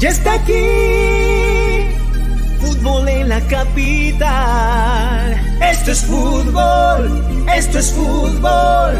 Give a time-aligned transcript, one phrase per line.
[0.00, 0.54] Ya está aquí,
[2.58, 5.38] fútbol en la capital.
[5.60, 8.98] Esto es fútbol, esto es fútbol,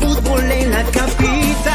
[0.00, 1.74] fútbol en la capital.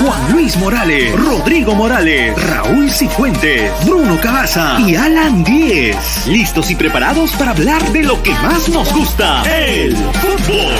[0.00, 6.26] Juan Luis Morales, Rodrigo Morales, Raúl Cifuentes, Bruno Cabaza y Alan Díez.
[6.26, 10.74] Listos y preparados para hablar de lo que más nos gusta, el fútbol.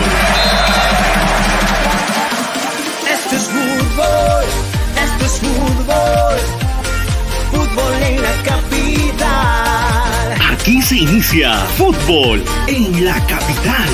[3.09, 4.45] Esto es fútbol,
[5.01, 6.41] esto es fútbol,
[10.93, 13.89] se inicia fútbol en la capital.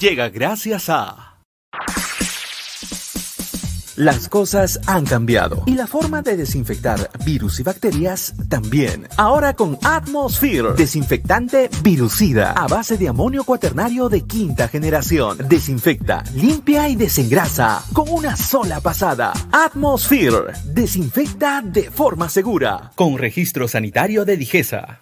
[0.00, 1.31] Llega gracias a...
[3.96, 9.06] Las cosas han cambiado y la forma de desinfectar virus y bacterias también.
[9.18, 15.36] Ahora con Atmosphere, desinfectante virucida a base de amonio cuaternario de quinta generación.
[15.46, 19.34] Desinfecta, limpia y desengrasa con una sola pasada.
[19.52, 22.92] Atmosphere, desinfecta de forma segura.
[22.94, 25.00] Con registro sanitario de Digesa.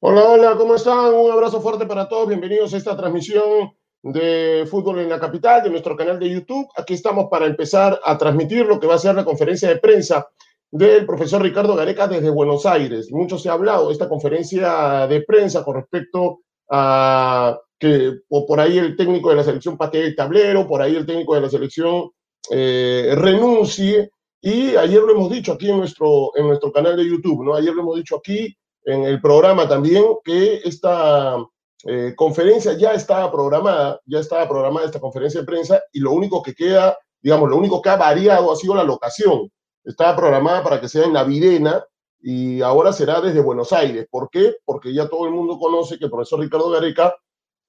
[0.00, 1.14] Hola, hola, ¿cómo están?
[1.14, 2.28] Un abrazo fuerte para todos.
[2.28, 6.66] Bienvenidos a esta transmisión de Fútbol en la Capital, de nuestro canal de YouTube.
[6.76, 10.26] Aquí estamos para empezar a transmitir lo que va a ser la conferencia de prensa
[10.70, 13.12] del profesor Ricardo Gareca desde Buenos Aires.
[13.12, 18.78] Mucho se ha hablado de esta conferencia de prensa con respecto a que por ahí
[18.78, 22.10] el técnico de la selección patee el tablero, por ahí el técnico de la selección
[22.50, 24.10] eh, renuncie.
[24.40, 27.54] Y ayer lo hemos dicho aquí en nuestro, en nuestro canal de YouTube, ¿no?
[27.54, 31.36] Ayer lo hemos dicho aquí en el programa también que esta
[31.84, 36.42] eh, conferencia ya estaba programada, ya estaba programada esta conferencia de prensa y lo único
[36.42, 39.50] que queda, digamos, lo único que ha variado ha sido la locación.
[39.84, 41.84] Estaba programada para que sea en Navidena
[42.20, 44.06] y ahora será desde Buenos Aires.
[44.10, 44.54] ¿Por qué?
[44.64, 47.14] Porque ya todo el mundo conoce que el profesor Ricardo Gareca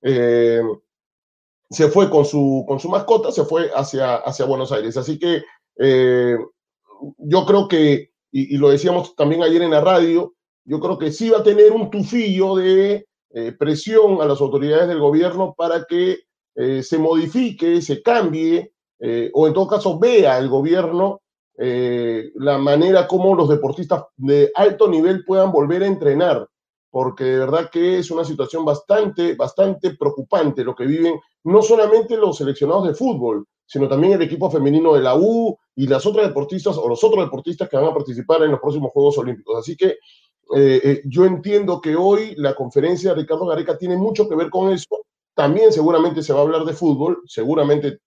[0.01, 0.61] eh,
[1.71, 4.95] se fue con su, con su mascota, se fue hacia, hacia Buenos Aires.
[4.95, 5.41] Así que
[5.79, 6.37] eh,
[7.17, 10.35] yo creo que, y, y lo decíamos también ayer en la radio,
[10.65, 14.87] yo creo que sí va a tener un tufillo de eh, presión a las autoridades
[14.87, 16.19] del gobierno para que
[16.53, 21.19] eh, se modifique, se cambie, eh, o en todo caso vea el gobierno
[21.55, 26.47] la manera como los deportistas de alto nivel puedan volver a entrenar,
[26.89, 32.17] porque de verdad que es una situación bastante, bastante preocupante lo que viven no solamente
[32.17, 36.27] los seleccionados de fútbol, sino también el equipo femenino de la U y las otras
[36.27, 39.57] deportistas o los otros deportistas que van a participar en los próximos Juegos Olímpicos.
[39.57, 39.97] Así que
[40.55, 44.49] eh, eh, yo entiendo que hoy la conferencia de Ricardo Gareca tiene mucho que ver
[44.49, 45.05] con eso.
[45.33, 47.99] También seguramente se va a hablar de fútbol, seguramente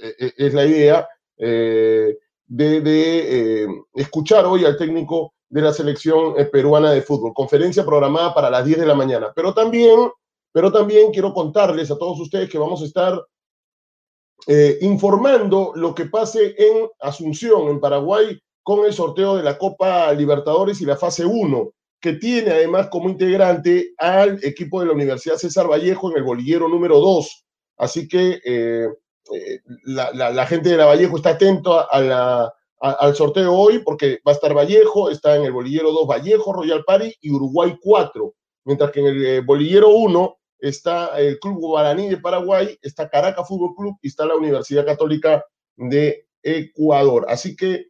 [0.00, 2.18] eh, es la idea de,
[3.94, 7.32] escuchar hoy al técnico de la selección peruana de fútbol.
[7.32, 9.32] Conferencia programada para las 10 de la mañana.
[9.34, 10.10] Pero también,
[10.52, 13.24] pero también quiero contarles a todos ustedes que vamos a estar
[14.80, 20.80] informando lo que pase en Asunción, en Paraguay, con el sorteo de la Copa Libertadores
[20.80, 21.70] y la fase 1
[22.04, 26.68] que tiene además como integrante al equipo de la Universidad César Vallejo en el bolillero
[26.68, 27.46] número 2.
[27.78, 28.88] Así que eh,
[29.32, 34.52] eh, la, gente de la Vallejo está atento al sorteo hoy porque va a estar
[34.52, 39.06] Vallejo, está en el bolillero 2 Vallejo, Royal Party y Uruguay 4, mientras que en
[39.06, 44.08] el eh, bolillero 1 está el Club Guaraní de Paraguay, está Caracas Fútbol Club y
[44.08, 45.42] está la Universidad Católica
[45.76, 47.24] de Ecuador.
[47.30, 47.86] Así que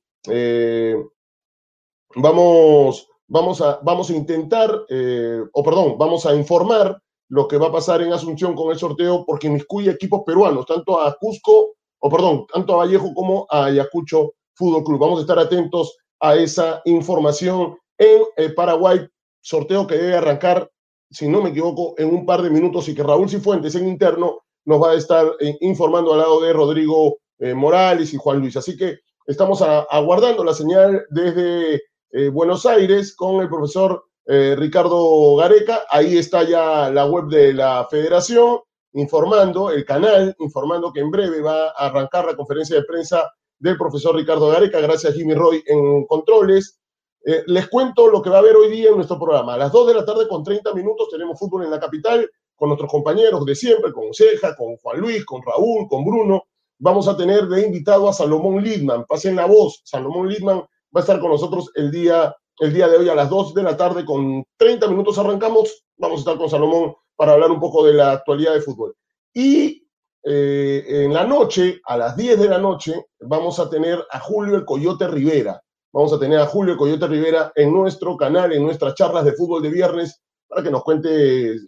[2.15, 7.69] vamos vamos a, vamos a intentar, eh, o perdón, vamos a informar lo que va
[7.69, 12.11] a pasar en Asunción con el sorteo, porque inmiscuye equipos peruanos, tanto a Cusco, o
[12.11, 15.01] perdón, tanto a Vallejo como a Ayacucho Fútbol Club.
[15.01, 19.07] Vamos a estar atentos a esa información en eh, Paraguay,
[19.41, 20.71] sorteo que debe arrancar,
[21.11, 24.41] si no me equivoco, en un par de minutos y que Raúl Cifuentes en interno
[24.67, 27.19] nos va a estar eh, informando al lado de Rodrigo
[27.57, 28.57] Morales y Juan Luis.
[28.57, 31.83] Así que estamos aguardando la señal desde
[32.17, 35.83] eh, Buenos Aires con el profesor eh, Ricardo Gareca.
[35.91, 38.61] Ahí está ya la web de la federación
[38.93, 43.29] informando, el canal, informando que en breve va a arrancar la conferencia de prensa
[43.59, 46.79] del profesor Ricardo Gareca, gracias a Jimmy Roy en controles.
[47.27, 49.55] Eh, les cuento lo que va a haber hoy día en nuestro programa.
[49.55, 52.69] A las 2 de la tarde con 30 minutos tenemos fútbol en la capital con
[52.69, 56.45] nuestros compañeros de siempre, con Ceja, con Juan Luis, con Raúl, con Bruno.
[56.79, 59.05] Vamos a tener de invitado a Salomón Lidman.
[59.05, 59.81] Pasen la voz.
[59.85, 60.63] Salomón Lidman
[60.95, 63.63] va a estar con nosotros el día, el día de hoy a las 2 de
[63.63, 65.85] la tarde con 30 minutos arrancamos.
[65.97, 68.95] Vamos a estar con Salomón para hablar un poco de la actualidad de fútbol.
[69.33, 69.87] Y
[70.23, 74.57] eh, en la noche, a las 10 de la noche, vamos a tener a Julio
[74.57, 75.61] el Coyote Rivera.
[75.93, 79.33] Vamos a tener a Julio el Coyote Rivera en nuestro canal, en nuestras charlas de
[79.33, 81.61] fútbol de viernes, para que nos cuente eh,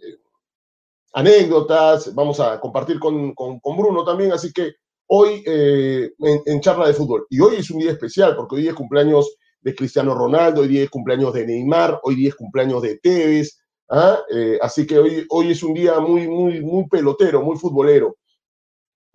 [1.12, 2.14] anécdotas.
[2.14, 4.75] Vamos a compartir con, con, con Bruno también, así que
[5.08, 7.26] hoy eh, en, charla de fútbol.
[7.31, 10.85] Y hoy es un día especial porque hoy es cumpleaños de Cristiano Ronaldo, hoy día
[10.85, 13.58] es cumpleaños de Neymar, hoy día es cumpleaños de Tevez.
[13.91, 14.19] ¿ah?
[14.32, 18.17] Eh, así que hoy, hoy es un día muy, muy, muy pelotero, muy futbolero.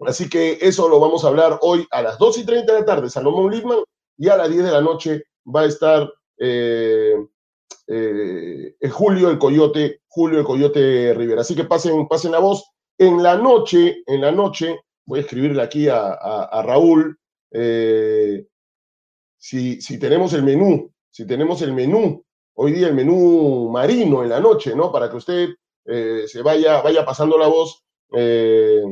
[0.05, 2.85] Así que eso lo vamos a hablar hoy a las 2 y 30 de la
[2.85, 3.79] tarde, Salomón Lidman,
[4.17, 7.15] y a las 10 de la noche va a estar eh,
[8.89, 11.41] Julio el Coyote, Julio el Coyote Rivera.
[11.41, 12.65] Así que pasen, pasen la voz.
[12.97, 17.17] En la noche, en la noche, voy a escribirle aquí a, Raúl,
[17.51, 18.45] eh,
[19.37, 24.29] si, si, tenemos el menú, si tenemos el menú, hoy día el menú marino en
[24.29, 24.91] la noche, ¿no?
[24.91, 25.49] Para que usted
[25.85, 27.83] eh, se vaya, vaya pasando la voz
[28.13, 28.83] eh,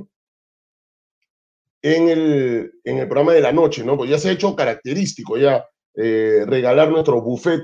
[1.82, 3.96] en, el, en el programa de la noche, ¿no?
[3.96, 5.66] Pues ya se ha hecho característico ya
[5.96, 7.64] regalar nuestro buffet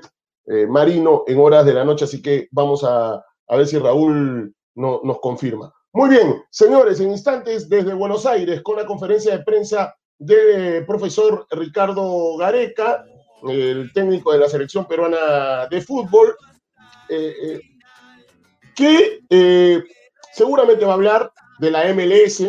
[0.68, 5.02] marino en horas de la noche, así que vamos a, a ver si Raúl no,
[5.04, 5.74] nos confirma.
[5.96, 11.48] Muy bien, señores, en instantes desde Buenos Aires con la conferencia de prensa del profesor
[11.50, 13.06] Ricardo Gareca,
[13.48, 16.36] el técnico de la selección peruana de fútbol,
[17.08, 17.62] eh, eh,
[18.76, 19.84] que eh,
[20.34, 22.44] seguramente va a hablar de la MLS,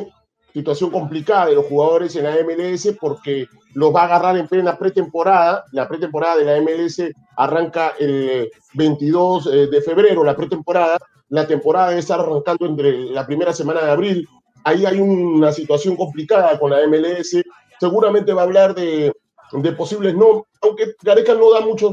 [0.53, 4.77] situación complicada de los jugadores en la MLS porque los va a agarrar en plena
[4.77, 5.65] pretemporada.
[5.71, 7.01] La pretemporada de la MLS
[7.37, 13.53] arranca el 22 de febrero, la pretemporada, la temporada debe estar arrancando entre la primera
[13.53, 14.29] semana de abril.
[14.65, 17.43] Ahí hay una situación complicada con la MLS.
[17.79, 19.13] Seguramente va a hablar de,
[19.53, 21.91] de posibles no, aunque Gareca no da mucho,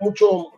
[0.00, 0.52] mucho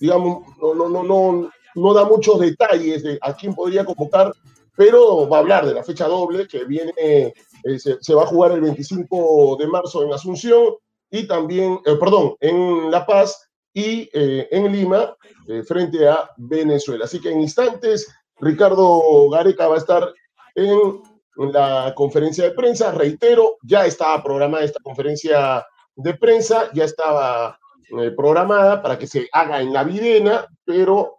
[0.00, 4.32] digamos, no, no, no, no, no da muchos detalles de a quién podría convocar,
[4.76, 7.32] pero va a hablar de la fecha doble que viene, eh,
[7.78, 10.74] se, se, va a jugar el 25 de marzo en Asunción
[11.10, 15.16] y también, eh, perdón, en La Paz y eh, en Lima
[15.46, 17.04] eh, frente a Venezuela.
[17.04, 20.12] Así que en instantes, Ricardo Gareca va a estar
[20.54, 21.02] en,
[21.36, 22.90] la conferencia de prensa.
[22.90, 27.58] Reitero, ya estaba programada esta conferencia de prensa, ya estaba
[27.96, 31.14] eh, programada para que se haga en la Videna, pero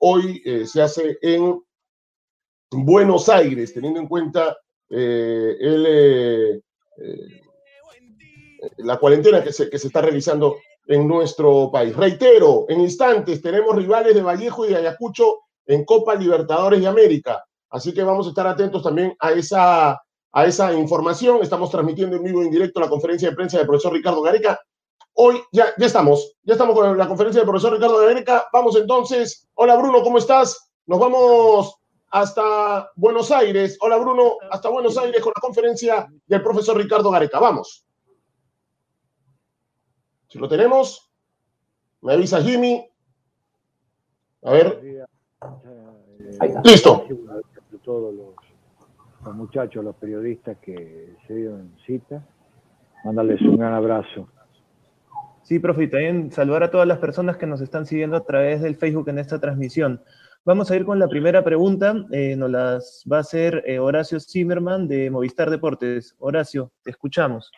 [0.00, 1.58] hoy se hace en
[2.70, 4.58] Buenos Aires, teniendo en cuenta
[4.90, 6.62] el,
[8.76, 11.94] la cuarentena que se, que se está realizando en nuestro país.
[11.94, 17.44] Reitero, en instantes tenemos rivales de Vallejo y de Ayacucho en Copa Libertadores de América.
[17.70, 19.90] Así que vamos a estar atentos también a esa,
[20.32, 21.40] a esa información.
[21.42, 24.58] Estamos transmitiendo en vivo en directo la conferencia de prensa del profesor Ricardo Gareca.
[25.12, 28.46] Hoy ya, ya estamos, ya estamos con la conferencia del profesor Ricardo Gareca.
[28.50, 29.46] Vamos entonces.
[29.54, 30.70] Hola Bruno, ¿cómo estás?
[30.86, 31.74] Nos vamos
[32.10, 33.76] hasta Buenos Aires.
[33.82, 37.38] Hola Bruno, hasta Buenos Aires con la conferencia del profesor Ricardo Gareca.
[37.38, 37.84] Vamos.
[40.28, 41.10] Si lo tenemos,
[42.02, 42.86] me avisa Jimmy.
[44.42, 45.06] A ver.
[46.64, 47.04] Listo.
[47.82, 52.22] Todos los, muchachos, los periodistas que se dieron cita,
[53.04, 54.28] mandarles un gran abrazo.
[55.42, 58.60] Sí, profe, y también saludar a todas las personas que nos están siguiendo a través
[58.60, 60.02] del Facebook en esta transmisión.
[60.44, 64.20] Vamos a ir con la primera pregunta, eh, nos las va a hacer eh, Horacio
[64.20, 66.14] Zimmerman de Movistar Deportes.
[66.18, 67.50] Horacio, te escuchamos.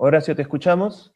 [0.00, 1.12] Horacio, ¿te escuchamos?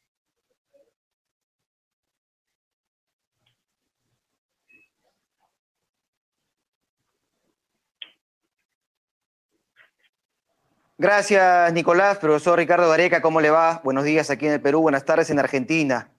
[10.99, 12.19] Gracias, Nicolás.
[12.19, 13.81] Profesor Ricardo Gareca, ¿cómo le va?
[13.85, 16.13] Buenos días aquí en el Perú, buenas tardes en Argentina.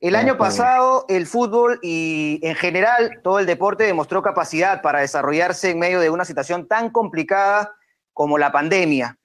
[0.00, 5.70] El año pasado, el fútbol y en general todo el deporte demostró capacidad para desarrollarse
[5.70, 7.74] en medio de una situación tan complicada
[8.12, 9.18] como la pandemia.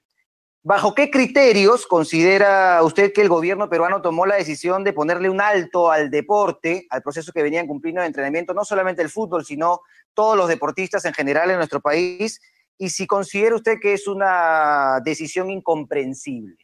[0.62, 5.40] ¿Bajo qué criterios considera usted que el gobierno peruano tomó la decisión de ponerle un
[5.40, 9.80] alto al deporte, al proceso que venían cumpliendo de entrenamiento, no solamente el fútbol, sino
[10.12, 12.42] todos los deportistas en general en nuestro país?
[12.76, 16.56] Y si considera usted que es una decisión incomprensible.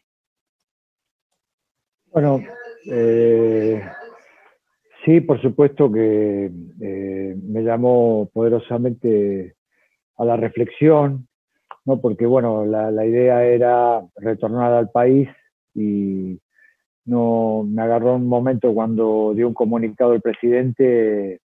[2.12, 2.42] Bueno,
[2.90, 3.82] eh,
[5.06, 6.50] sí, por supuesto que
[6.82, 9.56] eh, me llamó poderosamente
[10.18, 11.26] a la reflexión
[11.86, 12.00] ¿no?
[12.00, 15.28] porque bueno, la, idea era retornar al país
[15.74, 16.38] y
[17.06, 21.40] no me agarró un momento cuando dio un comunicado el presidente,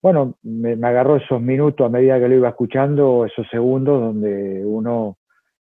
[0.00, 5.18] bueno, me, agarró esos minutos a medida que lo iba escuchando, esos segundos donde uno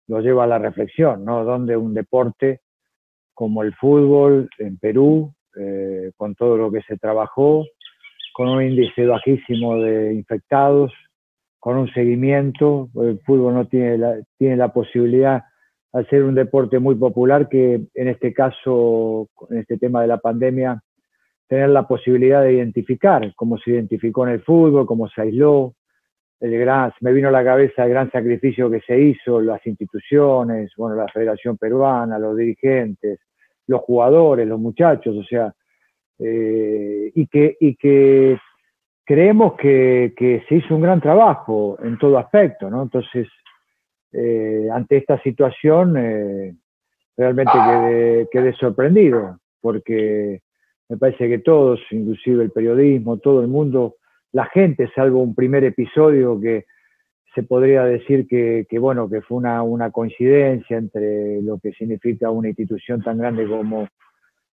[0.07, 1.45] lo lleva a la reflexión, ¿no?
[1.45, 2.60] Donde un deporte
[3.33, 7.65] como el fútbol en Perú, eh, con todo lo que se trabajó,
[8.33, 10.91] con un índice bajísimo de infectados,
[11.63, 12.89] con un seguimiento.
[12.96, 15.43] El fútbol no tiene la, tiene la posibilidad
[15.93, 20.17] al ser un deporte muy popular que en este caso, en este tema de la
[20.17, 20.84] pandemia,
[21.48, 25.75] tener la posibilidad de identificar cómo se identificó en el fútbol, cómo se aisló,
[26.41, 30.74] el gran, me vino a la cabeza el gran sacrificio que se hizo, las instituciones,
[30.75, 33.22] bueno, la Federación Peruana, los dirigentes,
[33.67, 35.53] los jugadores, los muchachos, o sea,
[36.20, 38.38] eh, y, que, y que
[39.05, 42.83] creemos que, que, se hizo un gran trabajo en todo aspecto, ¿no?
[42.83, 43.27] Entonces,
[44.12, 46.55] eh, ante esta situación, eh,
[47.17, 50.41] realmente quedé, quedé, sorprendido, porque
[50.89, 53.95] me parece que todos, inclusive el periodismo, todo el mundo,
[54.31, 56.65] la gente, salvo un primer episodio que
[57.33, 62.29] se podría decir que, que bueno, que fue una, una, coincidencia entre lo que significa
[62.29, 63.88] una institución tan grande como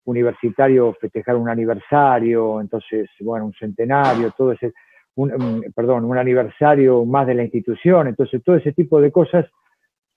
[0.05, 4.73] universitario festejar un aniversario, entonces, bueno, un centenario, todo ese,
[5.17, 9.47] un, perdón, un aniversario más de la institución, entonces todo ese tipo de cosas,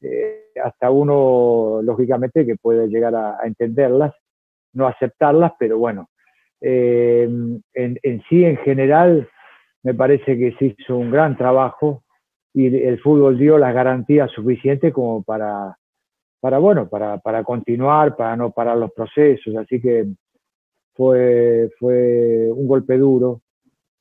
[0.01, 4.13] eh, hasta uno, lógicamente, que puede llegar a, entenderlas,
[4.73, 6.09] no aceptarlas, pero bueno,
[6.61, 7.23] eh,
[7.73, 9.27] en, en, sí, en general,
[9.83, 12.03] me parece que se hizo un gran trabajo
[12.53, 15.75] y el fútbol dio las garantías suficientes como para,
[16.41, 20.07] para bueno, para, para continuar, para no parar los procesos, así que
[20.93, 23.41] fue, fue un golpe duro,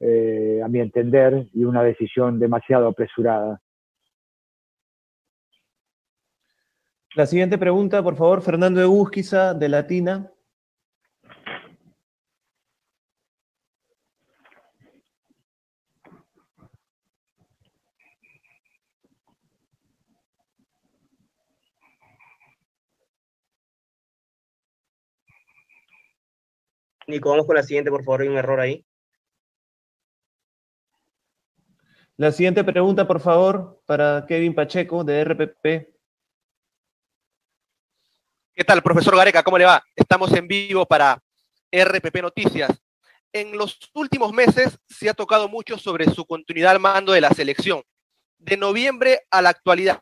[0.01, 3.61] eh, a mi entender, y una decisión demasiado apresurada.
[7.15, 10.33] La siguiente pregunta, por favor, Fernando Egusquiza, de Latina.
[27.11, 28.85] Nico, vamos con la siguiente, por favor, hay un error ahí.
[32.17, 35.65] La siguiente pregunta, por favor, para Kevin Pacheco, de RPP.
[38.53, 39.43] ¿Qué tal, profesor Gareca?
[39.43, 39.83] ¿Cómo le va?
[39.97, 41.23] Estamos en vivo para
[41.73, 42.71] RPP Noticias.
[43.33, 47.31] En los últimos meses se ha tocado mucho sobre su continuidad al mando de la
[47.31, 47.83] selección.
[48.39, 50.01] De noviembre a la actualidad,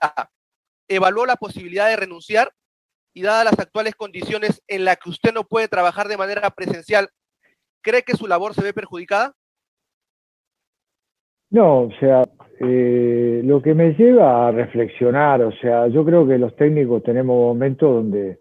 [0.89, 2.53] ¿evaluó la posibilidad de renunciar?
[3.15, 7.09] Y dadas las actuales condiciones en las que usted no puede trabajar de manera presencial,
[7.83, 9.35] ¿cree que su labor se ve perjudicada?
[11.51, 12.29] No, o sea,
[12.61, 17.37] eh, lo que me lleva a reflexionar, o sea, yo creo que los técnicos tenemos
[17.37, 18.41] momentos donde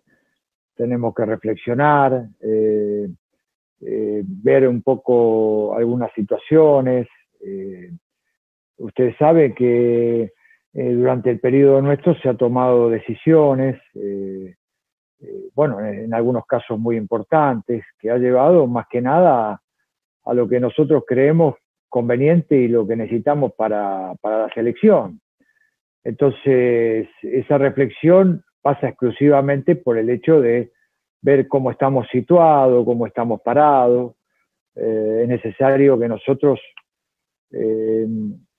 [0.76, 3.08] tenemos que reflexionar, eh,
[3.82, 7.08] eh, ver un poco algunas situaciones.
[8.78, 10.34] Usted sabe que
[10.78, 14.56] eh, durante el periodo nuestro se ha tomado decisiones, eh,
[15.56, 19.60] bueno, en algunos casos muy importantes, que ha llevado más que nada
[20.24, 21.56] a, lo que nosotros creemos
[21.90, 25.20] conveniente y lo que necesitamos para, para la selección.
[26.04, 30.74] Entonces, esa reflexión pasa exclusivamente por el hecho de
[31.24, 34.14] ver cómo estamos situados, cómo estamos parados.
[34.76, 36.60] Eh, es necesario que nosotros
[37.50, 38.06] eh,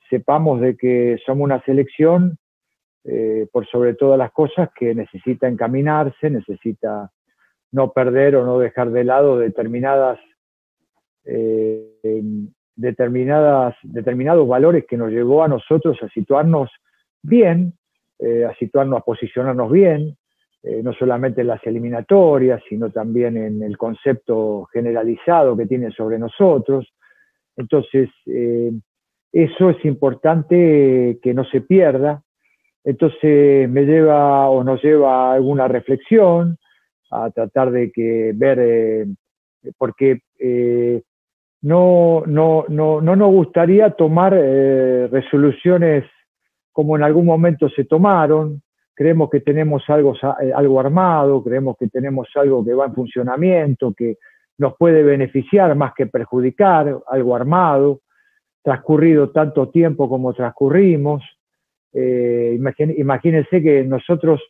[0.08, 2.38] sepamos de que somos una selección,
[3.04, 7.10] eh, por sobre todas las cosas, que necesita encaminarse, necesita
[7.72, 10.18] no perder o no dejar de lado determinadas
[12.78, 16.70] determinadas, determinados valores que nos llevó a nosotros a situarnos
[17.22, 17.74] bien,
[18.20, 20.16] eh, a situarnos, a posicionarnos bien,
[20.62, 26.20] eh, no solamente en las eliminatorias, sino también en el concepto generalizado que tienen sobre
[26.20, 26.86] nosotros.
[27.56, 28.70] Entonces, eh,
[29.32, 32.22] eso es importante que no se pierda.
[32.84, 36.58] Entonces, me lleva o nos lleva a alguna reflexión,
[37.10, 39.06] a tratar de que ver, eh,
[39.76, 41.02] porque eh,
[41.62, 46.04] no, no, no, no nos gustaría tomar eh, resoluciones
[46.72, 48.62] como en algún momento se tomaron.
[48.94, 53.92] Creemos que tenemos algo, eh, algo armado, creemos que tenemos algo que va en funcionamiento,
[53.92, 54.18] que
[54.58, 58.00] nos puede beneficiar más que perjudicar, algo armado,
[58.68, 61.22] transcurrido tanto tiempo como transcurrimos.
[61.94, 62.54] Eh,
[62.98, 64.42] imagínense que nosotros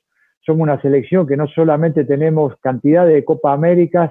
[0.44, 4.10] somos una selección que no solamente tenemos cantidad de Copa Américas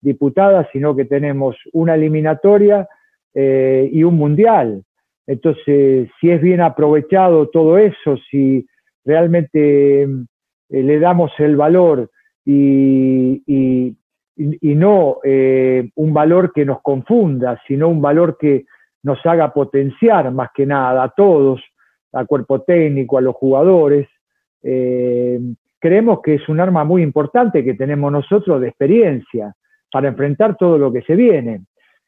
[0.00, 2.86] diputadas, sino que tenemos una eliminatoria
[3.34, 4.84] eh, y un mundial.
[5.26, 8.64] Entonces, si es bien aprovechado todo eso, si
[9.04, 10.08] realmente eh,
[10.68, 12.08] le damos el valor
[12.44, 13.42] y,
[14.62, 18.66] no un valor que nos confunda, sino un valor que
[19.08, 21.60] nos haga potenciar más que nada a todos,
[22.12, 24.06] al cuerpo técnico, a los jugadores,
[24.62, 25.40] eh,
[25.78, 29.54] creemos que es un arma muy importante que tenemos nosotros de experiencia
[29.90, 31.62] para enfrentar todo lo que se viene.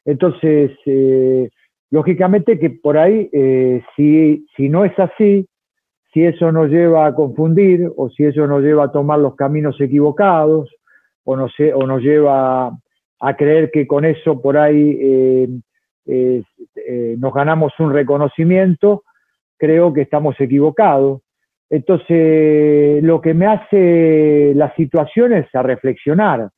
[0.04, 1.48] Entonces, eh,
[1.90, 5.46] lógicamente que por ahí, eh, si, si no es así,
[6.12, 9.80] si eso nos lleva a confundir o si eso nos lleva a tomar los caminos
[9.80, 10.68] equivocados
[11.24, 12.76] o, no sé, o nos lleva
[13.20, 15.62] a creer que con eso por ahí
[16.06, 16.42] eh,
[17.18, 19.04] nos ganamos un reconocimiento,
[19.56, 21.22] creo que estamos equivocados.
[21.68, 26.50] Entonces, lo que me hace la situación es a reflexionar,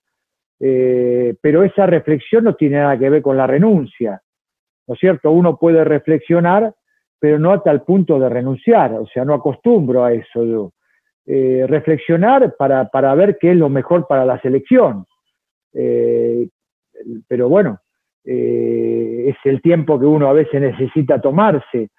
[0.58, 4.22] eh, pero esa reflexión no tiene nada que ver con la renuncia,
[4.86, 5.32] ¿no es cierto?
[5.32, 6.72] Uno puede reflexionar,
[7.18, 10.72] pero no hasta el punto de renunciar, o sea, no acostumbro a eso yo.
[11.26, 15.06] Eh, reflexionar para, para, ver qué es lo mejor para la selección.
[15.72, 16.48] Eh,
[17.28, 17.80] pero bueno,
[18.24, 21.90] es el tiempo que uno a veces necesita tomarse.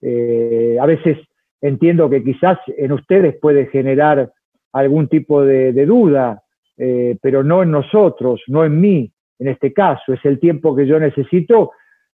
[0.00, 1.18] a veces
[1.62, 4.30] entiendo que quizás en ustedes puede generar
[4.72, 6.42] algún tipo de, duda,
[6.76, 10.12] eh, pero no en nosotros, no en mí, en este caso.
[10.12, 11.72] Es el tiempo que yo necesito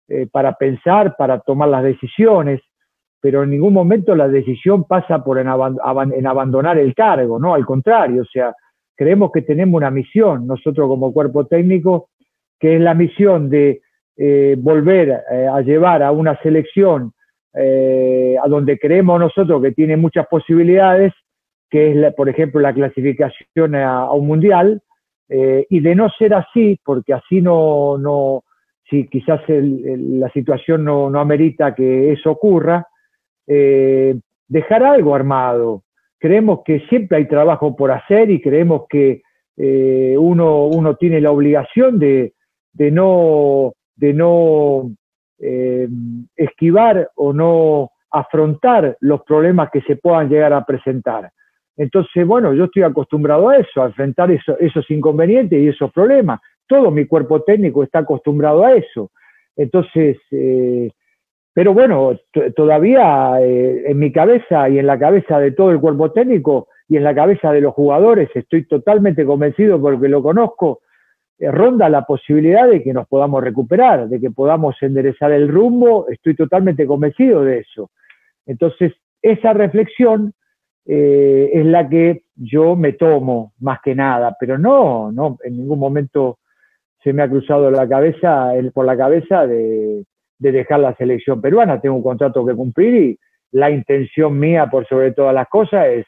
[0.08, 2.60] eh, para pensar, para tomar las decisiones,
[3.20, 7.54] pero en ningún momento la decisión pasa por en, abandonar el cargo, ¿no?
[7.54, 8.54] Al contrario, o sea,
[8.94, 12.10] creemos que tenemos una misión, nosotros como cuerpo técnico,
[12.58, 13.82] que es la misión de
[14.16, 17.12] eh, volver a llevar a una selección
[17.60, 21.12] eh, a donde creemos nosotros que tiene muchas posibilidades,
[21.68, 24.80] que es, por ejemplo, la clasificación a, un mundial,
[25.28, 28.44] eh, y de no ser así, porque así no, no
[28.88, 32.86] si quizás la situación no, no, amerita que eso ocurra,
[33.46, 35.82] eh, dejar algo armado.
[36.18, 39.22] Creemos que siempre hay trabajo por hacer y creemos que
[39.60, 42.34] uno, uno tiene la obligación de,
[42.78, 44.90] de no, de no
[45.40, 45.88] eh,
[46.36, 51.30] esquivar o no afrontar los problemas que se puedan llegar a presentar.
[51.76, 56.40] Entonces, bueno, yo estoy acostumbrado a eso, a enfrentar esos inconvenientes y esos problemas.
[56.66, 59.10] Todo mi cuerpo técnico está acostumbrado a eso.
[59.56, 60.90] Entonces, eh,
[61.52, 62.16] pero bueno,
[62.54, 66.96] todavía eh, en mi cabeza y en la cabeza de todo el cuerpo técnico y
[66.96, 70.80] en la cabeza de los jugadores estoy totalmente convencido porque lo conozco
[71.40, 76.34] ronda la posibilidad de que nos podamos recuperar, de que podamos enderezar el rumbo, estoy
[76.34, 77.90] totalmente convencido de eso.
[78.46, 80.32] Entonces, esa reflexión
[80.86, 85.78] eh, es la que yo me tomo más que nada, pero no, no, en ningún
[85.78, 86.38] momento
[87.02, 90.04] se me ha cruzado la cabeza, por la cabeza de,
[90.38, 91.80] dejar la selección peruana.
[91.80, 93.18] Tengo un contrato que cumplir y
[93.52, 96.06] la intención mía, por sobre todas las cosas, es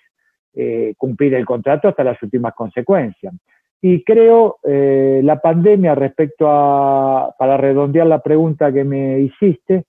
[0.55, 3.35] eh, cumplir el contrato hasta las últimas consecuencias.
[3.83, 9.85] Y creo eh, la pandemia respecto a, para redondear la pregunta que me hiciste,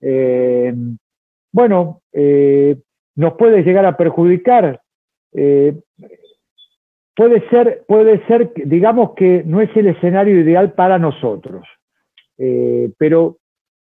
[0.00, 0.72] eh,
[1.52, 2.76] bueno, eh,
[3.16, 4.80] nos puede llegar a perjudicar.
[7.16, 11.66] puede ser, puede ser, digamos que no es el escenario ideal para nosotros,
[12.98, 13.38] pero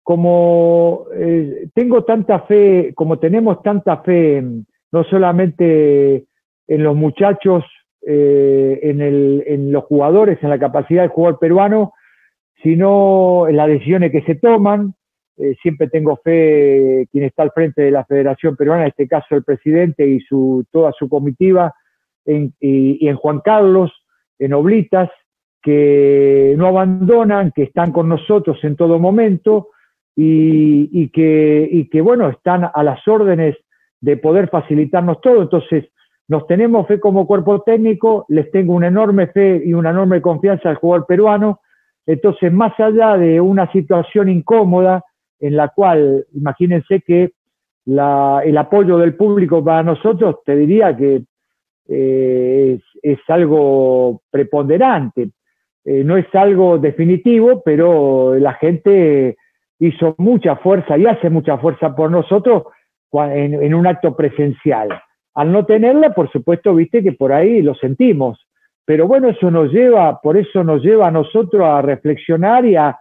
[0.04, 1.06] como
[1.74, 4.44] tengo tanta fe, como tenemos tanta fe,
[4.92, 6.26] no solamente
[6.68, 7.64] en los muchachos
[8.02, 11.94] eh, en, los jugadores, en la capacidad del jugador peruano,
[12.64, 14.94] sino en las decisiones que se toman.
[15.38, 19.36] Eh, siempre tengo fe quien está al frente de la Federación Peruana, en este caso
[19.36, 21.74] el presidente y su, toda su comitiva,
[22.26, 23.92] y, en Juan Carlos,
[24.38, 25.10] en Oblitas,
[25.62, 29.70] que no abandonan, que están con nosotros en todo momento
[30.16, 33.58] y, que, y que, bueno, están a las órdenes
[34.02, 35.42] de poder facilitarnos todo.
[35.42, 35.86] Entonces,
[36.30, 40.70] nos tenemos fe como cuerpo técnico, les tengo una enorme fe y una enorme confianza
[40.70, 41.60] al jugador peruano.
[42.06, 45.04] Entonces, más allá de una situación incómoda
[45.40, 47.32] en la cual, imagínense que
[47.88, 51.24] el apoyo del público para nosotros, te diría que
[51.88, 55.32] eh, es, algo preponderante.
[55.84, 59.36] Eh, no es algo definitivo, pero la gente
[59.80, 62.66] hizo mucha fuerza y hace mucha fuerza por nosotros
[63.12, 64.90] en un acto presencial.
[65.40, 68.46] Al no tenerla, por supuesto, viste que por ahí lo sentimos.
[68.84, 73.00] Pero bueno, eso nos lleva, por eso nos lleva a nosotros a reflexionar y a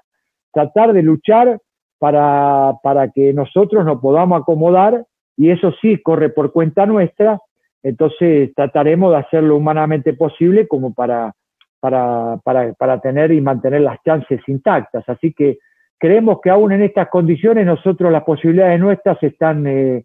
[0.53, 1.59] tratar de luchar
[1.99, 5.05] para, para que nosotros nos podamos acomodar
[5.37, 7.41] y eso sí corre por cuenta nuestra,
[7.83, 11.33] entonces trataremos de hacerlo humanamente posible como para,
[11.81, 15.03] para, para, para tener y mantener las chances intactas.
[15.09, 15.59] Así que
[15.99, 20.05] creemos que aún en estas condiciones nosotros las posibilidades nuestras están eh,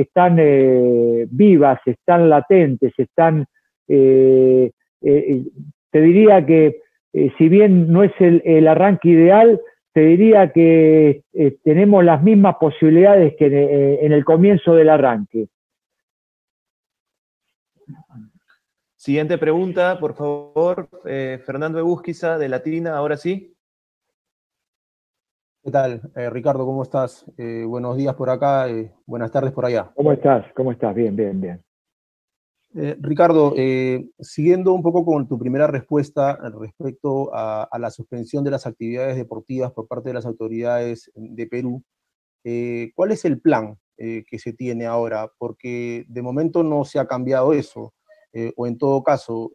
[0.00, 3.46] están eh, vivas, están latentes, están,
[3.88, 4.70] eh,
[5.02, 5.42] eh,
[5.90, 6.80] te diría que
[7.36, 9.60] si bien no es el, arranque ideal,
[9.92, 11.22] te diría que
[11.64, 13.46] tenemos las mismas posibilidades que
[14.02, 15.48] en el comienzo del arranque.
[18.94, 23.57] Siguiente pregunta, por favor, Fernando Ebusquiza de Latina, ahora sí.
[25.68, 26.00] ¿Qué tal?
[26.16, 27.26] Eh, Ricardo, ¿cómo estás?
[27.36, 29.92] Eh, buenos días por acá, eh, buenas tardes por allá.
[29.94, 30.46] ¿Cómo estás?
[30.54, 30.94] ¿Cómo estás?
[30.94, 31.62] Bien, bien, bien.
[33.02, 33.52] Ricardo,
[34.18, 39.16] siguiendo un poco con tu primera respuesta respecto a, a, la suspensión de las actividades
[39.16, 41.82] deportivas por parte de las autoridades de Perú,
[42.94, 45.30] ¿cuál es el plan que se tiene ahora?
[45.36, 47.92] Porque de momento no se ha cambiado eso,
[48.56, 49.52] o en todo caso,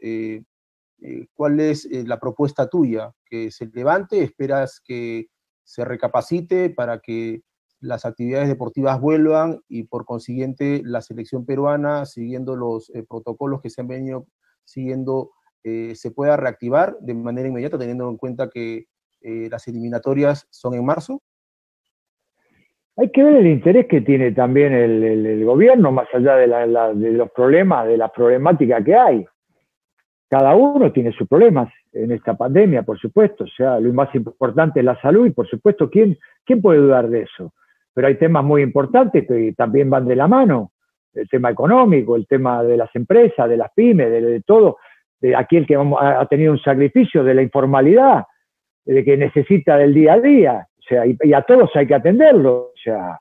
[1.33, 3.11] ¿cuál es la propuesta tuya?
[3.25, 4.21] ¿Que se levante?
[4.21, 5.27] ¿Esperas que
[5.63, 7.41] se recapacite para que
[7.79, 13.69] las actividades deportivas vuelvan y por consiguiente la selección peruana, siguiendo los eh, protocolos que
[13.69, 14.25] se han venido
[14.63, 15.31] siguiendo,
[15.63, 18.85] eh, se pueda reactivar de manera inmediata, teniendo en cuenta que
[19.21, 21.21] eh, las eliminatorias son en marzo?
[22.97, 26.65] Hay que ver el interés que tiene también el, el, gobierno, más allá de, la,
[26.67, 29.25] la, de, los problemas, de la problemática que hay.
[30.29, 33.43] Cada uno tiene sus problemas en esta pandemia, por supuesto.
[33.45, 37.09] O sea, lo más importante es la salud y, por supuesto, ¿quién, quién puede dudar
[37.09, 37.53] de eso?
[37.93, 40.71] pero hay temas muy importantes que también van de la mano,
[41.13, 44.77] el tema económico, el tema de las empresas, de las pymes, de, todo,
[45.21, 48.23] de aquel que ha tenido un sacrificio, de la informalidad,
[48.83, 52.71] de que necesita del día a día, o sea, y, a todos hay que atenderlo,
[52.73, 53.19] o sea,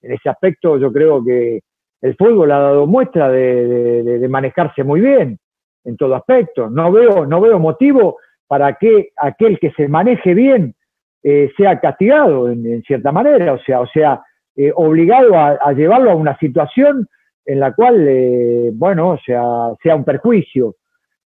[0.00, 1.60] en ese aspecto yo creo que
[2.00, 5.38] el fútbol ha dado muestra de, de, manejarse muy bien
[5.84, 6.70] en todo aspecto.
[6.70, 10.74] No veo, no veo motivo para que aquel que se maneje bien
[11.22, 14.22] eh, sea castigado en, cierta manera, o sea, o sea
[14.56, 17.08] eh, obligado a, a, llevarlo a una situación
[17.44, 19.42] en la cual, eh, bueno, o sea,
[19.82, 20.76] sea un perjuicio.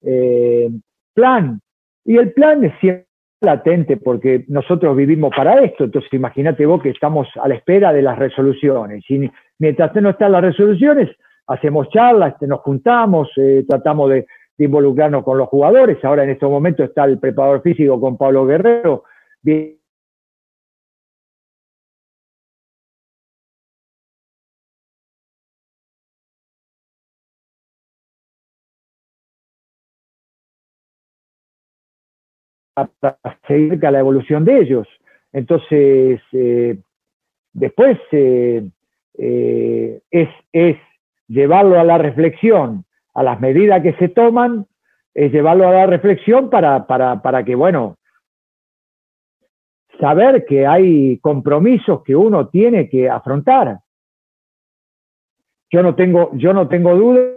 [0.03, 0.71] Eh,
[1.14, 1.61] plan.
[2.05, 3.07] Y el plan es siempre
[3.40, 8.03] latente porque nosotros vivimos para esto, entonces imagínate vos que estamos a la espera de
[8.03, 9.05] las resoluciones.
[9.09, 11.11] Y mientras no están las resoluciones,
[11.47, 14.27] hacemos charlas, nos juntamos, eh, tratamos de,
[14.59, 16.03] de involucrarnos con los jugadores.
[16.05, 19.05] Ahora en estos momentos está el preparador físico con Pablo Guerrero,
[33.01, 34.87] para seguir la evolución de ellos.
[35.33, 36.79] Entonces, eh,
[37.53, 38.69] después eh,
[39.19, 40.77] eh, es, es
[41.29, 42.85] llevarlo a la reflexión,
[43.16, 44.66] a las medidas que se toman,
[45.14, 47.96] es llevarlo a la reflexión para, para, para que, bueno,
[49.98, 53.79] saber que hay compromisos que uno tiene que afrontar.
[55.70, 57.37] Yo no tengo, yo no tengo duda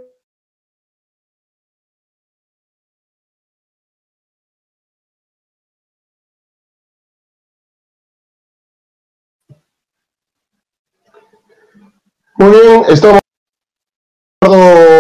[12.40, 13.20] Muy bien, estamos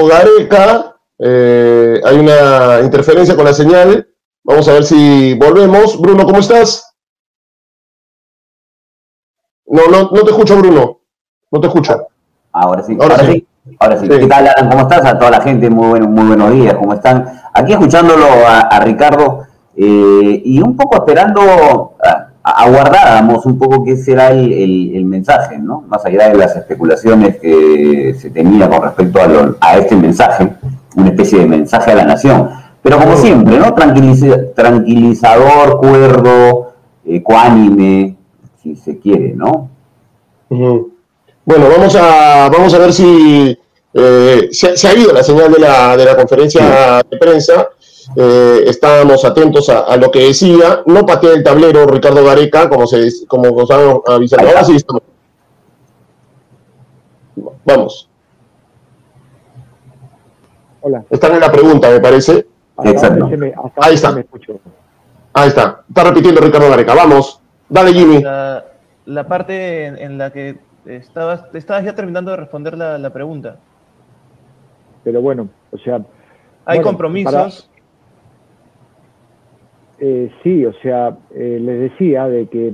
[0.07, 0.95] Gareca.
[1.19, 4.07] Eh, hay una interferencia con la señal.
[4.43, 5.99] Vamos a ver si volvemos.
[5.99, 6.95] Bruno, ¿cómo estás?
[9.65, 11.01] No, no, no te escucho, Bruno.
[11.51, 12.07] No te escucho.
[12.51, 12.97] Ahora sí.
[12.99, 13.47] Ahora, ahora sí.
[13.65, 13.77] sí.
[13.79, 14.07] Ahora sí.
[14.07, 14.19] sí.
[14.19, 14.69] ¿Qué tal, Alan?
[14.69, 15.05] ¿Cómo estás?
[15.05, 16.75] A toda la gente, muy, bueno, muy buenos días.
[16.75, 17.41] ¿Cómo están?
[17.53, 21.95] Aquí escuchándolo a, a Ricardo eh, y un poco esperando.
[22.03, 25.81] A, aguardábamos un poco qué será el, el, el, mensaje, ¿no?
[25.87, 30.49] Más allá de las especulaciones que se tenía con respecto a, lo, a, este mensaje,
[30.95, 32.49] una especie de mensaje a la nación.
[32.81, 33.73] Pero como siempre, ¿no?
[33.73, 36.73] Tranquiliza, tranquilizador, cuerdo,
[37.05, 38.15] ecuánime,
[38.61, 39.69] si se quiere, ¿no?
[40.49, 40.91] Uh -huh.
[41.45, 43.57] Bueno, vamos a, vamos a ver si
[43.93, 47.69] eh, se, se, ha ido la señal de la, de la conferencia de prensa.
[48.15, 52.87] Eh, estábamos atentos a, a, lo que decía, no patea el tablero Ricardo Gareca, como
[52.87, 54.47] se como nos han avisado.
[54.47, 55.03] Ahora sí estamos.
[57.65, 58.09] Vamos.
[60.81, 61.03] Hola.
[61.09, 62.47] Están en la pregunta, me parece.
[62.83, 63.27] Exacto.
[63.27, 64.15] Me, Ahí está.
[65.33, 65.83] Ahí está.
[65.87, 66.95] Está repitiendo Ricardo Gareca.
[66.95, 67.41] Vamos.
[67.67, 68.21] Dale, Jimmy.
[68.21, 68.65] La,
[69.05, 73.57] la parte en, en, la que estabas, estabas ya terminando de responder la, la pregunta.
[75.03, 75.95] Pero bueno, o sea.
[76.65, 77.68] Hay bueno, compromisos.
[80.01, 82.67] Eh, sí, o sea, eh, les decía de que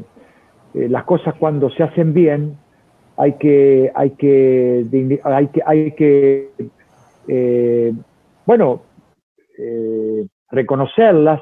[0.75, 2.57] eh, las cosas cuando se hacen bien
[3.17, 4.85] hay que, hay que,
[5.23, 6.49] hay que, hay que
[7.27, 7.93] eh,
[8.45, 8.83] bueno,
[10.51, 11.41] reconocerlas,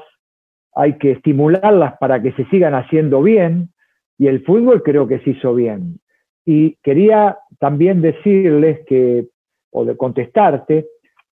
[0.74, 3.70] hay que estimularlas para que se sigan haciendo bien
[4.16, 5.98] y el fútbol creo que se hizo bien.
[6.46, 9.26] Y quería también decirles que,
[9.72, 10.86] o de contestarte,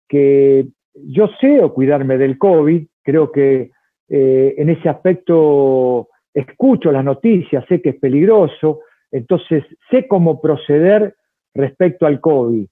[0.07, 3.71] que yo sé cuidarme del COVID, creo que
[4.09, 11.15] eh, en ese aspecto escucho las noticias, sé que es peligroso, entonces sé cómo proceder
[11.53, 12.67] respecto al COVID.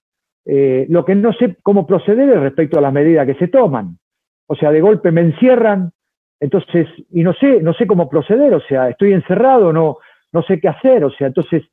[0.45, 3.97] Eh, lo que no sé cómo proceder es respecto a las medidas que se toman.
[4.47, 5.91] O sea, de golpe me encierran,
[6.39, 9.97] entonces, y no sé, no sé cómo proceder, o sea, estoy encerrado, no,
[10.31, 11.03] no sé qué hacer.
[11.03, 11.63] O sea, entonces,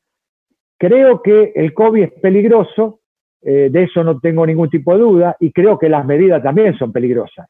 [0.78, 3.00] creo que el COVID es peligroso,
[3.42, 6.78] eh, de eso no tengo ningún tipo de duda, y creo que las medidas también
[6.78, 7.48] son peligrosas.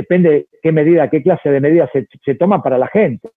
[0.00, 3.28] Depende qué medida, qué clase de medidas se, se toman para la gente,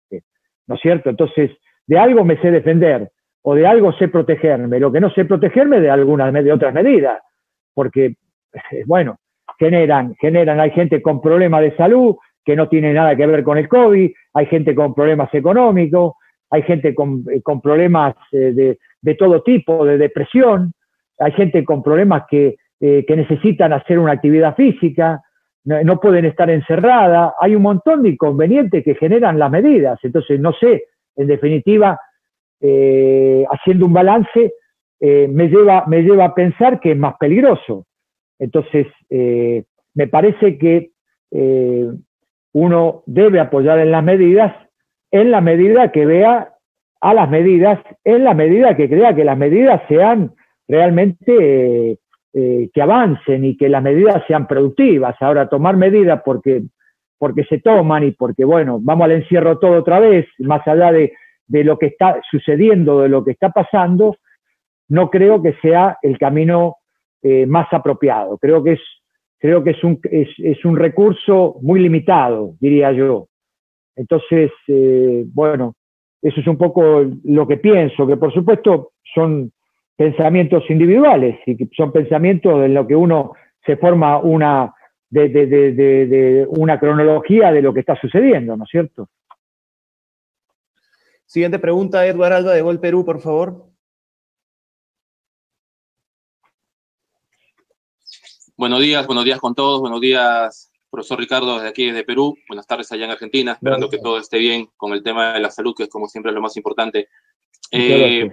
[0.67, 1.09] ¿no es cierto?
[1.09, 1.51] Entonces,
[1.87, 3.09] de algo me sé defender
[3.41, 4.79] o de algo sé protegerme.
[4.79, 7.21] Lo que no sé protegerme de algunas de otras medidas,
[7.73, 8.15] porque,
[8.53, 9.17] eh, bueno,
[9.59, 13.57] generan, generan, hay gente con problemas de salud que no tiene nada que ver con
[13.57, 16.13] el COVID, hay gente con problemas económicos,
[16.49, 20.71] hay gente con, eh, problemas eh, de, todo tipo, de depresión,
[21.19, 25.21] hay gente con problemas que, que necesitan hacer una actividad física,
[25.65, 30.53] no, pueden estar encerradas, hay un montón de inconvenientes que generan las medidas, entonces no
[30.53, 31.97] sé, en definitiva,
[32.59, 34.53] haciendo un balance,
[34.99, 37.85] me, lleva, me lleva a pensar que es más peligroso.
[38.39, 40.91] Entonces, eh, me parece que
[41.31, 41.87] eh,
[42.53, 44.53] uno debe apoyar en las medidas
[45.13, 46.55] en la medida que vea
[46.99, 50.33] a las medidas, en la medida que crea que las medidas sean
[50.67, 51.99] realmente
[52.33, 55.15] eh, que avancen y que las medidas sean productivas.
[55.21, 56.63] Ahora, tomar medidas porque,
[57.17, 61.13] porque se toman y porque, bueno, vamos al encierro todo otra vez, más allá de,
[61.47, 64.17] de lo que está sucediendo, de lo que está pasando,
[64.89, 66.77] no creo que sea el camino
[67.21, 68.37] eh, más apropiado.
[68.37, 68.81] Creo que es,
[69.37, 73.27] creo que es un, es, un recurso muy limitado, diría yo.
[73.95, 75.75] Entonces, eh, bueno,
[76.21, 79.51] eso es un poco lo que pienso, que por supuesto son
[79.95, 83.33] pensamientos individuales y que son pensamientos en lo que uno
[83.65, 84.73] se forma una,
[85.09, 89.09] de, de, de, una cronología de lo que está sucediendo, ¿no es cierto?
[91.25, 93.67] Siguiente pregunta, Edward Alba de Gol Perú, por favor.
[98.55, 102.67] Buenos días, buenos días con todos, buenos días, profesor Ricardo, desde aquí, desde Perú, buenas
[102.67, 105.73] tardes allá en Argentina, esperando que todo esté bien con el tema de la salud,
[105.75, 107.09] que es como siempre lo más importante.
[107.71, 108.29] Eh,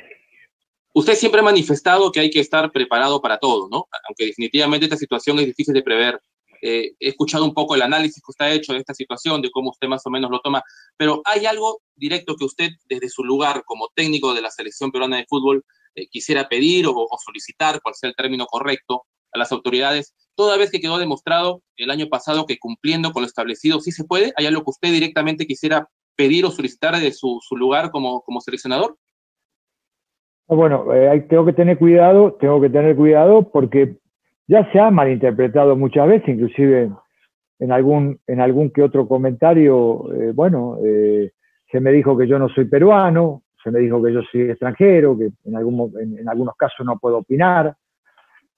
[0.92, 3.88] usted siempre ha manifestado que hay que estar preparado para todo, ¿no?
[4.08, 6.20] Aunque definitivamente esta situación es difícil de prever.
[6.62, 9.50] Eh, he escuchado un poco el análisis que usted ha hecho de esta situación, de
[9.50, 10.62] cómo usted más o menos lo toma,
[10.96, 15.16] pero ¿hay algo directo que usted, desde su lugar como técnico de la selección peruana
[15.16, 20.14] de fútbol, eh, quisiera pedir o, solicitar, cual sea el término correcto, a las autoridades,
[20.34, 24.04] toda vez que quedó demostrado el año pasado que cumpliendo con lo establecido sí se
[24.04, 24.32] puede?
[24.36, 28.98] ¿Hay algo que usted directamente quisiera pedir o solicitar de su, lugar como, como seleccionador?
[30.50, 33.94] Bueno, eh, tengo que tener cuidado, tengo que tener cuidado porque
[34.48, 36.90] ya se ha malinterpretado muchas veces, inclusive
[37.60, 41.30] en algún, en algún que otro comentario, eh, bueno, eh,
[41.70, 45.16] se me dijo que yo no soy peruano, se me dijo que yo soy extranjero,
[45.16, 47.72] que en, algún, en algunos casos no puedo opinar,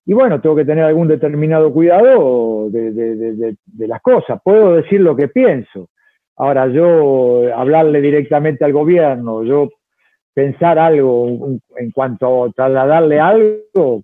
[0.07, 3.55] y bueno, tengo que tener algún determinado cuidado de,
[3.87, 4.41] las cosas.
[4.43, 5.91] Puedo decir lo que pienso.
[6.37, 9.69] Ahora, yo hablarle directamente al gobierno, yo
[10.35, 14.03] pensar algo en cuanto a trasladarle algo,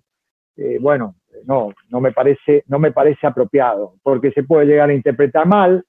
[0.57, 1.15] eh, bueno,
[1.45, 5.83] no, no me parece, no me parece apropiado, porque se puede llegar a interpretar mal.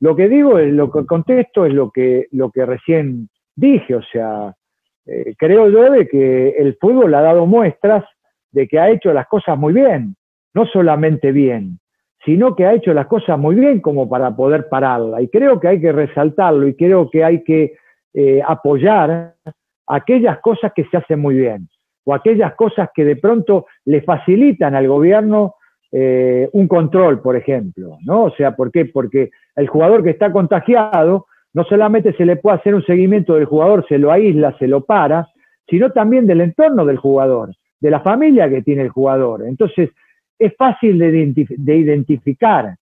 [0.00, 4.02] Lo que digo es, lo que contesto es lo que, lo que recién dije, o
[4.02, 4.54] sea,
[5.06, 8.04] eh, creo yo de que el fútbol ha dado muestras
[8.52, 10.16] de que ha hecho las cosas muy bien,
[10.54, 11.78] no solamente bien,
[12.24, 15.20] sino que ha hecho las cosas muy bien como para poder pararla.
[15.20, 17.74] Y creo que hay que resaltarlo y creo que hay que
[18.14, 19.34] eh, apoyar
[19.94, 21.68] aquellas cosas que se hacen muy bien
[22.04, 25.54] o aquellas cosas que de pronto le facilitan al gobierno
[25.92, 28.24] eh, un control, por ejemplo, ¿no?
[28.24, 28.86] O sea, ¿por qué?
[28.86, 33.44] Porque el jugador que está contagiado, no solamente se le puede hacer un seguimiento del
[33.44, 35.28] jugador, se lo aísla, se lo para,
[35.68, 39.44] sino también del entorno del jugador de la familia que tiene el jugador.
[39.44, 39.90] Entonces,
[40.38, 42.74] es fácil de, identificar.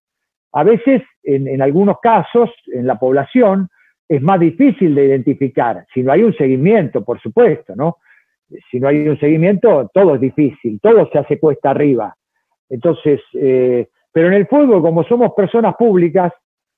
[0.53, 3.67] A veces, en, algunos casos, en la población,
[4.11, 7.97] es más difícil de identificar, si no hay un seguimiento, por supuesto, ¿no?
[8.69, 12.13] Si no hay un seguimiento, todo es difícil, todo se hace cuesta arriba.
[12.69, 16.33] Entonces, eh, pero en el fútbol, como somos personas públicas,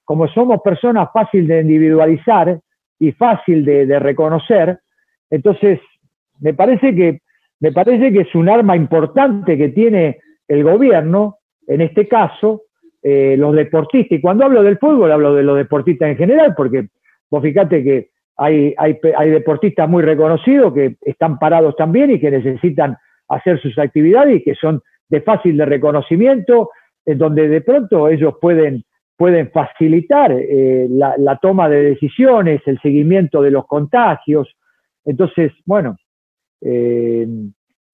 [0.05, 2.59] como somos personas fácil de individualizar
[2.99, 4.79] y fácil de reconocer,
[5.31, 5.79] entonces
[6.39, 7.21] me parece que
[7.63, 10.19] me parece que es un arma importante que tiene
[10.49, 12.63] el gobierno, en este caso,
[13.01, 14.17] eh, los deportistas.
[14.17, 16.89] Y cuando hablo del fútbol, hablo de los deportistas en general, porque
[17.33, 22.29] vos fíjate que hay, hay, hay deportistas muy reconocidos que están parados también y que
[22.29, 22.95] necesitan
[23.27, 26.69] hacer sus actividades y que son de fácil de reconocimiento,
[27.03, 28.83] en donde de pronto ellos pueden,
[29.17, 34.55] pueden facilitar eh, la, toma de decisiones, el seguimiento de los contagios.
[35.03, 35.97] Entonces, bueno,
[36.61, 37.27] eh,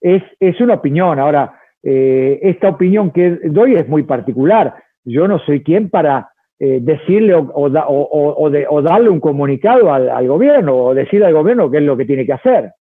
[0.02, 1.18] es, es, una opinión.
[1.18, 4.76] Ahora, eh, esta opinión que doy es muy particular.
[5.06, 6.30] Yo no soy quien para,
[6.62, 7.70] eh, decirle o,
[8.82, 12.34] darle un comunicado al, gobierno o decirle al gobierno qué es lo que tiene que
[12.34, 12.74] hacer.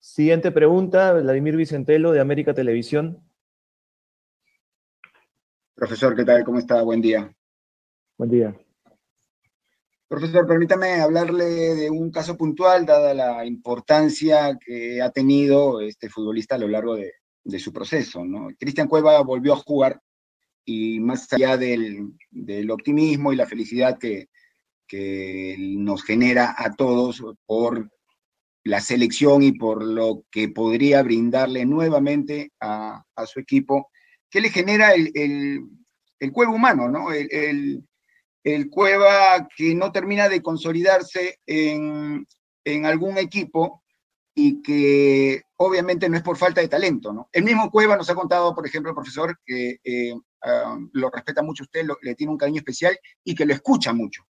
[0.00, 3.22] Siguiente pregunta, Vladimir Vicentelo de América Televisión.
[5.76, 6.42] Profesor, ¿qué tal?
[6.42, 6.82] ¿Cómo está?
[6.82, 7.32] Buen día.
[8.18, 8.54] Buen día.
[10.08, 16.56] Profesor, permítame hablarle de un caso puntual, dada la importancia que ha tenido este futbolista
[16.56, 17.12] a lo largo de,
[17.58, 18.24] su proceso.
[18.24, 18.48] ¿no?
[18.58, 20.00] Cristian Cueva volvió a jugar
[20.64, 24.28] y más allá del, optimismo y la felicidad que,
[25.58, 27.88] nos genera a todos por
[28.64, 33.90] la selección y por lo que podría brindarle nuevamente a, su equipo,
[34.28, 35.12] ¿qué le genera el,
[36.18, 37.12] el, Cueva humano, ¿no?
[37.12, 37.84] el,
[38.44, 42.26] el Cueva que no termina de consolidarse en,
[42.84, 43.79] algún equipo
[44.42, 47.28] y que obviamente no es por falta de talento, ¿no?
[47.30, 51.64] El mismo Cueva nos ha contado, por ejemplo, profesor, que eh, ah, lo respeta mucho
[51.64, 54.22] usted, le tiene un cariño especial y que lo escucha mucho.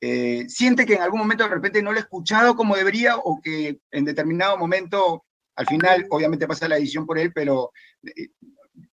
[0.00, 3.40] Eh, siente que en algún momento de repente no lo ha escuchado como debería o
[3.40, 5.22] que en determinado momento,
[5.54, 7.70] al final, obviamente pasa la edición por él, pero
[8.02, 8.30] eh,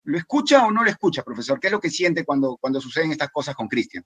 [0.04, 1.58] ¿lo escucha o no lo escucha, profesor?
[1.58, 4.04] ¿Qué es lo que siente cuando, cuando suceden estas cosas con Cristian?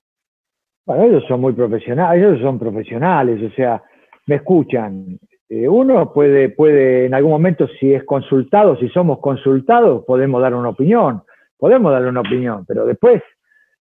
[0.85, 3.83] Bueno, ellos son muy profesionales, ellos son profesionales, o sea,
[4.27, 5.19] me escuchan.
[5.49, 10.55] Eh, uno puede, puede, en algún momento, si es consultado, si somos consultados, podemos dar
[10.55, 11.23] una opinión,
[11.57, 13.23] podemos darle una opinión, pero después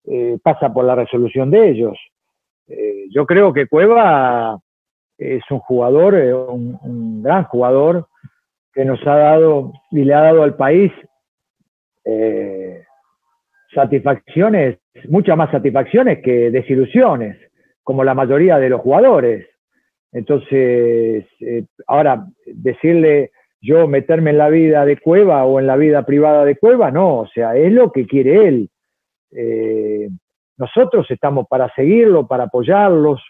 [0.06, 1.98] eh, pasa por la resolución de ellos.
[2.68, 4.58] Eh, yo creo que Cueva
[5.18, 8.08] es un jugador, un, gran jugador,
[8.74, 10.92] que nos ha dado y le ha dado al país
[13.74, 17.38] satisfacciones muchas más satisfacciones que desilusiones,
[17.84, 19.48] como la mayoría de los jugadores.
[20.12, 26.06] Entonces, eh, ahora, decirle yo meterme en la vida de Cueva o en la vida
[26.06, 28.70] privada de Cueva, no, o sea, es lo que quiere él.
[29.32, 30.10] Eh,
[30.58, 33.22] nosotros estamos para seguirlo, para apoyarlos,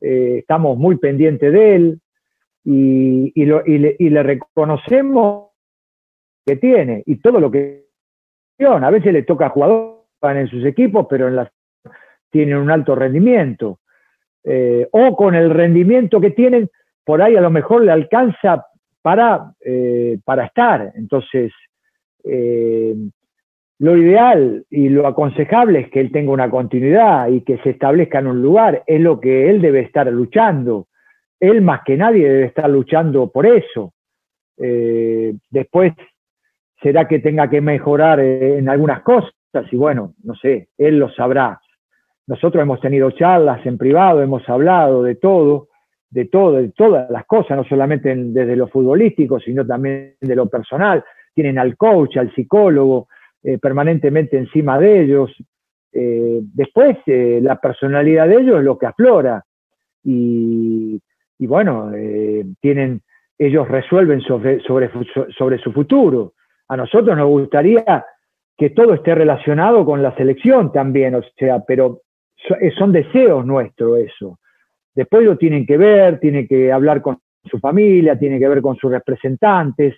[0.00, 2.00] eh, estamos muy pendientes de él
[2.64, 5.50] y, le, y le reconocemos
[6.46, 7.86] que tiene y todo lo que
[8.66, 11.50] a veces le toca a jugadores en sus equipos, pero en las
[12.30, 13.79] tienen un alto rendimiento.
[14.44, 16.70] Eh, o con el rendimiento que tienen,
[17.04, 18.66] por ahí a lo mejor le alcanza
[19.02, 20.92] para, eh, para estar.
[20.94, 21.52] Entonces,
[22.24, 22.94] eh,
[23.78, 28.18] lo ideal y lo aconsejable es que él tenga una continuidad y que se establezca
[28.18, 28.82] en un lugar.
[28.86, 30.88] Es lo que él debe estar luchando.
[31.38, 33.94] Él más que nadie debe estar luchando por eso.
[34.58, 35.94] después,
[36.82, 39.32] será que tenga que mejorar en algunas cosas
[39.70, 41.60] y bueno, no sé, él lo sabrá.
[42.30, 45.66] Nosotros hemos tenido charlas en privado, hemos hablado de todo,
[46.10, 50.48] de todo, de todas las cosas, no solamente desde lo futbolístico, sino también de lo
[50.48, 51.04] personal.
[51.34, 53.08] Tienen al coach, al psicólogo,
[53.42, 55.32] eh, permanentemente encima de ellos.
[55.92, 59.42] Eh, después, eh, la personalidad de ellos es lo que aflora.
[60.04, 61.02] Y,
[61.40, 61.90] bueno,
[62.60, 63.02] tienen,
[63.36, 66.34] ellos resuelven sobre, sobre, su futuro.
[66.68, 68.06] A nosotros nos gustaría
[68.56, 72.02] que todo esté relacionado con la selección también, o sea, pero
[72.78, 74.38] son deseos nuestros eso.
[74.94, 78.76] Después lo tienen que ver, tiene que hablar con su familia, tiene que ver con
[78.76, 79.94] sus representantes,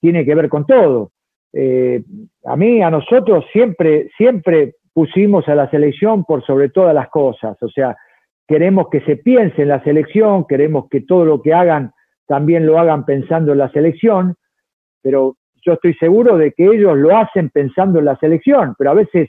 [0.00, 1.12] tiene que ver con todo.
[1.52, 2.02] Eh,
[2.44, 7.56] a mí, a nosotros siempre, siempre pusimos a la selección por sobre todas las cosas,
[7.62, 7.96] o sea,
[8.46, 11.92] queremos que se piense en la selección, queremos que todo lo que hagan
[12.26, 14.34] también lo hagan pensando en la selección,
[15.02, 18.94] pero yo estoy seguro de que ellos lo hacen pensando en la selección, pero a
[18.94, 19.28] veces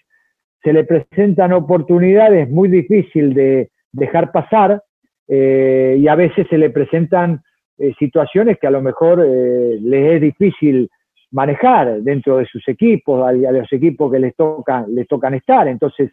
[0.64, 4.84] se le presentan oportunidades muy difíciles de dejar pasar
[5.28, 7.42] eh, y a veces se le presentan
[7.78, 10.90] eh, situaciones que a lo mejor eh, les es difícil
[11.32, 15.68] manejar dentro de sus equipos, a, los equipos que les tocan, les tocan estar.
[15.68, 16.12] Entonces,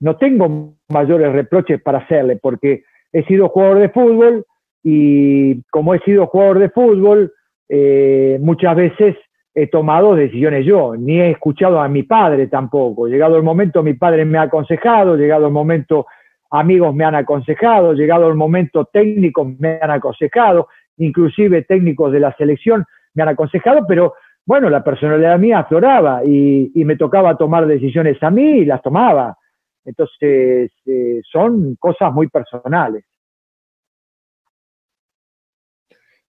[0.00, 4.44] no tengo mayores reproches para hacerle, porque he sido jugador de fútbol
[4.82, 7.32] y como he sido jugador de fútbol,
[7.70, 9.16] eh, muchas veces
[9.54, 13.06] he tomado decisiones yo, ni he escuchado a mi padre tampoco.
[13.06, 16.06] Llegado el momento, mi padre me ha aconsejado, llegado el momento,
[16.50, 22.34] amigos me han aconsejado, llegado el momento, técnicos me han aconsejado, inclusive técnicos de la
[22.36, 22.84] selección
[23.14, 28.30] me han aconsejado, pero bueno, la personalidad mía afloraba y, me tocaba tomar decisiones a
[28.30, 29.38] mí y las tomaba.
[29.84, 33.04] Entonces, eh, son cosas muy personales.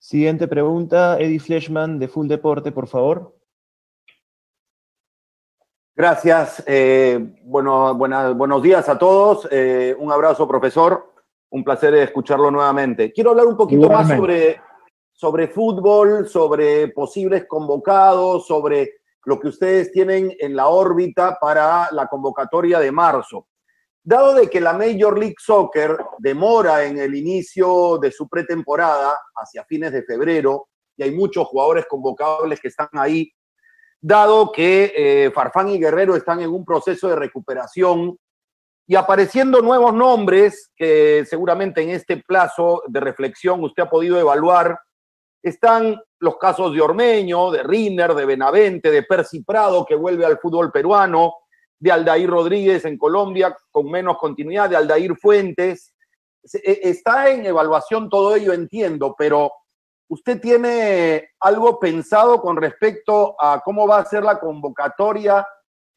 [0.06, 3.36] Siguiente pregunta, Eddie Fleshman de Full Deporte, por favor.
[5.95, 6.64] Gracias.
[6.68, 9.47] Eh, bueno, buenos días a todos.
[9.49, 11.12] Eh, un abrazo, profesor.
[11.49, 13.12] Un placer escucharlo nuevamente.
[13.12, 14.62] Quiero hablar un poquito más sobre,
[15.12, 22.06] sobre fútbol, sobre posibles convocados, sobre lo que ustedes tienen en la órbita para la
[22.06, 23.47] convocatoria de marzo.
[24.08, 29.66] Dado de que la Major League Soccer demora en el inicio de su pretemporada hacia
[29.66, 33.34] fines de febrero y hay muchos jugadores convocables que están ahí,
[33.99, 38.16] dado que eh, Farfán y Guerrero están en un proceso de recuperación
[38.86, 44.78] y apareciendo nuevos nombres que seguramente en este plazo de reflexión usted ha podido evaluar,
[45.41, 50.38] están los casos de Ormeño, de Riner, de Benavente, de Percy Prado, que vuelve al
[50.38, 51.34] fútbol peruano,
[51.86, 55.93] de Aldair Rodríguez en Colombia con menos continuidad, de Aldair Fuentes.
[56.51, 59.51] E, está en evaluación todo ello, entiendo, pero
[60.07, 65.47] ¿usted tiene algo pensado con respecto a cómo va a ser la convocatoria,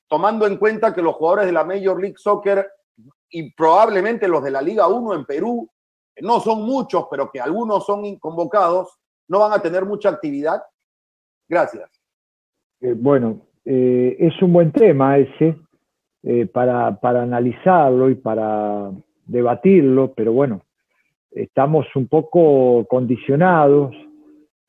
[0.09, 2.71] tomando en cuenta que los jugadores de la Major League Soccer
[3.31, 5.71] y probablemente los de la Liga 1 en Perú,
[6.21, 10.63] no son muchos, pero que algunos son convocados, no van a tener mucha actividad?
[11.49, 11.91] Gracias.
[12.83, 15.55] Eh, bueno, eh, es un buen tema ese.
[16.31, 18.91] Eh, para, para, analizarlo y para
[19.25, 20.61] debatirlo, pero bueno,
[21.31, 23.97] estamos un poco condicionados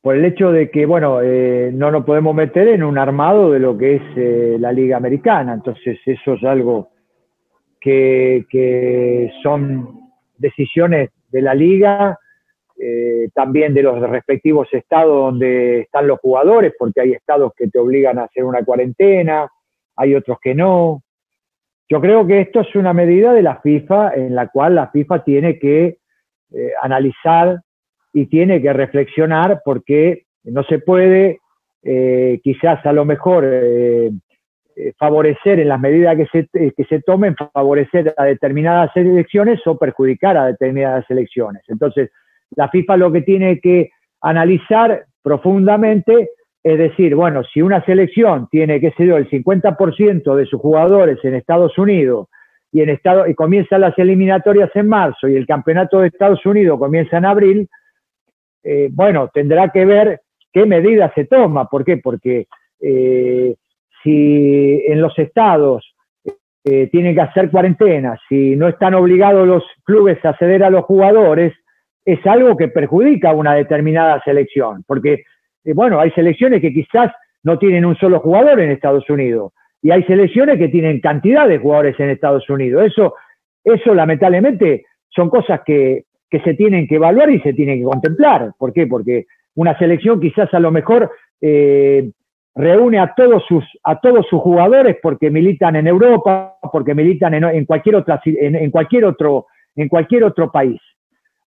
[0.01, 3.60] por el hecho de que, bueno, eh, no nos podemos meter en un armado de
[3.60, 6.91] lo que es eh, la Liga Americana, entonces eso es algo
[7.82, 9.99] que, que son
[10.38, 12.18] decisiones de la Liga,
[13.34, 18.18] también de los respectivos estados donde están los jugadores, porque hay estados que te obligan
[18.18, 19.51] a hacer una cuarentena,
[19.97, 21.03] hay otros que no.
[21.90, 25.24] Yo creo que esto es una medida de la FIFA en la cual la FIFA
[25.24, 25.98] tiene que
[26.52, 27.62] eh, analizar
[28.14, 31.40] y tiene que reflexionar porque no se puede
[31.82, 34.12] eh, quizás a lo mejor eh,
[34.98, 40.38] favorecer en las medidas que se, que se tomen, favorecer a determinadas elecciones o perjudicar
[40.38, 41.64] a determinadas elecciones.
[41.68, 42.12] Entonces,
[42.52, 46.30] la FIFA lo que tiene que analizar profundamente
[46.64, 51.18] es decir, bueno, si una selección tiene, qué sé yo, el 50% de sus jugadores
[51.24, 52.28] en Estados Unidos
[52.72, 56.78] y, en Estado, y comienzan las eliminatorias en marzo y el campeonato de Estados Unidos
[56.78, 57.70] comienza en abril,
[58.64, 61.70] eh, bueno, tendrá que ver qué medidas se toma.
[61.70, 61.97] ¿Por qué?
[61.97, 62.47] Porque
[62.82, 63.55] eh,
[64.03, 65.95] si en los estados
[66.66, 70.84] eh, tienen que hacer cuarentena, si no están obligados los clubes a ceder a los
[70.84, 71.53] jugadores,
[72.03, 75.24] es algo que perjudica a una determinada selección, porque
[75.70, 77.11] eh, bueno, hay selecciones que quizás
[77.43, 81.59] no tienen un solo jugador en Estados Unidos y hay selecciones que tienen cantidad de
[81.59, 82.86] jugadores en Estados Unidos.
[82.86, 83.15] Eso,
[83.63, 88.51] eso lamentablemente son cosas que, se tienen que evaluar y se tienen que contemplar.
[88.57, 88.86] ¿Por qué?
[88.86, 91.11] Porque una selección quizás a lo mejor
[91.41, 92.11] eh,
[92.55, 97.65] reúne a todos sus a todos sus jugadores porque militan en Europa, porque militan en,
[97.65, 100.80] cualquier otra en, cualquier otro en cualquier otro país.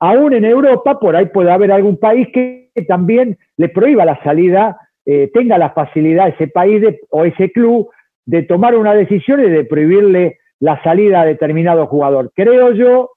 [0.01, 4.79] Aún en Europa, por ahí puede haber algún país que también le prohíba la salida,
[5.05, 7.91] eh, tenga la facilidad ese país o ese club
[8.25, 12.31] de tomar una decisión y de prohibirle la salida a determinado jugador.
[12.35, 13.11] Creo yo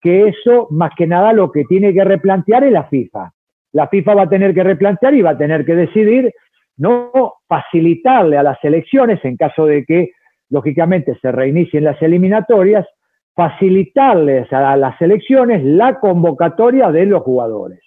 [0.00, 3.32] que eso, más que nada, lo que tiene que replantear es la FIFA.
[3.72, 6.32] La FIFA va a tener que replantear y va a tener que decidir
[6.76, 10.10] no facilitarle a las elecciones, en caso de que,
[10.50, 12.86] lógicamente, se reinicien las eliminatorias,
[13.34, 17.80] facilitarles a las elecciones la convocatoria de los jugadores.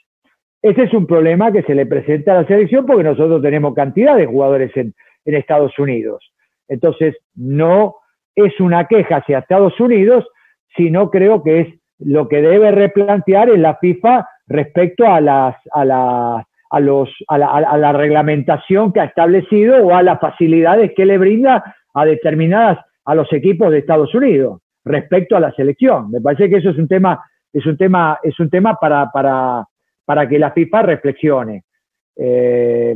[0.65, 4.17] Ese es un problema que se le presenta a la selección porque nosotros tenemos cantidad
[4.17, 4.95] de jugadores en,
[5.25, 6.33] Estados Unidos.
[6.67, 7.97] Entonces, no
[8.33, 10.25] es una queja hacia Estados Unidos,
[10.75, 11.67] sino creo que es
[11.99, 15.55] lo que debe replantear en la FIFA respecto a, la,
[17.93, 23.31] reglamentación que ha establecido o a las facilidades que le brinda a determinadas, a los
[23.33, 26.09] equipos de Estados Unidos respecto a la selección.
[26.09, 29.11] Me parece que eso es un tema, es un tema, es un tema para,
[30.05, 31.63] para que la FIFA reflexione.
[32.15, 32.95] Eh,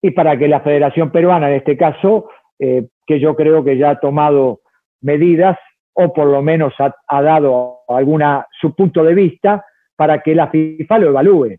[0.00, 2.28] y para que la Federación Peruana, en este caso,
[2.58, 4.62] eh, que yo creo que ya ha tomado
[5.00, 5.58] medidas,
[5.94, 9.64] o por lo menos ha, dado alguna su punto de vista,
[9.94, 11.56] para que la FIFA lo evalúe.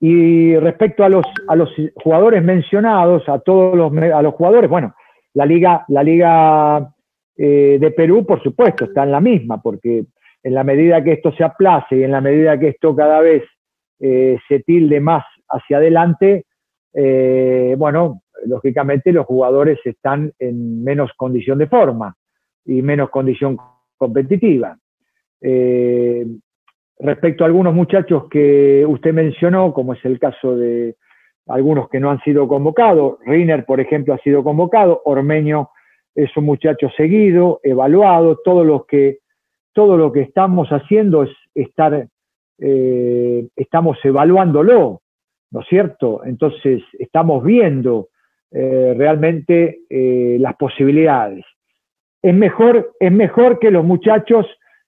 [0.00, 1.70] Y respecto a los, a los
[2.02, 4.94] jugadores mencionados, a todos los, a los jugadores, bueno,
[5.34, 6.94] la liga, la liga
[7.36, 10.04] eh, de Perú, por supuesto, está en la misma, porque
[10.42, 13.42] en la medida que esto se aplace y en la medida que esto cada vez
[13.98, 16.46] eh, se tilde más hacia adelante,
[16.94, 22.16] eh, bueno, lógicamente los jugadores están en menos condición de forma
[22.64, 23.58] y menos condición
[23.96, 24.76] competitiva.
[26.98, 30.96] respecto a algunos muchachos que usted mencionó, como es el caso de
[31.46, 35.70] algunos que no han sido convocados, Riner, por ejemplo, ha sido convocado, Ormeño
[36.14, 39.18] es un muchacho seguido, evaluado, todo lo que,
[39.72, 42.06] todo lo que estamos haciendo es estar,
[42.58, 45.02] eh, estamos evaluándolo,
[45.50, 46.22] ¿no es cierto?
[46.24, 48.08] Entonces, estamos viendo
[48.50, 51.44] eh, realmente eh, las posibilidades.
[52.22, 54.46] Es mejor, es mejor que los muchachos,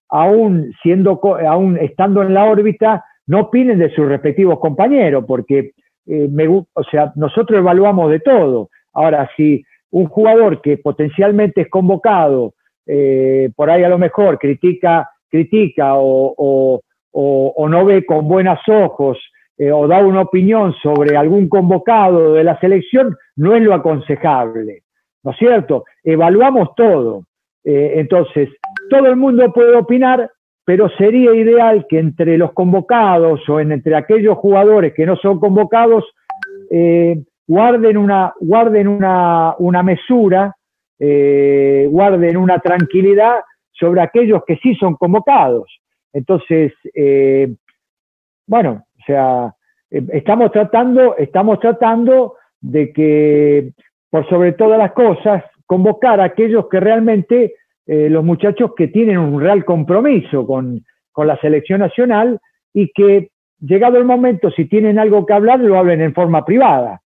[0.08, 5.72] aún, siendo, aún estando en la órbita, no opinen de sus respectivos compañeros, porque
[6.04, 8.68] me, o sea, nosotros evaluamos de todo.
[8.92, 12.54] Ahora, si un jugador que potencialmente es convocado,
[13.54, 16.80] por ahí a lo mejor critica, critica o,
[17.12, 19.18] o no ve con buenos ojos
[19.58, 24.82] eh, o da una opinión sobre algún convocado de la selección, no es lo aconsejable,
[25.22, 25.84] ¿no es cierto?
[26.02, 27.26] Evaluamos todo.
[27.62, 28.48] Eh, entonces,
[28.88, 30.30] todo el mundo puede opinar,
[30.64, 36.12] pero sería ideal que entre los convocados o entre aquellos jugadores que no son convocados,
[36.70, 40.56] eh, guarden, una, guarden una, una mesura,
[41.88, 43.40] guarden una tranquilidad
[43.72, 45.68] sobre aquellos que sí son convocados.
[46.12, 46.72] Entonces,
[48.46, 49.55] bueno, o sea,
[49.90, 53.72] eh, estamos tratando, estamos tratando de que,
[54.11, 57.55] por sobre todas las cosas, convocar a aquellos que realmente,
[57.86, 60.84] eh, los muchachos que tienen un real compromiso con,
[61.14, 62.40] la selección nacional
[62.72, 63.30] y que,
[63.61, 67.00] llegado el momento, si tienen algo que hablar, lo hablen en forma privada,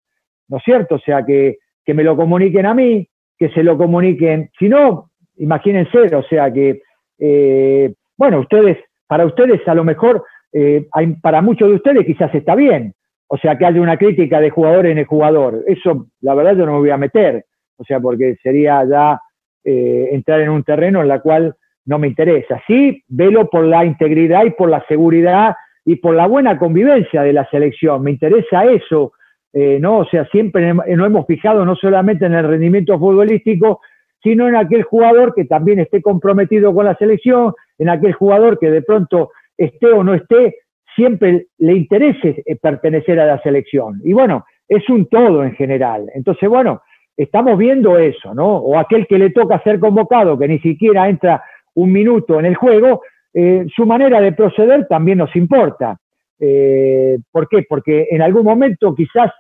[0.49, 0.94] ¿no es cierto?
[0.94, 3.09] O sea, que, me lo comuniquen a mí,
[3.39, 6.80] que se lo comuniquen, si no, imagínense, o sea, que,
[7.18, 10.24] eh, bueno, ustedes, para ustedes a lo mejor
[10.59, 10.87] eh,
[11.20, 12.95] para muchos de ustedes quizás está bien.
[13.28, 15.62] O sea, que haya una crítica de jugador en el jugador.
[15.66, 17.45] Eso, la verdad, yo no me voy a meter.
[17.76, 19.20] O sea, porque sería ya
[19.64, 22.62] eh, entrar en un terreno en la cual no me interesa.
[22.66, 27.32] Sí, velo por la integridad y por la seguridad y por la buena convivencia de
[27.34, 28.03] la selección.
[28.03, 29.12] Me interesa eso,
[29.53, 29.99] eh, ¿no?
[29.99, 33.80] O sea, siempre nos hemos fijado no solamente en el rendimiento futbolístico,
[34.22, 38.70] sino en aquel jugador que también esté comprometido con la selección, en aquel jugador que
[38.70, 40.57] de pronto esté o no esté,
[40.94, 44.01] siempre le interese eh, pertenecer a la selección.
[44.05, 46.11] Y bueno, es un todo en general.
[46.14, 46.82] Entonces, bueno,
[47.16, 48.57] estamos viendo eso, ¿no?
[48.57, 51.42] O aquel que le toca ser convocado, que ni siquiera entra
[51.74, 55.99] un minuto en el juego, eh, su manera de proceder también nos importa.
[56.39, 57.64] Eh, ¿Por qué?
[57.68, 59.32] Porque en algún momento quizás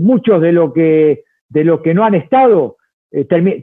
[0.00, 2.78] muchos de lo que, de lo que no han estado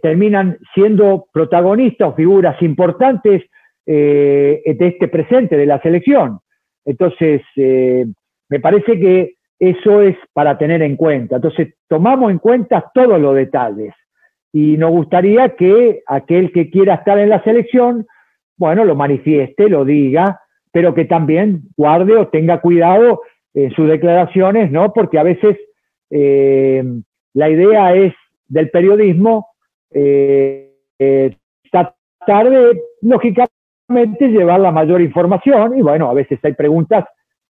[0.02, 3.42] terminan siendo protagonistas o figuras importantes
[3.88, 6.40] eh, de este presente de la selección.
[6.86, 8.08] Entonces, eh,
[8.50, 11.36] me parece que eso es para tener en cuenta.
[11.36, 13.94] Entonces, tomamos en cuenta todos los detalles
[14.52, 18.08] y nos gustaría que aquel que quiera estar en la selección,
[18.58, 20.42] bueno, lo manifieste, lo diga,
[20.76, 23.22] pero que también guarde o tenga cuidado
[23.54, 24.92] en sus declaraciones, ¿no?
[24.92, 25.58] Porque a veces
[26.10, 26.84] eh,
[27.34, 28.14] la idea es
[28.50, 29.48] del periodismo
[31.72, 37.06] tratar de, lógicamente, llevar la mayor información y bueno, a veces hay preguntas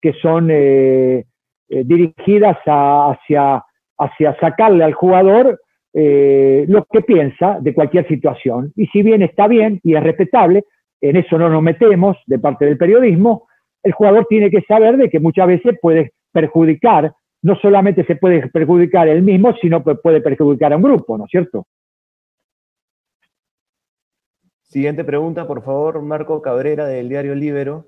[0.00, 1.26] que son eh,
[1.68, 3.62] eh, dirigidas hacia,
[3.98, 5.60] hacia sacarle al jugador
[5.92, 8.72] eh, lo que piensa de cualquier situación.
[8.76, 10.64] Y si bien está bien y es respetable,
[11.00, 13.48] en eso no nos metemos de parte del periodismo,
[13.82, 18.48] el jugador tiene que saber de que muchas veces puede perjudicar, no solamente se puede
[18.48, 21.66] perjudicar él mismo, sino que puede perjudicar a un grupo, ¿no es cierto?
[24.62, 27.86] Siguiente pregunta, por favor, Marco Cabrera del diario Libero.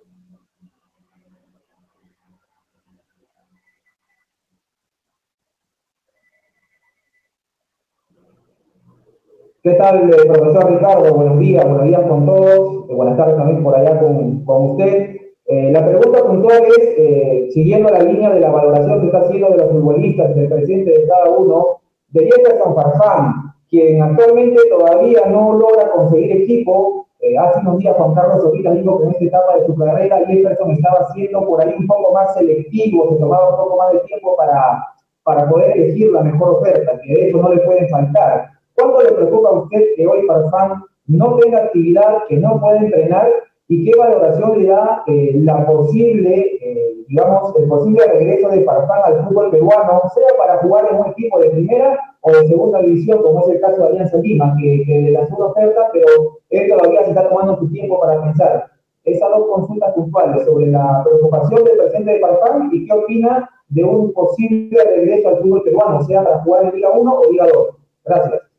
[9.65, 11.15] ¿Qué tal, eh, profesor Ricardo?
[11.15, 12.91] Buenos días, buenos días con todos.
[12.91, 15.17] Eh, buenas tardes también por allá con, usted.
[15.47, 19.59] Eh, la pregunta puntual es, siguiendo la línea de la valoración que está haciendo de
[19.59, 25.93] los futbolistas, del presidente de cada uno, de San Farfán, quien actualmente todavía no logra
[25.93, 27.07] conseguir equipo.
[27.21, 30.27] Eh, hace unos días Juan Carlos ahorita dijo que en esta etapa de su carrera
[30.27, 34.01] Jefferson estaba siendo por ahí un poco más selectivo, se tomaba un poco más de
[34.01, 34.85] tiempo para,
[35.23, 38.52] para poder elegir la mejor oferta, que de eso no le pueden faltar.
[38.75, 43.29] ¿Cuánto le preocupa a usted que hoy Farfán no tenga actividad, que no pueda entrenar
[43.69, 49.01] y qué valoración le da eh, la posible, eh, digamos, el posible regreso de Farfán
[49.05, 53.23] al fútbol peruano, sea para jugar en un equipo de primera o de segunda división,
[53.23, 56.07] como es el caso de Alianza Lima, que, que lanzó una oferta, pero
[56.51, 58.71] él todavía se está tomando su tiempo para pensar.
[59.05, 63.85] Esas dos consultas puntuales sobre la preocupación del presidente de Farfán y qué opina de
[63.85, 67.69] un posible regreso al fútbol peruano, sea para jugar en Liga 1 o Liga 2.
[68.05, 68.52] Gracias.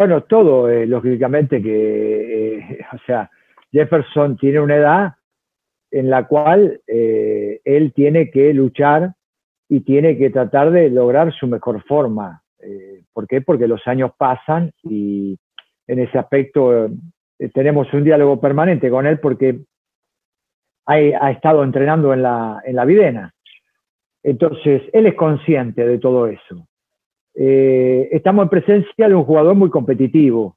[0.00, 3.30] Bueno, todo, eh, lógicamente que, o sea,
[3.70, 5.12] Jefferson tiene una edad
[5.90, 9.12] en la cual eh, él tiene que luchar
[9.68, 12.42] y tiene que tratar de lograr su mejor forma.
[12.60, 13.42] Eh, ¿Por qué?
[13.42, 15.38] Porque los años pasan y
[15.86, 19.60] en ese aspecto eh, tenemos un diálogo permanente con él porque
[20.86, 23.34] ha, estado entrenando en la, en la Videna.
[24.22, 26.69] Entonces, él es consciente de todo eso.
[27.34, 30.56] Eh, estamos en presencia de un jugador muy competitivo.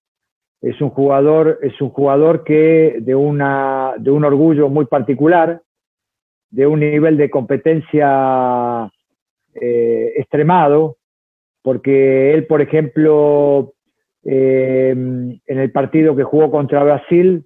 [0.61, 5.61] Es un jugador, es un jugador que de, una, de un orgullo muy particular,
[6.49, 8.89] de un nivel de competencia
[9.55, 10.97] eh, extremado,
[11.61, 13.73] porque él, por ejemplo,
[14.23, 17.45] eh, en el partido que jugó contra Brasil,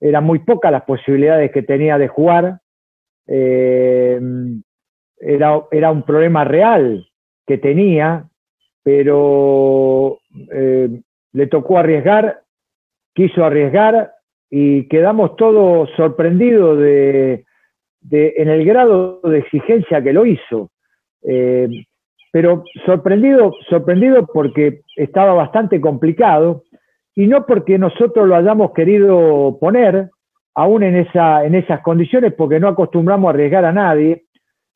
[0.00, 2.60] eran muy pocas las posibilidades que tenía de jugar.
[3.26, 4.20] Era,
[5.70, 7.10] era, un problema real
[7.46, 8.28] que tenía,
[8.88, 10.18] pero
[10.50, 10.88] eh,
[11.34, 12.40] le tocó arriesgar,
[13.14, 14.12] quiso arriesgar
[14.48, 17.44] y quedamos todos sorprendidos de,
[18.10, 20.70] en el grado de exigencia que lo hizo.
[21.22, 21.68] Eh,
[22.32, 26.62] pero sorprendido, sorprendido porque estaba bastante complicado
[27.14, 30.08] y no porque nosotros lo hayamos querido poner
[30.54, 34.24] aún en, esa, en esas condiciones, porque no acostumbramos a arriesgar a nadie,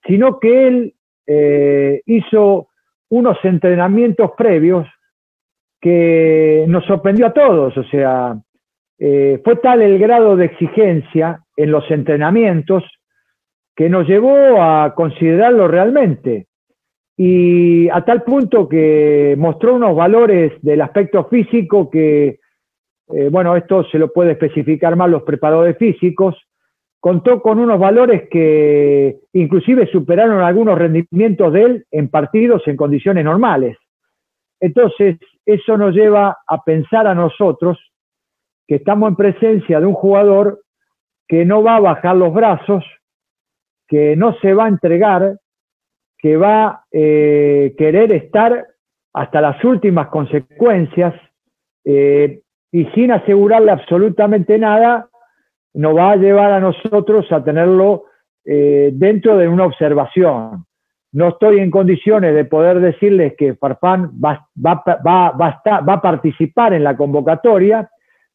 [0.06, 0.94] sino que él
[1.26, 2.68] eh, hizo
[3.12, 4.88] unos entrenamientos previos
[5.78, 8.34] que nos sorprendió a todos, o sea,
[8.98, 12.82] eh, fue tal el grado de exigencia en los entrenamientos
[13.76, 16.46] que nos llevó a considerarlo realmente.
[17.14, 22.38] Y a tal punto que mostró unos valores del aspecto físico que,
[23.08, 26.34] eh, bueno, esto se lo puede especificar más los preparadores físicos,
[27.03, 33.24] contó con unos valores que inclusive superaron algunos rendimientos de él en partidos en condiciones
[33.24, 33.76] normales.
[34.61, 37.76] Entonces, eso nos lleva a pensar a nosotros
[38.68, 40.62] que estamos en presencia de un jugador
[41.26, 42.84] que no va a bajar los brazos,
[43.88, 45.40] que no se va a entregar,
[46.18, 48.64] que va a eh, querer estar
[49.12, 51.14] hasta las últimas consecuencias
[51.84, 55.09] eh, y sin asegurarle absolutamente nada,
[55.74, 58.04] nos va a llevar a nosotros a tenerlo
[58.44, 60.64] eh, dentro de una observación.
[61.12, 66.72] No estoy en condiciones de poder decirles que Farfán va, va, va, va, a participar
[66.72, 67.90] en la convocatoria,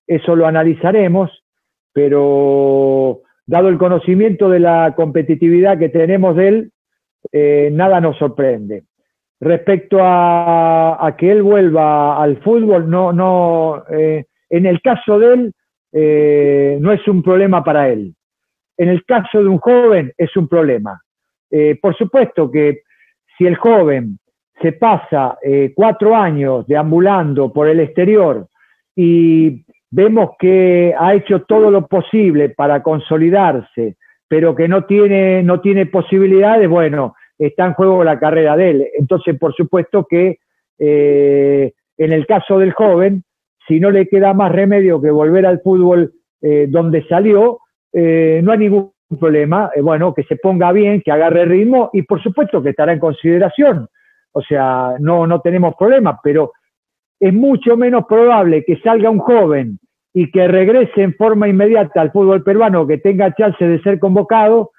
[0.06, 1.44] eso lo analizaremos,
[1.92, 6.72] pero dado el conocimiento de la competitividad que tenemos de él,
[7.32, 8.84] eh, nada nos sorprende.
[9.40, 15.54] Respecto a, que él vuelva al fútbol, no, no, eh, en el caso de él,
[16.00, 18.14] eh, no es un problema para él.
[18.78, 21.02] En el caso de un joven, es un problema.
[21.82, 22.82] por supuesto que
[23.38, 24.20] si el joven
[24.62, 25.38] se pasa
[25.74, 28.48] cuatro años deambulando por el exterior
[28.96, 33.96] y vemos que ha hecho todo lo posible para consolidarse,
[34.28, 38.88] pero que no tiene, no tiene posibilidades, bueno, está en juego la carrera de él.
[38.98, 40.40] Entonces, por supuesto que
[40.80, 43.24] eh, en el caso del joven,
[43.68, 47.60] si no le queda más remedio que volver al fútbol eh, donde salió,
[47.92, 52.22] eh, no hay ningún problema, bueno, que se ponga bien, que agarre ritmo y por
[52.22, 53.88] supuesto que estará en consideración.
[54.32, 56.52] O sea, no, no tenemos problema, pero
[57.20, 59.80] es mucho menos probable que salga un joven
[60.14, 64.72] y que regrese en forma inmediata al fútbol peruano, que tenga chance de ser convocado,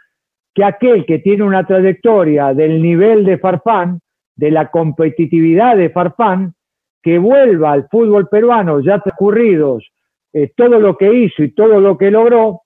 [0.55, 4.01] que aquel que tiene una trayectoria del nivel de Farfán,
[4.37, 6.55] de la competitividad de Farfán,
[7.03, 9.89] que vuelva al fútbol peruano ya transcurridos
[10.33, 12.63] eh, todo lo que hizo y todo lo que logró,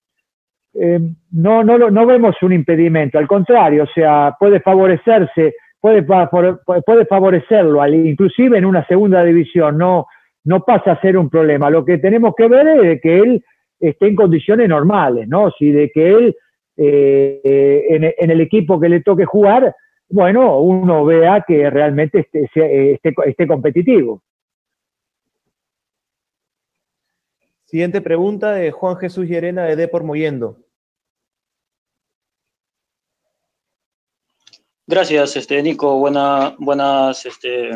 [0.75, 0.99] eh,
[1.33, 7.87] no, no, no vemos un impedimento, al contrario, o sea, puede favorecerse, puede, puede favorecerlo,
[7.87, 10.07] inclusive en una segunda división, no,
[10.45, 11.71] no pasa a ser un problema.
[11.71, 13.45] Lo que tenemos que ver es que él
[13.79, 15.51] esté en condiciones normales, ¿no?
[15.59, 16.37] Si de que él
[16.77, 19.75] eh, en, el equipo que le toque jugar,
[20.13, 24.23] bueno, uno vea que realmente esté, esté, esté competitivo.
[27.65, 30.59] Siguiente pregunta de Juan Jesús Llerena de Depor Moyendo.
[34.87, 35.97] Gracias, este, Nico.
[35.97, 37.71] Buena, buenas, este,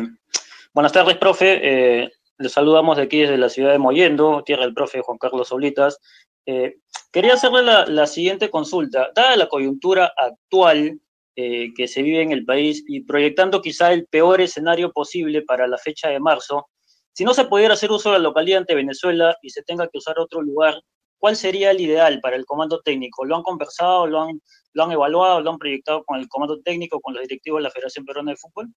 [0.71, 1.59] buenas tardes, profe.
[2.03, 5.47] Eh, le saludamos de aquí desde la ciudad de Moyendo, tierra del profe Juan Carlos
[5.47, 5.99] Solitas.
[6.45, 6.75] Eh,
[7.11, 9.09] quería hacerle la, siguiente consulta.
[9.15, 11.01] Dada la coyuntura actual
[11.39, 15.67] eh, que se vive en el país y proyectando quizá el peor escenario posible para
[15.67, 16.65] la fecha de marzo,
[17.13, 19.99] si no se pudiera hacer uso de la localidad ante Venezuela y se tenga que
[19.99, 20.81] usar otro lugar,
[21.19, 23.23] ¿cuál sería el ideal para el comando técnico?
[23.23, 24.41] ¿Lo han conversado, lo han,
[24.73, 27.69] lo han evaluado, lo han proyectado con el comando técnico, con los directivos de la
[27.69, 28.67] Federación Peruana de Fútbol?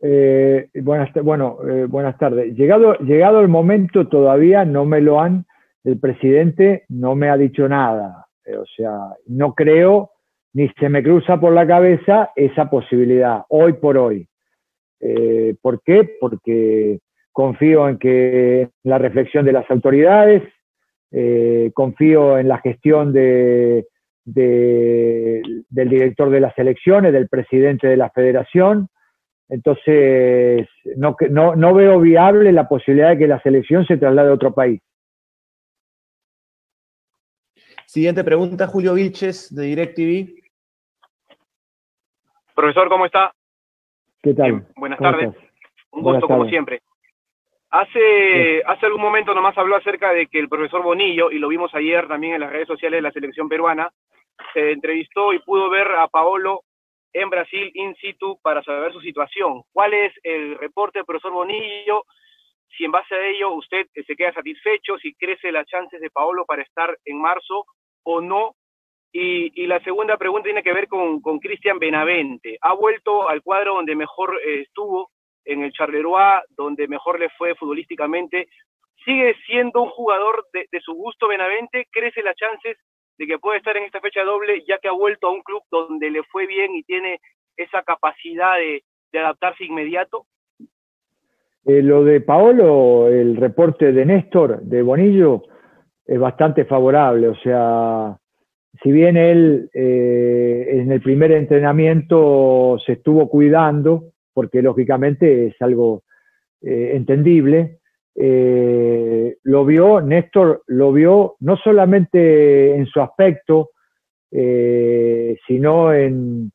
[0.00, 2.56] Eh, buenas, bueno, eh, buenas tardes.
[2.56, 5.46] Llegado, llegado el momento, todavía no me lo han,
[5.84, 8.26] el presidente no me ha dicho nada.
[8.44, 10.10] Eh, o sea, no creo
[10.54, 14.28] ni se me cruza por la cabeza esa posibilidad, hoy por hoy.
[15.60, 16.16] ¿Por qué?
[16.20, 17.00] Porque
[17.32, 20.42] confío en que la reflexión de las autoridades,
[21.74, 23.86] confío en la gestión de,
[24.24, 28.88] del director de las elecciones, del presidente de la federación,
[29.48, 31.16] Entonces, no,
[31.56, 34.80] no veo viable la posibilidad de que la selección se traslade a otro país.
[37.86, 40.41] Siguiente pregunta, Julio Vilches, de DirecTV.
[42.54, 43.32] Profesor, ¿cómo está?
[44.22, 44.66] ¿Qué tal?
[44.76, 45.28] buenas ¿Cómo tardes.
[45.28, 45.50] estás?
[45.90, 46.80] Un gusto, como siempre.
[47.70, 51.74] Hace, hace algún momento nomás habló acerca de que el profesor Bonillo, y lo vimos
[51.74, 53.90] ayer también en las redes sociales de la selección peruana,
[54.52, 56.62] se entrevistó y pudo ver a Paolo
[57.12, 59.62] en Brasil in situ para saber su situación.
[59.72, 62.04] ¿Cuál es el reporte del profesor Bonillo?
[62.76, 66.10] Si en base a ello usted eh, se queda satisfecho, si crece las chances de
[66.10, 67.66] Paolo para estar en marzo
[68.02, 68.54] o no.
[69.12, 72.56] Y, y la segunda pregunta tiene que ver con, Cristian Benavente.
[72.60, 75.10] Ha vuelto al cuadro donde mejor eh, estuvo,
[75.44, 78.48] en el Charleroi, donde mejor le fue futbolísticamente.
[79.04, 81.88] ¿Sigue siendo un jugador de, de su gusto Benavente?
[81.90, 82.78] ¿Crece las chances
[83.18, 85.62] de que pueda estar en esta fecha doble, ya que ha vuelto a un club
[85.70, 87.20] donde le fue bien y tiene
[87.56, 88.82] esa capacidad de,
[89.12, 90.26] de adaptarse inmediato?
[91.64, 95.42] Eh, lo de Paolo, el reporte de Néstor, de Bonillo,
[96.04, 97.28] es bastante favorable.
[97.28, 98.16] O sea,
[98.80, 106.04] si bien él eh, en el primer entrenamiento se estuvo cuidando, porque lógicamente es algo
[106.62, 107.80] eh, entendible,
[108.14, 113.70] eh, lo vio, Néstor lo vio no solamente en su aspecto,
[115.46, 116.50] sino en,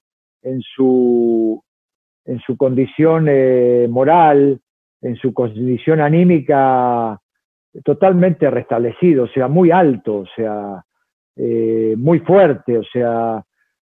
[0.76, 1.64] su,
[2.26, 3.26] en su condición
[3.92, 4.60] moral,
[5.04, 7.22] en su condición anímica
[7.84, 10.84] totalmente restablecido, o sea, muy alto, o sea,
[11.38, 13.44] eh, muy fuerte, o sea,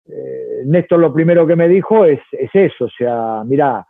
[0.09, 3.85] eh, Néstor lo primero que me dijo es, es eso, o sea, mira,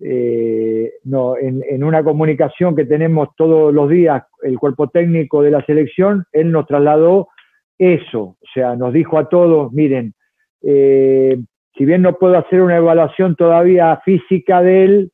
[0.00, 5.50] eh, no, en, en, una comunicación que tenemos todos los días, el cuerpo técnico de
[5.50, 7.28] la selección, él nos trasladó
[7.78, 10.14] eso, o sea, nos dijo a todos, miren,
[10.62, 11.38] eh,
[11.76, 15.12] si bien no puedo hacer una evaluación todavía física de él,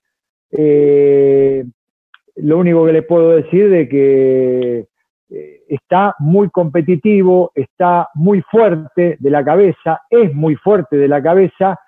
[2.37, 4.87] lo único que le puedo decir de que
[5.29, 11.21] eh, está muy competitivo, está muy fuerte de la cabeza, es muy fuerte de la
[11.21, 11.81] cabeza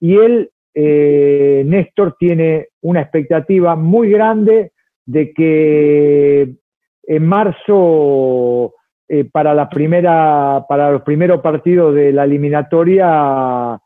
[0.00, 4.72] y él, eh, Néstor, tiene una expectativa muy grande
[5.06, 6.56] de que
[7.04, 8.74] en marzo,
[9.06, 13.78] eh, para, la primera, para los primeros partidos de la eliminatoria,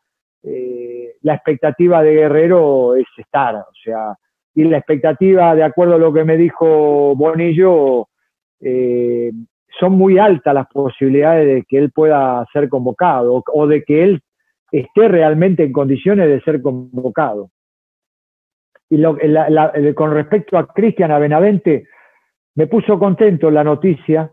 [1.23, 4.15] la expectativa de Guerrero es estar, o sea,
[4.55, 8.09] y la expectativa, de acuerdo a lo que me dijo Bonillo,
[8.61, 9.33] eh,
[9.79, 14.23] son muy altas las posibilidades de que él pueda ser convocado o de que él
[14.73, 17.51] esté realmente en condiciones de ser convocado.
[18.89, 21.89] Y lo, la, con respecto a Cristian Abenavente,
[22.55, 24.31] me puso contento la noticia,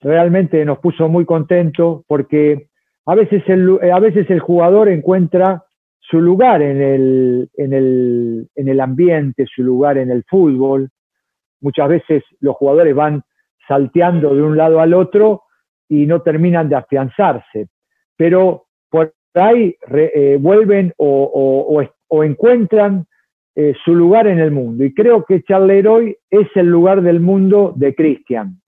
[0.00, 2.68] realmente nos puso muy contento porque
[3.06, 5.64] a veces el, a veces el jugador encuentra
[6.00, 10.90] su lugar en el, en, el, en el ambiente, su lugar en el fútbol.
[11.60, 13.22] Muchas veces los jugadores van
[13.66, 15.42] salteando de un lado al otro
[15.88, 17.68] y no terminan de afianzarse.
[18.16, 23.06] Pero por ahí re, eh, vuelven o, o, encuentran
[23.54, 24.84] eh, su lugar en el mundo.
[24.84, 28.60] Y creo que Charleroi es el lugar del mundo de Cristian,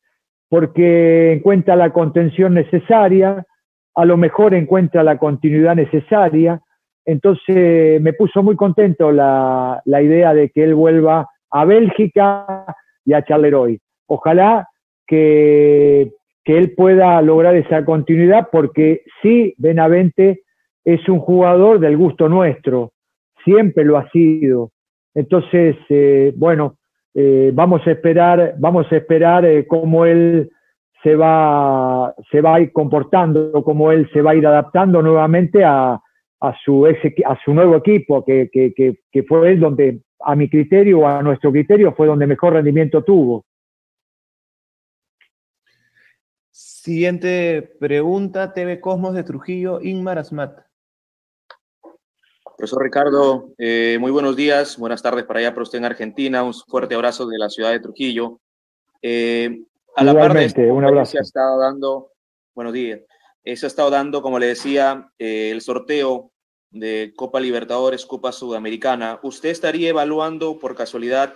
[0.48, 3.44] porque encuentra la contención necesaria,
[3.94, 6.60] a lo mejor encuentra la continuidad necesaria.
[7.06, 12.66] Entonces me puso muy contento la idea de que él vuelva a Bélgica
[13.04, 13.78] y a Charleroi.
[14.06, 14.68] Ojalá
[15.06, 16.12] que,
[16.44, 20.42] que, él pueda lograr esa continuidad, porque sí, Benavente
[20.84, 22.92] es un jugador del gusto nuestro,
[23.44, 24.70] siempre lo ha sido.
[25.14, 26.76] Entonces, eh, bueno,
[27.14, 30.50] eh, vamos a esperar, vamos a esperar eh, cómo él
[31.02, 35.62] se va, se va a ir comportando, cómo él se va a ir adaptando nuevamente
[35.64, 36.00] a,
[36.40, 40.48] a su, a su nuevo equipo, que, que, que, que fue él donde, a mi
[40.48, 43.44] criterio a nuestro criterio, fue donde mejor rendimiento tuvo.
[46.56, 50.60] Siguiente pregunta, TV Cosmos de Trujillo, Inmar Asmat.
[52.56, 56.54] Profesor Ricardo, eh, muy buenos días, buenas tardes para allá para usted en Argentina, un
[56.54, 58.40] fuerte abrazo de la ciudad de Trujillo.
[59.02, 59.64] Eh,
[59.96, 61.10] a la par de esto, un abrazo.
[61.10, 62.12] se ha estado dando,
[62.54, 63.00] buenos días,
[63.42, 66.30] eh, se ha estado dando, como le decía, eh, el sorteo
[66.70, 69.18] de Copa Libertadores, Copa Sudamericana.
[69.24, 71.34] ¿Usted estaría evaluando por casualidad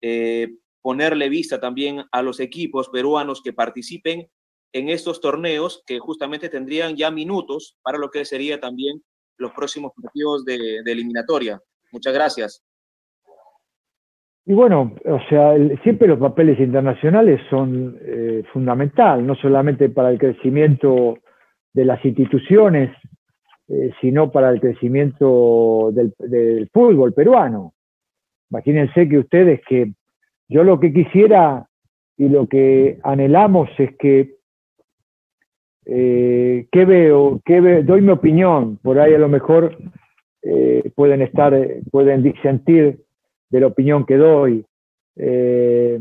[0.00, 4.28] eh, ponerle vista también a los equipos peruanos que participen
[4.72, 9.02] en estos torneos que justamente tendrían ya minutos para lo que sería también
[9.38, 11.60] los próximos partidos de, de eliminatoria.
[11.92, 12.64] Muchas gracias.
[14.44, 20.10] Y bueno, o sea, el, siempre los papeles internacionales son eh, fundamental, no solamente para
[20.10, 21.18] el crecimiento
[21.74, 22.90] de las instituciones,
[23.68, 27.74] eh, sino para el crecimiento del, del fútbol peruano.
[28.50, 29.92] Imagínense que ustedes que
[30.48, 31.68] yo lo que quisiera
[32.16, 34.37] y lo que anhelamos es que,
[35.90, 37.40] eh, ¿qué veo?
[37.44, 39.76] ¿Qué Doy mi opinión, por ahí a lo mejor
[40.42, 43.04] eh, pueden estar, eh, pueden disentir
[43.50, 44.66] de la opinión que doy.
[45.16, 45.98] Eh,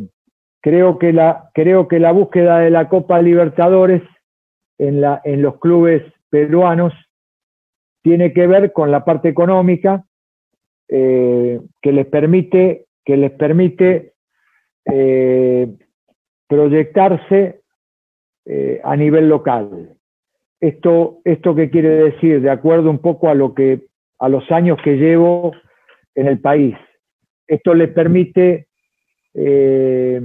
[0.61, 4.03] creo, que la, creo que la búsqueda de la Copa Libertadores
[4.77, 6.93] en, en los clubes peruanos
[8.03, 10.03] tiene que ver con la parte económica
[10.89, 14.13] que les permite, que les permite
[16.47, 17.61] proyectarse
[18.49, 19.89] eh, a nivel local.
[20.61, 22.39] Esto, ¿Esto qué quiere decir?
[22.39, 23.81] De acuerdo un poco a, lo que,
[24.19, 25.51] a los años que llevo
[26.15, 26.73] en el país.
[27.45, 28.67] Esto les permite
[29.33, 30.21] eh,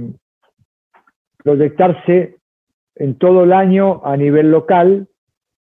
[1.43, 2.37] proyectarse
[2.95, 5.09] en todo el año a nivel local,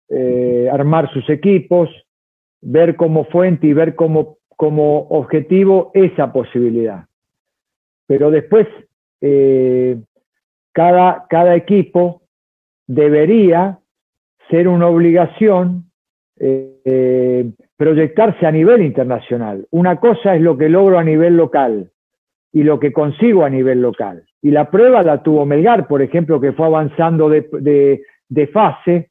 [0.07, 1.89] eh, armar sus equipos,
[2.61, 7.05] ver como fuente y ver como, como objetivo esa posibilidad.
[8.07, 8.65] Pero después,
[10.71, 12.21] cada, cada equipo
[12.87, 13.79] debería
[14.49, 15.85] ser una obligación
[16.37, 19.67] eh, eh, proyectarse a nivel internacional.
[19.71, 21.91] Una cosa es lo que logro a nivel local
[22.51, 24.23] y lo que consigo a nivel local.
[24.41, 29.09] Y la prueba la tuvo Melgar, por ejemplo, que fue avanzando de, de, fase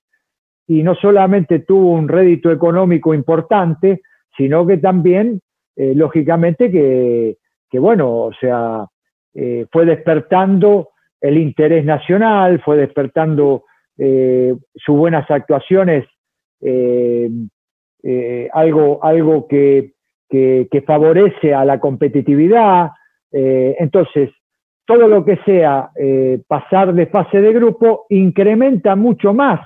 [0.66, 4.03] y no solamente tuvo un rédito económico importante,
[4.37, 5.41] sino que también,
[5.77, 7.37] eh, lógicamente, que,
[7.70, 8.87] que, bueno, o sea,
[9.72, 13.64] fue despertando el interés nacional, fue despertando
[13.98, 16.06] eh, sus buenas actuaciones,
[16.60, 17.30] eh,
[18.02, 19.92] eh, algo, algo que,
[20.28, 22.90] que, favorece a la competitividad.
[23.30, 24.30] Entonces,
[24.84, 25.90] todo lo que sea
[26.46, 29.60] pasar de fase de grupo incrementa mucho más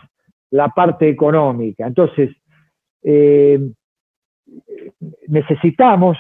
[0.51, 1.87] la parte económica.
[1.87, 2.31] Entonces,
[5.27, 6.17] necesitamos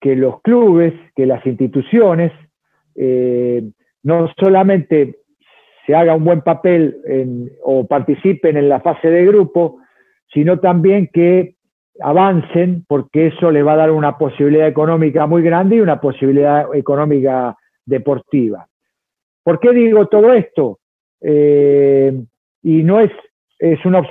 [0.00, 2.32] que los clubes, que las instituciones,
[2.94, 3.62] eh,
[4.02, 5.20] no solamente
[5.86, 9.78] se haga un buen papel en, o participen en la fase de grupo,
[10.32, 11.56] sino también que
[12.00, 16.74] avancen, porque eso le va a dar una posibilidad económica muy grande y una posibilidad
[16.74, 18.66] económica deportiva.
[19.42, 20.78] ¿Por qué digo todo esto?
[21.20, 22.12] Eh,
[22.62, 23.10] y no es,
[23.58, 24.02] es una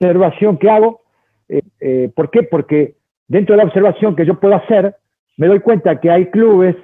[0.00, 1.00] observación que hago.
[1.48, 2.42] Eh, eh, ¿Por qué?
[2.42, 2.96] Porque
[3.26, 4.96] dentro de la observación que yo puedo hacer,
[5.36, 6.76] me doy cuenta que hay clubes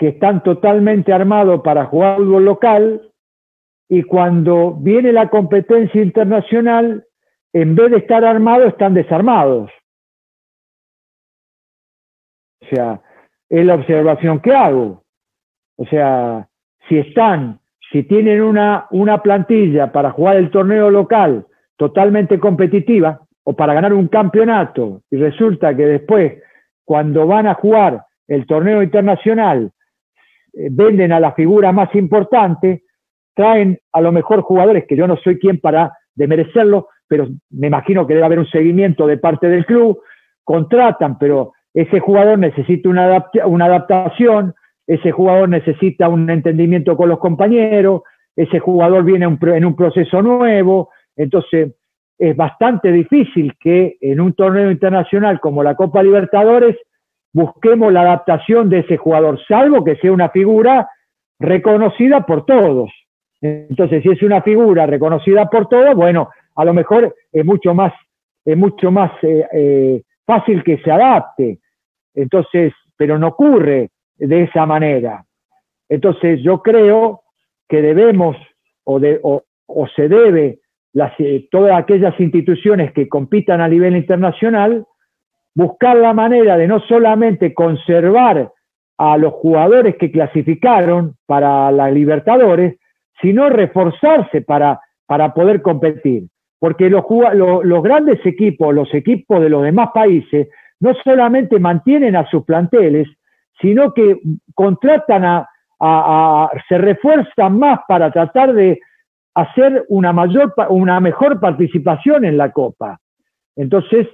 [0.00, 3.12] que están totalmente armados para jugar fútbol local
[3.86, 7.04] y cuando viene la competencia internacional,
[7.52, 9.70] en vez de estar armados, están desarmados.
[12.62, 13.02] O sea,
[13.50, 15.04] es la observación que hago.
[15.76, 16.48] O sea,
[16.88, 17.60] si están,
[17.92, 21.46] si tienen una, una plantilla para jugar el torneo local
[21.76, 26.42] totalmente competitiva o para ganar un campeonato y resulta que después,
[26.86, 29.70] cuando van a jugar el torneo internacional,
[30.52, 32.84] eh, venden a la figura más importante,
[33.34, 38.06] traen a lo mejor jugadores que yo no soy quien para demerecerlo, pero me imagino
[38.06, 40.00] que debe haber un seguimiento de parte del club,
[40.44, 44.54] contratan, pero ese jugador necesita una, una adaptación,
[44.86, 48.02] ese jugador necesita un entendimiento con los compañeros,
[48.34, 51.74] ese jugador viene en un proceso nuevo, entonces
[52.18, 56.76] es bastante difícil que en un torneo internacional como la Copa Libertadores
[57.32, 60.88] busquemos la adaptación de ese jugador, salvo que sea una figura
[61.38, 62.90] reconocida por todos.
[63.40, 67.92] Entonces, si es una figura reconocida por todos, bueno, a lo mejor es mucho más,
[68.44, 71.58] es mucho más eh, eh, fácil que se adapte.
[72.14, 75.24] Entonces, pero no ocurre de esa manera.
[75.88, 77.22] Entonces, yo creo
[77.68, 78.36] que debemos
[78.84, 79.42] o, de, o,
[79.96, 80.58] se debe
[80.92, 84.84] las, eh, todas aquellas instituciones que compitan a nivel internacional
[85.60, 88.50] buscar la manera de no solamente conservar
[88.96, 92.78] a los jugadores que clasificaron para la Libertadores,
[93.20, 96.28] sino reforzarse para, para poder competir.
[96.58, 97.04] Porque los,
[97.34, 100.48] los, grandes equipos, los equipos de los demás países,
[100.80, 103.06] no solamente mantienen a sus planteles,
[103.60, 104.18] sino que
[104.54, 105.46] contratan a,
[105.78, 108.80] a se refuerzan más para tratar de
[109.34, 112.98] hacer una mayor, una mejor participación en la Copa.
[113.56, 114.06] Entonces,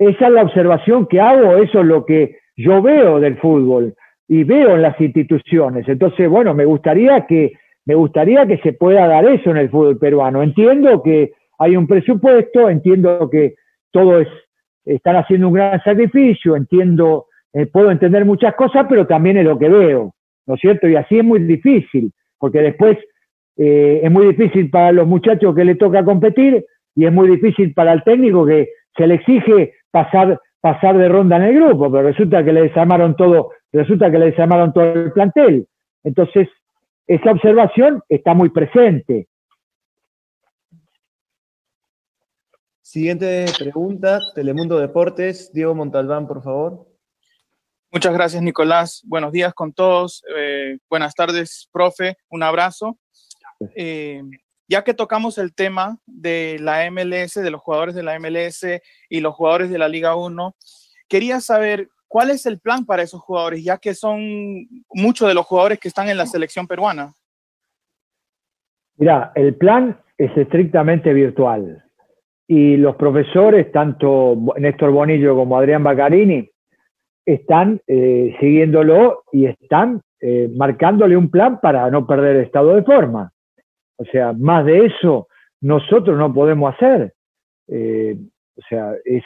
[0.00, 3.94] esa es la observación que hago, eso es lo que yo veo del fútbol
[4.26, 5.86] y veo en las instituciones.
[5.88, 7.52] Entonces, bueno, me gustaría que,
[7.84, 10.42] me gustaría que se pueda dar eso en el fútbol peruano.
[10.42, 13.56] Entiendo que hay un presupuesto, entiendo que
[13.90, 14.28] todo es,
[14.86, 19.58] están haciendo un gran sacrificio, entiendo, eh, puedo entender muchas cosas, pero también es lo
[19.58, 20.14] que veo,
[20.46, 20.88] ¿no es cierto?
[20.88, 22.96] Y así es muy difícil, porque después
[23.58, 26.64] eh, es muy difícil para los muchachos que le toca competir
[26.96, 31.36] y es muy difícil para el técnico que se le exige pasar, pasar de ronda
[31.36, 35.12] en el grupo, pero resulta que le desarmaron todo, resulta que le desarmaron todo el
[35.12, 35.66] plantel.
[36.04, 36.48] Entonces,
[37.06, 39.28] esa observación está muy presente.
[42.80, 46.86] Siguiente pregunta, Telemundo Deportes, Diego Montalbán, por favor.
[47.92, 49.02] Muchas gracias, Nicolás.
[49.06, 50.22] Buenos días con todos.
[50.36, 52.16] Eh, buenas tardes, profe.
[52.28, 52.98] Un abrazo.
[53.74, 54.22] Eh,
[54.70, 58.64] ya que tocamos el tema de la MLS, de los jugadores de la MLS
[59.08, 60.54] y los jugadores de la Liga 1,
[61.08, 64.20] quería saber cuál es el plan para esos jugadores, ya que son
[64.94, 67.12] muchos de los jugadores que están en la selección peruana.
[68.96, 71.84] Mira, el plan es estrictamente virtual
[72.46, 76.48] y los profesores, tanto Néstor Bonillo como Adrián Baccarini,
[77.26, 83.32] están eh, siguiéndolo y están eh, marcándole un plan para no perder estado de forma.
[84.00, 85.28] O sea, más de eso
[85.60, 87.12] nosotros no podemos hacer.
[87.68, 88.16] Eh,
[88.56, 89.24] o sea, es,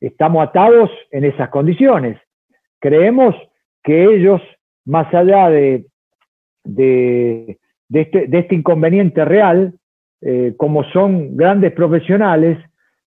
[0.00, 2.16] estamos atados en esas condiciones.
[2.78, 3.34] Creemos
[3.82, 4.40] que ellos,
[4.84, 5.86] más allá de,
[6.62, 7.58] de,
[7.92, 9.74] este, este, inconveniente real,
[10.56, 12.58] como son grandes profesionales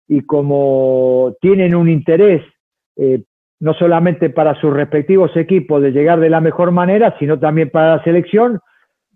[0.07, 2.41] y como tienen un interés
[3.61, 7.97] no solamente para sus respectivos equipos de llegar de la mejor manera, sino también para
[7.97, 8.59] la selección,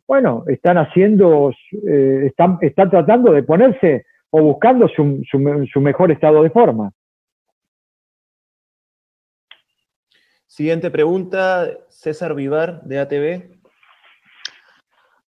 [0.07, 6.43] bueno, están haciendo, eh, están, están, tratando de ponerse o buscando su, su, mejor estado
[6.43, 6.91] de forma.
[10.45, 13.55] Siguiente pregunta, César Vivar, de ATV.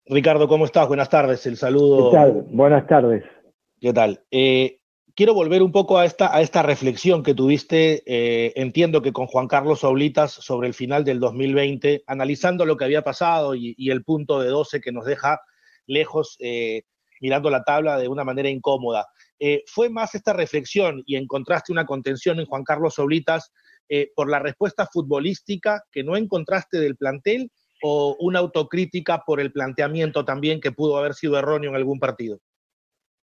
[0.08, 0.88] Ricardo, ¿cómo estás?
[0.88, 2.12] Buenas tardes, el saludo.
[2.12, 2.46] ¿Qué tal?
[2.50, 3.24] Buenas tardes.
[3.80, 4.22] ¿Qué tal?
[4.32, 4.80] Eh,
[5.16, 9.28] quiero volver un poco a esta, a esta reflexión que tuviste, eh, entiendo que con
[9.28, 14.04] Juan Carlos Oblitas sobre el final del 2020, analizando lo que había pasado y, el
[14.04, 15.40] punto de 12 que nos deja
[15.88, 16.84] lejos eh,
[17.22, 19.08] mirando la tabla de una manera incómoda.
[19.40, 23.52] Eh, ¿Fue más esta reflexión y encontraste una contención en Juan Carlos Oblitas
[24.16, 27.52] por la respuesta futbolística que no encontraste del plantel
[27.84, 32.40] o una autocrítica por el planteamiento también que pudo haber sido erróneo en algún partido?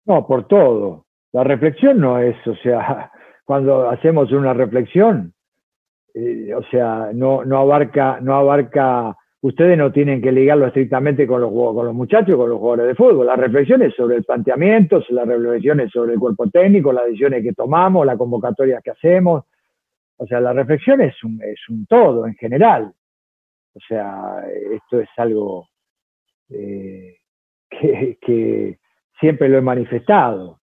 [0.05, 1.07] No, por todo.
[1.34, 3.11] La reflexión no es, o sea,
[3.45, 5.34] cuando hacemos una reflexión,
[6.13, 11.41] eh, o sea, no, no, abarca, no abarca, ustedes no tienen que ligarlo estrictamente con
[11.41, 13.28] los, con los muchachos, con los jugadores de fútbol.
[13.28, 17.43] La reflexión es sobre el planteamiento, la reflexión es sobre el cuerpo técnico, las decisiones
[17.43, 19.43] que tomamos, las convocatorias que hacemos.
[20.17, 22.91] O sea, la reflexión es un, es un todo en general.
[23.73, 25.67] O sea, esto es algo
[26.49, 27.17] eh,
[27.69, 28.80] que
[29.19, 30.59] siempre lo he manifestado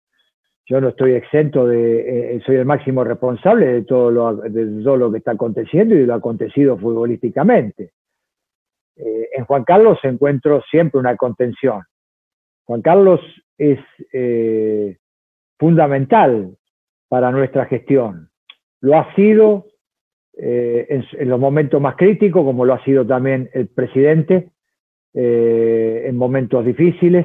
[0.66, 4.96] yo no estoy exento de, eh, soy el máximo responsable de todo, lo, de todo
[4.96, 7.92] lo que está aconteciendo y de lo acontecido futbolísticamente.
[8.96, 11.82] Eh, en Juan Carlos encuentro siempre una contención.
[12.64, 13.20] Juan Carlos
[13.58, 13.78] es
[14.12, 14.96] eh,
[15.58, 16.56] fundamental
[17.08, 18.30] para nuestra gestión.
[18.80, 19.66] Lo ha sido
[20.36, 24.50] en, en, los momentos más críticos, como lo ha sido también el presidente
[25.12, 27.24] en momentos difíciles.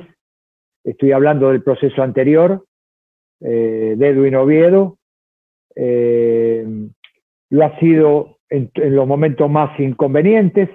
[0.84, 2.64] Estoy hablando del proceso anterior,
[3.42, 4.98] eh, de Edwin Oviedo.
[5.76, 6.66] Eh,
[7.50, 10.70] lo ha sido en, los momentos más inconvenientes,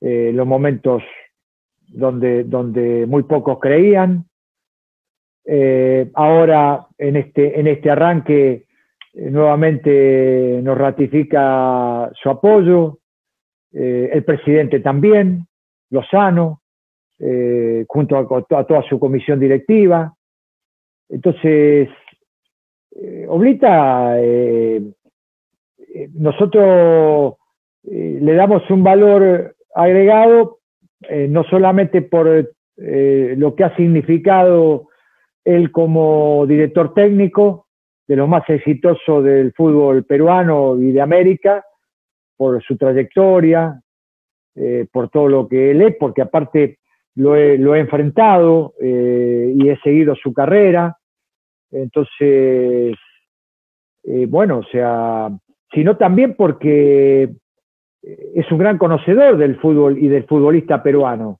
[0.00, 1.02] eh, en los momentos
[1.88, 4.24] donde, muy pocos creían.
[6.14, 8.64] ahora, en este, en este arranque,
[9.14, 13.00] nuevamente nos ratifica su apoyo,
[13.72, 15.46] el presidente también,
[15.90, 16.62] Lozano,
[17.86, 20.14] junto a, toda su comisión directiva.
[21.12, 21.90] Entonces,
[22.96, 24.82] eh, Oblita, eh,
[25.94, 27.34] eh, nosotros
[27.84, 30.60] le damos un valor agregado,
[31.10, 34.86] no solamente por lo que ha significado
[35.44, 37.66] él como director técnico
[38.06, 41.64] de lo más exitoso del fútbol peruano y de América,
[42.36, 43.82] por su trayectoria,
[44.92, 46.78] por todo lo que él es, porque aparte
[47.16, 50.96] lo he, lo he enfrentado y he seguido su carrera.
[51.72, 52.96] Entonces,
[54.04, 55.30] eh, bueno, o sea,
[55.72, 57.22] sino también porque
[58.02, 61.38] eh, es un gran conocedor del fútbol y del futbolista peruano.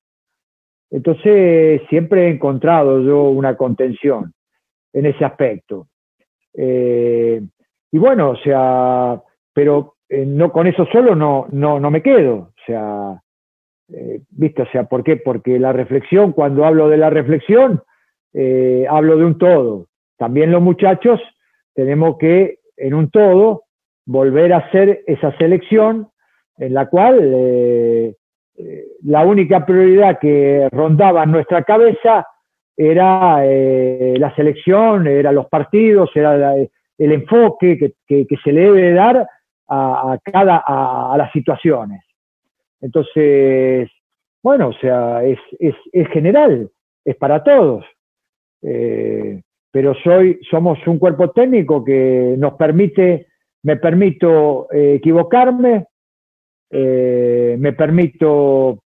[0.91, 4.33] Entonces, siempre he encontrado yo una contención
[4.93, 5.87] en ese aspecto.
[6.55, 7.41] Eh,
[7.91, 9.21] y bueno, o sea,
[9.55, 12.35] pero no con eso solo no, no, no me quedo.
[12.35, 13.21] O sea,
[14.31, 14.63] ¿viste?
[14.63, 15.17] O sea, ¿por qué?
[15.17, 17.83] Porque la reflexión, cuando hablo de la reflexión,
[18.89, 19.87] hablo de un todo
[20.23, 21.21] también los muchachos
[21.75, 23.65] tenemos que, en un todo,
[24.07, 26.11] volver a hacer esa selección
[26.59, 28.15] en la cual eh,
[28.57, 32.25] eh, la única prioridad que rondaba en nuestra cabeza
[32.77, 38.93] era eh, la selección, eran los partidos, era el enfoque que, que- se le debe
[38.93, 39.27] dar
[39.67, 42.05] a, cada, a, las situaciones.
[42.81, 43.91] Entonces,
[44.41, 46.71] bueno, o sea, es, es, es general,
[47.05, 47.85] es para todos.
[49.73, 53.29] Pero soy, somos un cuerpo técnico que nos permite,
[53.63, 55.87] me permito eh, equivocarme,
[56.71, 58.83] eh, me permito,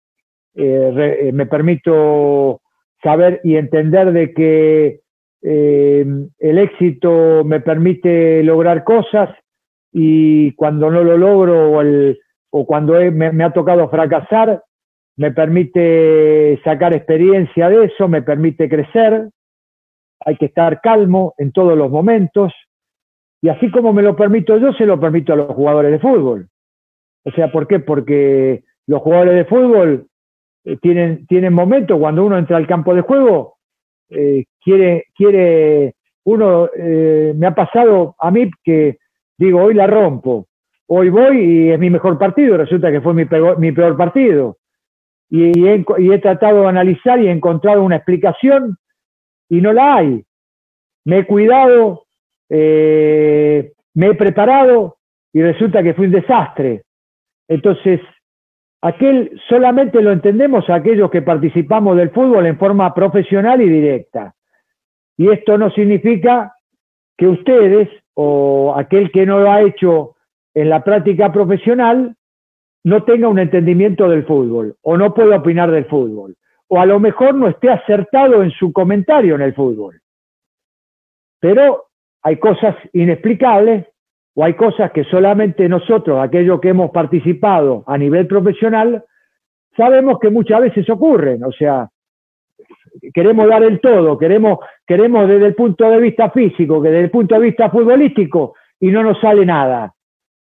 [0.53, 2.61] eh, me permito
[3.01, 4.99] saber y entender de que
[5.45, 9.29] el éxito me permite lograr cosas
[9.91, 11.81] y cuando no lo logro
[12.49, 14.63] o, cuando me ha tocado fracasar,
[15.17, 19.27] me permite sacar experiencia de eso, me permite crecer,
[20.25, 22.53] hay que estar calmo en todos los momentos
[23.43, 26.47] y así como me lo permito yo, se lo permito a los jugadores de fútbol.
[27.25, 27.79] O sea, ¿por qué?
[27.79, 30.07] Porque los jugadores de fútbol
[30.63, 33.57] eh, tienen, tienen momentos cuando uno entra al campo de juego,
[34.09, 38.99] eh, quiere, quiere, uno, eh, me ha pasado a mí que
[39.37, 40.47] digo, hoy la rompo,
[40.87, 44.55] hoy voy y es mi mejor partido, resulta que fue mi peor, mi peor partido.
[45.29, 48.77] Y, he, y he tratado de analizar y he encontrado una explicación
[49.53, 50.25] y no la hay.
[51.05, 52.05] Me he cuidado,
[52.49, 54.97] eh, me he preparado
[55.31, 56.81] y resulta que fue un desastre.
[57.47, 58.01] Entonces,
[58.81, 64.33] aquel solamente lo entendemos aquellos que participamos del fútbol en forma profesional y directa.
[65.17, 66.55] Y esto no significa
[67.15, 70.15] que ustedes o aquel que no lo ha hecho
[70.55, 72.15] en la práctica profesional
[72.83, 76.35] no tenga un entendimiento del fútbol o no pueda opinar del fútbol
[76.73, 80.01] o a lo mejor no esté acertado en su comentario en el fútbol.
[81.39, 81.83] Pero
[82.23, 83.85] hay cosas inexplicables
[84.33, 89.05] o hay cosas que solamente nosotros, aquellos que hemos participado a nivel profesional,
[89.77, 91.43] sabemos que muchas veces ocurren.
[91.43, 91.91] O sea,
[93.13, 94.57] queremos dar el todo, queremos,
[94.87, 98.87] queremos desde el punto de vista físico, que desde el punto de vista futbolístico, y
[98.87, 99.93] no nos sale nada.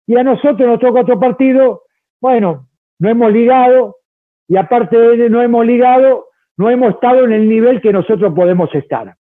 [0.07, 1.85] Y a nosotros nos toca otro partido,
[2.20, 2.68] bueno,
[2.99, 3.97] no hemos ligado,
[4.49, 6.27] y aparte de no hemos ligado,
[6.57, 9.15] no hemos estado en el nivel que nosotros podemos estar.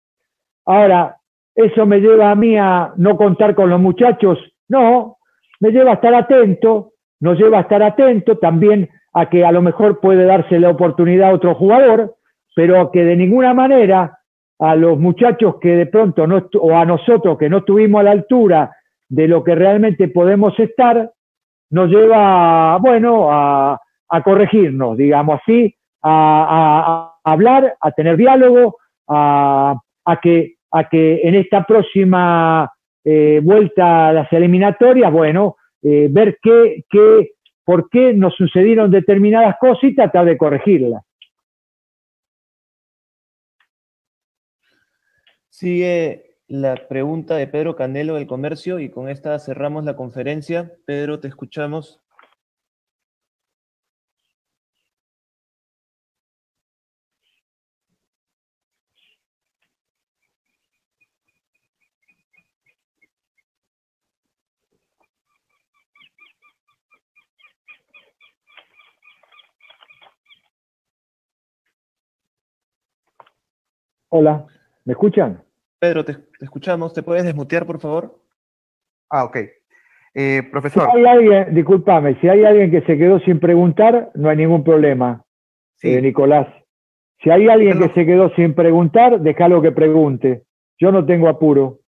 [0.67, 1.17] Ahora,
[1.55, 5.17] eso me lleva a mí a no contar con los muchachos, no,
[5.61, 9.63] me lleva a estar atento, nos lleva a estar atento también a que a lo
[9.63, 12.17] mejor puede darse la oportunidad a otro jugador,
[12.55, 14.19] pero que de ninguna manera
[14.59, 18.11] a los muchachos que de pronto no, o a nosotros que no estuvimos a la
[18.13, 18.77] altura
[19.09, 21.13] de lo que realmente podemos estar,
[21.71, 23.81] nos lleva, bueno, a,
[24.15, 28.77] a corregirnos, digamos así, a, hablar, a tener diálogo,
[29.09, 32.71] a, a que, a que en esta próxima
[33.05, 37.33] eh, vuelta a las eliminatorias, bueno, eh, ver qué, qué,
[37.65, 41.03] por qué nos sucedieron determinadas cosas y tratar de corregirlas.
[45.49, 50.73] Sigue la pregunta de Pedro Canelo del Comercio y con esta cerramos la conferencia.
[50.87, 52.04] Pedro, te escuchamos.
[74.17, 74.47] Hola,
[74.85, 75.43] ¿me escuchan?
[75.81, 76.95] Pedro, te, te escuchamos.
[76.95, 78.21] ¿Te puedes desmutear, por favor?
[79.11, 79.37] Ah, ok.
[80.15, 84.29] Eh, Si profesor, hay alguien, discúlpame, si hay alguien que se quedó sin preguntar, no
[84.29, 85.25] hay ningún problema,
[85.83, 86.47] eh, Nicolás.
[87.25, 90.45] Si hay alguien que se quedó sin preguntar, déjalo que pregunte.
[90.79, 91.81] Yo no tengo apuro.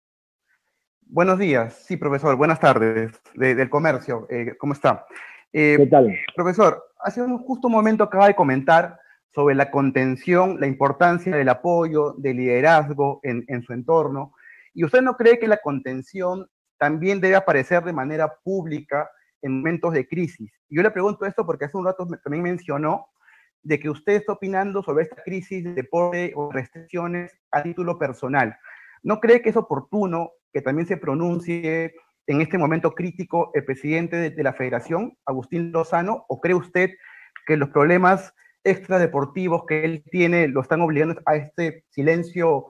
[1.06, 1.74] buenos días.
[1.86, 3.12] Sí, profesor, buenas tardes.
[3.34, 5.04] de- del comercio, eh, ¿cómo está?
[5.52, 6.16] Eh, ¿Qué tal?
[6.34, 8.98] Profesor, hace un justo un momento acaba de comentar
[9.34, 14.32] sobre la contención, la importancia del apoyo, del liderazgo en, su entorno.
[14.72, 16.48] ¿Y usted no cree que la contención
[16.78, 19.10] también debe aparecer de manera pública
[19.42, 20.52] en momentos de crisis?
[20.68, 23.08] Y yo le pregunto esto porque hace un rato también mencionó
[23.62, 28.56] de que usted está opinando sobre esta crisis de deporte o restricciones a título personal.
[29.02, 31.94] ¿No cree que es oportuno que también se pronuncie
[32.26, 36.90] en este momento crítico el presidente de, de la federación, Agustín Lozano, o cree usted
[37.46, 38.32] que los problemas
[38.64, 42.66] extradeportivos que él tiene lo están obligando a este silencio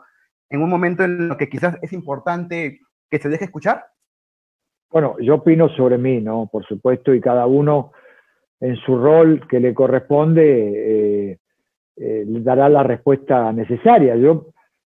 [0.50, 2.80] en un momento en el que quizás es importante
[3.10, 3.84] que se deje escuchar?
[4.90, 6.48] Bueno, yo opino sobre mí, ¿no?
[6.50, 7.92] Por supuesto, y cada uno
[8.60, 11.38] en su rol que le corresponde eh,
[11.96, 14.16] eh, dará la respuesta necesaria.
[14.16, 14.46] Yo,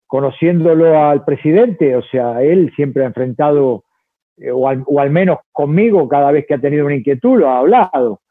[0.05, 3.85] conociéndolo al presidente, o sea, él siempre ha enfrentado,
[4.37, 7.49] eh, o, al, o al menos conmigo, cada vez que ha tenido una inquietud, lo
[7.49, 8.21] ha hablado.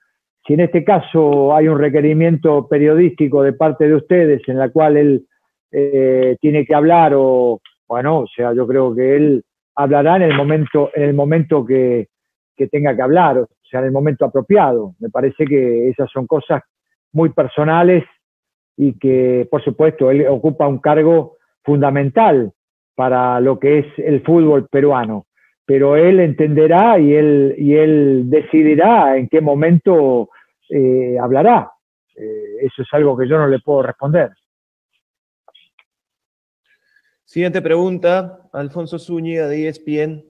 [0.47, 4.97] Si en este caso hay un requerimiento periodístico de parte de ustedes en la cual
[4.97, 5.27] él
[5.73, 9.45] eh, tiene que hablar o, bueno, o sea, yo creo que él
[9.75, 12.09] hablará en el momento, en el momento que,
[12.57, 14.95] que tenga que hablar, o sea, en el momento apropiado.
[15.01, 16.63] Me parece que esas son cosas
[17.13, 18.05] muy personales
[18.77, 22.53] y que, por supuesto, él ocupa un cargo fundamental
[22.95, 25.27] para lo que es el fútbol peruano.
[25.67, 30.31] Pero él entenderá y él, y él decidirá en qué momento
[30.69, 31.73] eh, hablará.
[32.17, 34.31] Eh, eso es algo que yo no le puedo responder.
[37.25, 40.25] Siguiente pregunta, Alfonso Zúñiga de ESPN.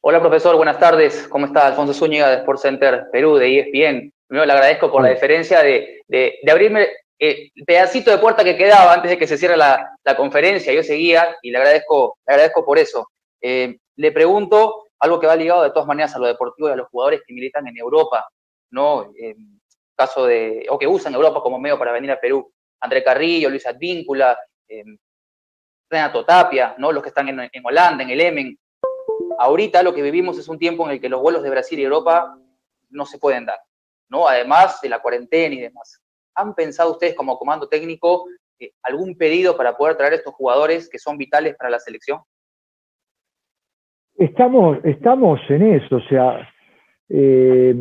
[0.00, 1.28] Hola profesor, buenas tardes.
[1.28, 1.66] ¿Cómo está?
[1.66, 4.12] Alfonso Zúñiga de Sports Center Perú, de ESPN.
[4.26, 6.88] Primero le agradezco por la diferencia de, de, de abrirme
[7.18, 10.72] el pedacito de puerta que quedaba antes de que se cierre la, la conferencia.
[10.72, 13.08] Yo seguía y le agradezco, le agradezco por eso.
[13.40, 16.76] Eh, le pregunto algo que va ligado de todas maneras a lo deportivo y a
[16.76, 18.26] los jugadores que militan en Europa,
[18.70, 19.12] ¿no?
[19.16, 19.60] En
[19.96, 22.52] caso de, o que usan Europa como medio para venir a Perú.
[22.80, 24.38] André Carrillo, Luis Advíncula,
[24.68, 24.84] eh,
[25.88, 26.90] Renato Tapia, ¿no?
[26.92, 28.58] Los que están en, Holanda, en el Emen.
[29.38, 31.84] Ahorita lo que vivimos es un tiempo en el que los vuelos de Brasil y
[31.84, 32.36] Europa
[32.90, 33.60] no se pueden dar,
[34.08, 34.26] ¿no?
[34.26, 36.00] Además de la cuarentena y demás.
[36.34, 38.26] ¿Han pensado ustedes como comando técnico
[38.58, 42.20] eh, algún pedido para poder traer estos jugadores que son vitales para la selección?
[44.16, 46.48] Estamos, estamos en eso, o sea,
[47.08, 47.74] eh,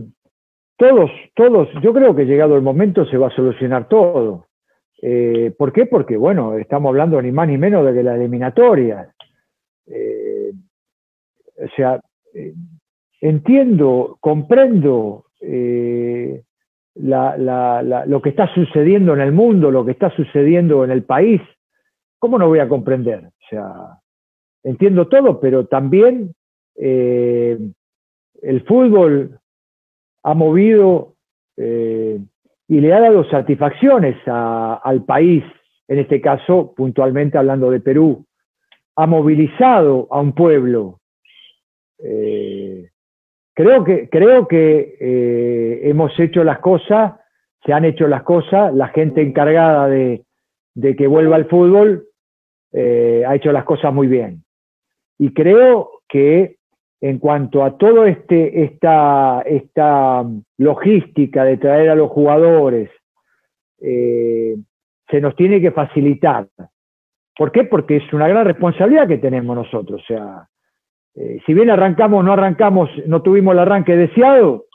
[0.78, 4.48] todos, todos, yo creo que llegado el momento se va a solucionar todo.
[5.02, 5.86] Eh, ¿Por qué?
[5.86, 9.14] Porque, bueno, estamos hablando ni más ni menos de que la eliminatoria.
[9.86, 10.52] Eh,
[11.58, 12.02] o sea,
[13.22, 16.42] entiendo, comprendo lo
[18.22, 21.42] que está sucediendo en el mundo, lo que está sucediendo en el país.
[22.18, 23.26] ¿Cómo no voy a comprender?
[23.26, 24.00] O sea,
[24.64, 26.34] entiendo todo, pero también
[26.76, 27.58] eh,
[28.42, 29.40] el fútbol
[30.24, 31.16] ha movido
[31.58, 32.20] eh,
[32.68, 35.44] y le ha dado satisfacciones a, al país,
[35.88, 38.26] en este caso puntualmente hablando de Perú,
[38.96, 41.00] ha movilizado a un pueblo.
[42.00, 42.90] Eh,
[43.54, 47.14] creo que, creo que hemos hecho las cosas,
[47.66, 50.24] se han hecho las cosas, la gente encargada de,
[50.74, 52.08] de que vuelva el fútbol
[52.74, 54.43] ha hecho las cosas muy bien.
[55.24, 56.58] Y creo que
[57.00, 60.26] en cuanto a todo este esta, esta
[60.58, 62.90] logística de traer a los jugadores,
[63.80, 64.58] eh,
[65.10, 66.50] se nos tiene que facilitar.
[67.38, 67.64] ¿Por qué?
[67.64, 70.02] Porque es una gran responsabilidad que tenemos nosotros.
[70.02, 70.46] O sea,
[71.16, 74.66] eh, si bien arrancamos, no arrancamos, no tuvimos el arranque deseado,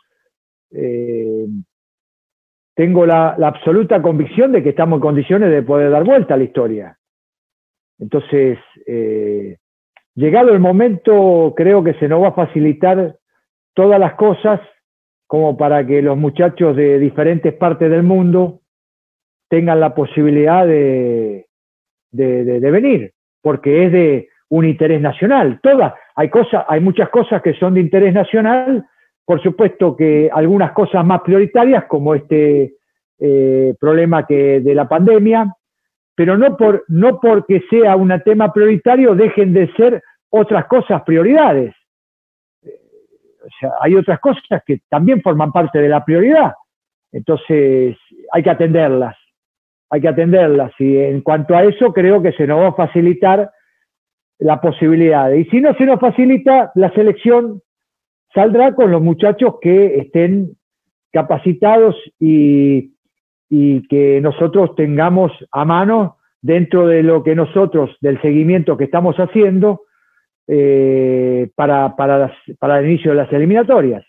[0.71, 1.47] eh,
[2.75, 6.45] tengo la, absoluta convicción de que estamos en condiciones de poder dar vuelta a la
[6.45, 6.99] historia.
[7.99, 8.59] Entonces,
[10.19, 13.17] llegado el momento, creo que se nos va a facilitar
[13.73, 14.61] todas las cosas
[15.29, 18.61] como para que los muchachos de diferentes partes del mundo
[19.49, 21.47] tengan la posibilidad de,
[22.11, 25.61] de, venir, porque es de un interés nacional.
[25.63, 28.85] Todas, hay cosas, hay muchas cosas que son de interés nacional,
[29.25, 32.75] por supuesto que algunas cosas más prioritarias, como este
[33.21, 35.55] eh, problema que de la pandemia,
[36.19, 41.77] pero no, por, no porque sea un tema prioritario dejen de ser otras cosas prioridades.
[42.61, 46.55] O sea, hay otras cosas que también forman parte de la prioridad.
[47.13, 47.97] Entonces,
[48.33, 49.17] hay que atenderlas,
[49.91, 50.73] hay que atenderlas.
[50.81, 53.53] Y en cuanto a eso, creo que se nos va a facilitar
[54.41, 55.31] la posibilidad.
[55.31, 57.63] Y si no se nos facilita, la selección
[58.35, 60.57] saldrá con los muchachos que estén
[61.13, 62.98] capacitados y,
[63.49, 69.17] y que nosotros tengamos a mano dentro de lo que nosotros, del seguimiento que estamos
[69.17, 69.83] haciendo
[70.47, 74.05] eh, para, para, las, para el inicio de las eliminatorias.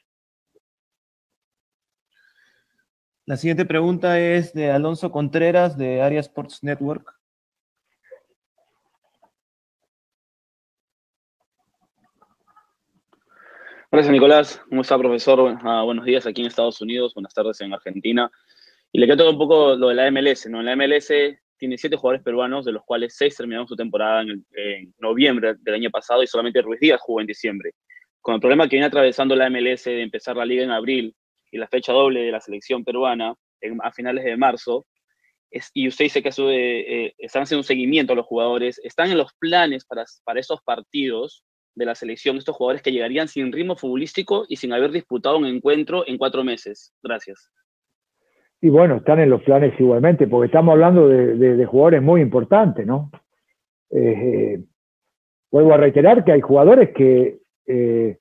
[3.26, 7.14] La siguiente pregunta es de Alonso Contreras de Area Sports Network.
[13.92, 14.62] Gracias, Nicolás.
[14.70, 15.58] ¿Cómo está, profesor?
[15.64, 18.32] Ah, buenos días aquí en Estados Unidos, buenas tardes en Argentina.
[18.92, 20.62] Y le quiero tocar un poco lo de la MLS, ¿no?
[20.62, 21.12] La MLS
[21.58, 25.56] tiene siete jugadores peruanos, de los cuales seis terminaron su temporada en, el, en, noviembre
[25.60, 27.72] del año pasado y solamente Ruiz Díaz jugó en diciembre.
[28.22, 31.16] Con el problema que viene atravesando la MLS de empezar la liga en abril
[31.52, 34.86] y la fecha doble de la selección peruana en, a finales de marzo,
[35.52, 39.18] es, y usted dice que eh, están haciendo un seguimiento a los jugadores, ¿están en
[39.18, 41.44] los planes para, para esos partidos
[41.76, 45.46] de la selección estos jugadores que llegarían sin ritmo futbolístico y sin haber disputado un
[45.46, 46.94] encuentro en cuatro meses?
[47.02, 47.50] Gracias.
[48.62, 53.10] Y bueno, están en los planes igualmente, porque estamos hablando de, jugadores muy importantes, ¿no?
[53.92, 54.62] Eh,
[55.52, 58.18] vuelvo a reiterar que hay jugadores que eh,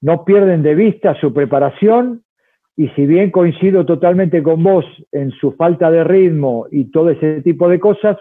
[0.00, 2.22] no pierden de vista su preparación
[2.76, 7.42] y si bien coincido totalmente con vos en su falta de ritmo y todo ese
[7.42, 8.16] tipo de cosas,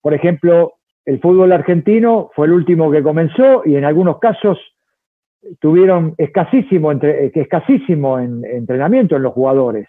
[0.00, 4.58] por ejemplo, el fútbol argentino fue el último que comenzó y en algunos casos
[5.60, 9.88] tuvieron escasísimo, entre, escasísimo en, entrenamiento en los jugadores.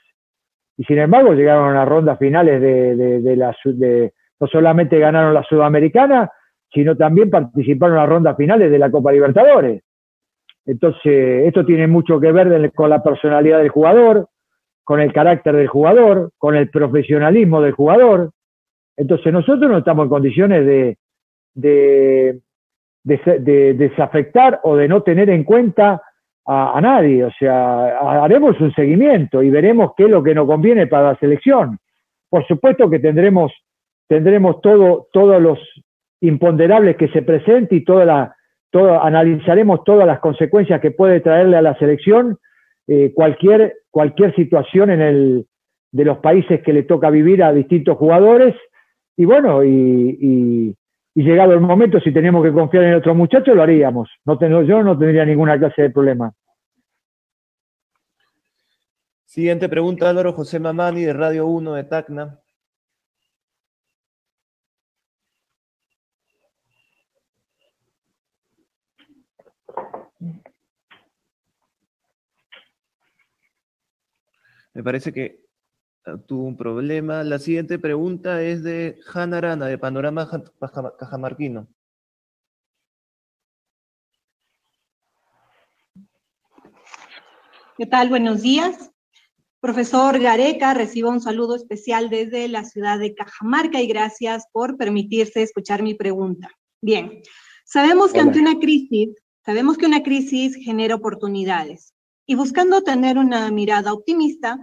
[0.79, 5.33] Y sin embargo llegaron a las rondas finales de, de, la, de, no solamente ganaron
[5.33, 6.31] la Sudamericana,
[6.71, 9.83] sino también participaron en las rondas finales de la Copa Libertadores.
[10.65, 14.29] Entonces, esto tiene mucho que ver con la personalidad del jugador,
[14.85, 18.31] con el carácter del jugador, con el profesionalismo del jugador.
[18.95, 20.97] Entonces, nosotros no estamos en condiciones de,
[21.55, 22.39] de,
[23.73, 26.01] desafectar o de no tener en cuenta
[26.51, 27.23] a, nadie.
[27.23, 31.19] O sea, haremos un seguimiento y veremos qué es lo que nos conviene para la
[31.19, 31.77] selección.
[32.29, 33.51] Por supuesto que tendremos,
[34.07, 35.59] tendremos todo, todos los
[36.21, 38.35] imponderables que se presenten y toda la,
[39.01, 42.37] analizaremos todas las consecuencias que puede traerle a la selección
[42.87, 45.45] eh, cualquier, cualquier situación en el,
[45.91, 48.55] de los países que le toca vivir a distintos jugadores.
[49.15, 50.75] Y bueno, y
[51.15, 54.09] llegado el momento, si teníamos que confiar en otro muchacho, lo haríamos.
[54.25, 56.33] No tengo, yo no tendría ninguna clase de problema.
[59.25, 62.39] Siguiente pregunta, Álvaro José Mamani, de Radio 1 de Tacna.
[74.73, 75.48] Me parece que
[76.17, 77.23] tuvo un problema.
[77.23, 80.29] La siguiente pregunta es de Hanna Arana, de Panorama
[80.97, 81.67] Cajamarquino.
[87.77, 88.09] ¿Qué tal?
[88.09, 88.91] Buenos días.
[89.61, 95.43] Profesor Gareca, recibo un saludo especial desde la ciudad de Cajamarca y gracias por permitirse
[95.43, 96.49] escuchar mi pregunta.
[96.81, 97.21] Bien,
[97.65, 99.09] sabemos que ante una crisis,
[99.45, 101.93] sabemos que una crisis genera oportunidades
[102.25, 104.59] y buscando tener una mirada optimista,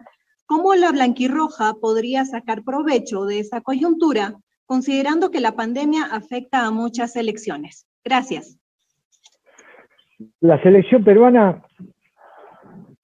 [0.46, 6.70] ¿Cómo la blanquirroja podría sacar provecho de esa coyuntura, considerando que la pandemia afecta a
[6.70, 7.86] muchas elecciones?
[8.04, 8.58] Gracias.
[10.40, 11.62] La selección peruana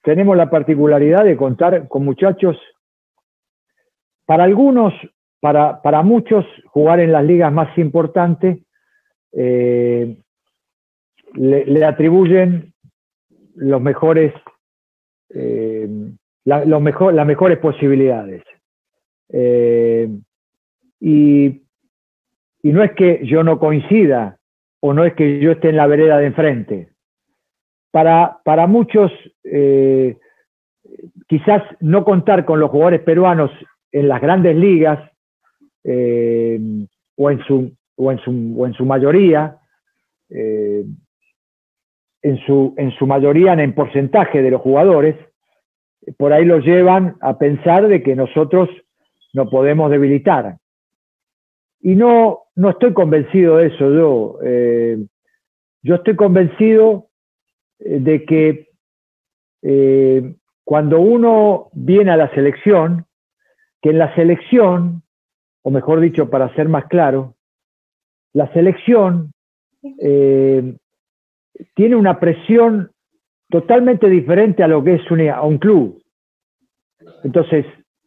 [0.02, 2.56] tenemos la particularidad de contar con muchachos,
[4.24, 4.94] para algunos,
[5.40, 8.58] para, para muchos, jugar en las ligas más importantes
[9.32, 10.16] eh,
[11.34, 12.74] le, atribuyen
[13.54, 14.32] los mejores
[15.30, 15.88] eh,
[16.44, 18.42] la, mejor, las mejores posibilidades.
[19.32, 20.08] Eh,
[21.00, 21.62] y,
[22.64, 24.38] no es que yo no coincida
[24.80, 26.90] o no es que yo esté en la vereda de enfrente.
[27.90, 29.10] Para, para muchos,
[29.44, 30.16] eh,
[31.26, 33.50] quizás no contar con los jugadores peruanos
[33.90, 35.10] en las grandes ligas
[35.84, 36.58] eh,
[37.16, 39.58] o, en su, o, en su, o en su mayoría,
[40.30, 40.96] en,
[42.46, 45.16] su, en su mayoría en porcentaje de los jugadores,
[46.16, 48.68] por ahí los llevan a pensar de que nosotros
[49.32, 50.58] no podemos debilitar.
[51.80, 54.38] Y no, no estoy convencido de eso yo.
[54.44, 55.04] Eh,
[55.82, 57.08] yo estoy convencido
[57.78, 58.68] eh, de que
[59.62, 60.34] eh,
[60.64, 63.06] cuando uno viene a la selección,
[63.80, 65.02] que en la selección,
[65.62, 67.34] o mejor dicho, para ser más claro,
[68.32, 69.32] la selección
[71.74, 72.92] tiene una presión
[73.52, 76.02] totalmente diferente a lo que es un, club.
[77.22, 77.66] Entonces,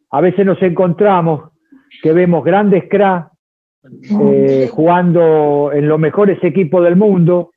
[0.10, 1.52] a veces nos encontramos
[2.02, 3.30] que vemos grandes cracks
[4.20, 7.52] eh, jugando en los mejores equipos del mundo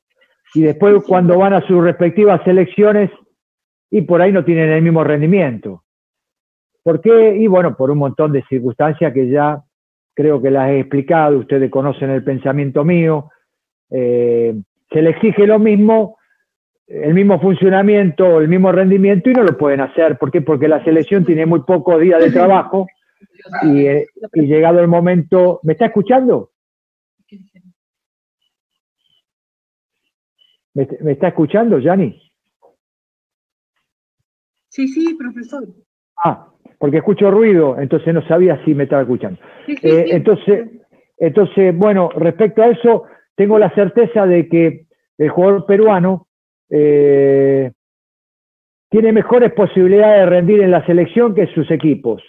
[0.53, 3.09] y después cuando van a sus respectivas selecciones
[3.89, 5.83] y por ahí no tienen el mismo rendimiento.
[6.83, 7.37] ¿Por qué?
[7.37, 9.63] Y bueno, por un montón de circunstancias que ya
[10.13, 13.31] creo que las he explicado, ustedes conocen el pensamiento mío.
[13.89, 14.53] Eh,
[14.91, 16.18] se le exige lo mismo
[16.89, 20.17] el mismo funcionamiento, el mismo rendimiento y no lo pueden hacer.
[20.17, 20.41] ¿Por qué?
[20.41, 22.87] Porque la selección tiene muy pocos días de trabajo
[23.61, 25.59] y, eh, llegado el momento...
[25.63, 26.51] ¿Me está escuchando?
[30.73, 32.19] ¿Me, está escuchando, Yanni?
[34.69, 35.67] Sí, sí, profesor.
[36.23, 36.47] Ah,
[36.79, 39.39] porque escucho ruido, entonces no sabía si me estaba escuchando.
[39.67, 40.69] Eh, entonces,
[41.17, 43.03] entonces, bueno, respecto a eso,
[43.35, 44.85] tengo la certeza de que
[45.17, 46.28] el jugador peruano
[46.69, 47.71] eh,
[48.89, 52.23] tiene mejores posibilidades de rendir en la selección que sus equipos.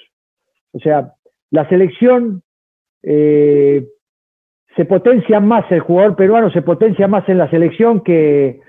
[0.73, 1.13] O sea,
[1.51, 2.43] la selección
[3.03, 3.87] eh,
[4.77, 8.61] se potencia más, el jugador peruano se potencia más en la selección que,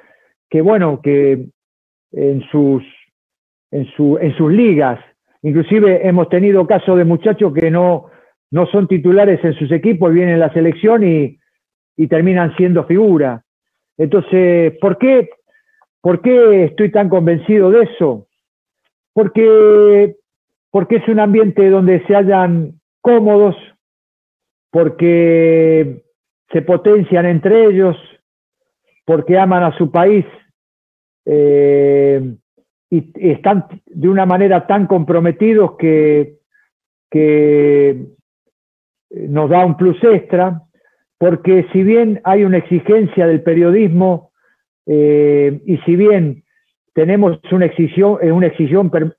[0.49, 1.47] que bueno, que
[2.11, 2.83] en sus,
[3.71, 4.99] en, su, en sus ligas.
[5.43, 8.07] Inclusive hemos tenido casos de muchachos que no,
[8.51, 11.37] no son titulares en sus equipos, vienen a la selección y,
[11.97, 13.43] y terminan siendo figura.
[13.97, 15.29] Entonces, ¿por qué
[16.01, 18.27] ¿Por qué estoy tan convencido de eso?
[19.13, 20.15] Porque,
[20.71, 23.55] porque es un ambiente donde se hallan cómodos,
[24.71, 26.03] porque
[26.51, 27.95] se potencian entre ellos,
[29.05, 30.25] porque aman a su país
[31.25, 32.35] eh,
[32.89, 36.37] y, están de una manera tan comprometidos que,
[37.11, 38.07] que
[39.11, 40.63] nos da un plus extra,
[41.19, 44.30] porque si bien hay una exigencia del periodismo
[44.93, 46.43] eh, y si bien
[46.93, 49.13] tenemos una exigencia, una, exigencia,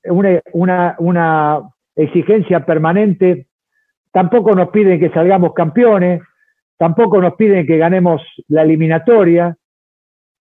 [0.53, 1.61] una, una
[1.95, 3.47] exigencia permanente,
[4.11, 6.21] tampoco nos piden que salgamos campeones,
[6.77, 9.57] tampoco nos piden que ganemos la eliminatoria,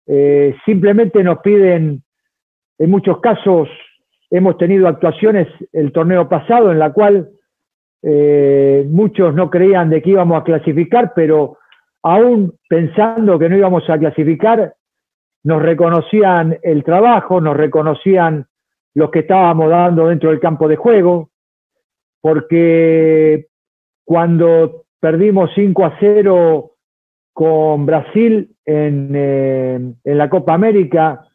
[0.05, 2.03] eh, simplemente nos piden,
[2.77, 3.69] en muchos casos
[4.29, 7.29] hemos tenido actuaciones el torneo pasado en la cual
[8.03, 11.57] eh, muchos no creían de que íbamos a clasificar, pero
[12.03, 14.75] aún pensando que no íbamos a clasificar,
[15.45, 18.47] nos reconocían el trabajo, nos reconocían
[18.95, 21.29] los que estábamos dando dentro del campo de juego,
[22.19, 23.45] porque
[24.03, 26.71] cuando perdimos 5 a 0
[27.31, 31.27] con Brasil en, eh, en la Copa América,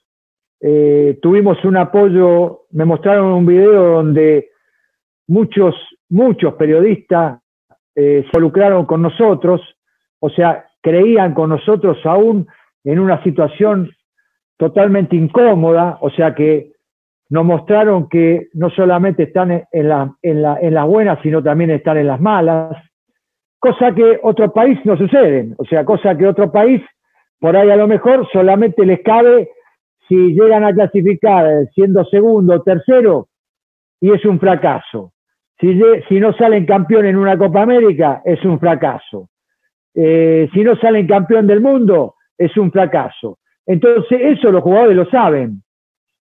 [0.60, 4.50] eh, tuvimos un apoyo, me mostraron un video donde
[5.28, 5.76] muchos,
[6.08, 7.40] muchos periodistas
[7.94, 9.60] eh, se involucraron con nosotros,
[10.18, 12.48] o sea, creían con nosotros aún
[12.82, 13.92] en una situación
[14.60, 16.72] totalmente incómoda, o sea que
[17.30, 22.08] nos mostraron que no solamente están en, en, en las buenas, sino también están en
[22.08, 22.76] las malas,
[23.58, 26.82] cosa que otro país no sucede, o sea, cosa que otro país,
[27.38, 29.48] por ahí a lo mejor solamente les cabe
[30.06, 33.28] si llegan a clasificar siendo segundo o tercero,
[33.98, 35.14] y es un fracaso.
[35.58, 39.30] Si, si no salen campeón en una Copa América, es un fracaso.
[39.94, 43.38] Eh, si no salen campeón del mundo, es un fracaso.
[43.66, 45.62] Entonces, eso los jugadores lo saben.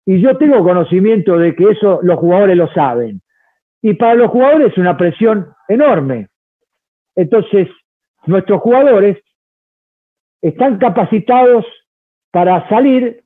[0.06, 3.22] Y yo tengo conocimiento de que eso los jugadores lo saben.
[3.82, 6.30] Y para los jugadores es una presión enorme.
[7.16, 7.68] Entonces,
[8.26, 9.18] nuestros jugadores
[10.42, 11.66] están capacitados
[12.32, 13.24] para salir,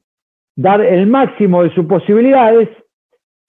[0.56, 2.69] dar el máximo de sus posibilidades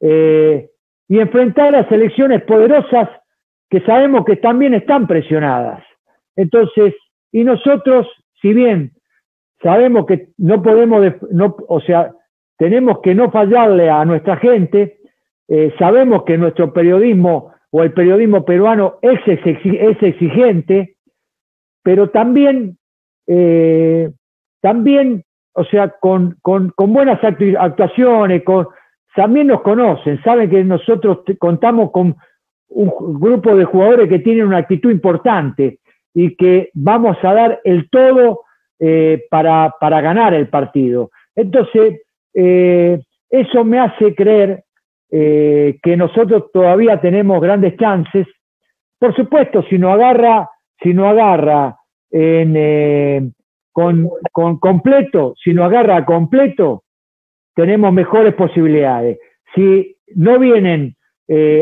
[0.01, 0.69] eh,
[1.09, 3.09] y enfrentar a selecciones poderosas
[3.70, 5.83] que sabemos que también están presionadas.
[6.37, 6.95] Entonces,
[7.31, 8.07] y nosotros,
[8.41, 8.93] si bien
[9.62, 11.14] sabemos que no podemos,
[11.68, 12.12] o sea,
[12.59, 14.98] tenemos que no fallarle a nuestra gente,
[15.48, 20.97] eh, sabemos que nuestro periodismo o el periodismo peruano es, exigente,
[21.82, 22.76] pero también,
[23.26, 24.10] eh,
[24.60, 25.24] también,
[25.55, 26.36] o sea, con,
[26.76, 28.68] buenas actuaciones, con,
[29.16, 32.16] también nos conocen, saben que nosotros contamos con
[32.68, 35.80] un grupo de jugadores que tienen una actitud importante
[36.14, 38.40] y que vamos a dar el todo
[38.84, 41.12] eh, para, para, ganar el partido.
[41.36, 42.02] Entonces,
[42.34, 42.98] eh,
[43.30, 44.64] eso me hace creer
[45.09, 48.26] eh, que nosotros todavía tenemos grandes chances.
[48.98, 50.50] Por supuesto, si no agarra,
[50.82, 51.76] si no agarra
[52.10, 53.30] en, eh,
[53.70, 56.82] con, completo, si no agarra completo,
[57.54, 59.16] tenemos mejores posibilidades.
[59.54, 60.96] Si no vienen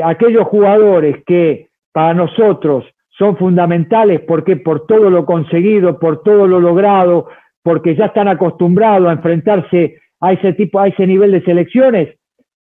[0.05, 2.87] aquellos jugadores que para nosotros
[3.21, 7.29] son fundamentales porque por todo lo conseguido, por todo lo logrado,
[7.63, 12.17] porque ya están acostumbrados a enfrentarse a ese tipo, a ese nivel de selecciones,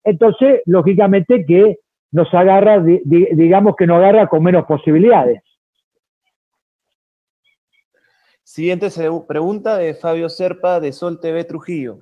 [0.08, 1.80] entonces, lógicamente que
[2.12, 5.42] nos agarra, digamos que nos agarra con menos posibilidades.
[8.42, 8.90] Siguiente
[9.28, 12.00] pregunta de Fabio Serpa de Sol TV Trujillo.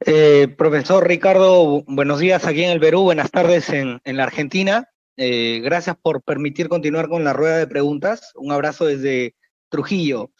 [0.00, 4.88] Eh, profesor Ricardo, buenos días aquí en el Perú, buenas tardes en, la Argentina.
[5.20, 8.32] Eh, gracias por permitir continuar con la rueda de preguntas.
[8.36, 9.34] Un abrazo desde
[9.68, 10.30] Trujillo.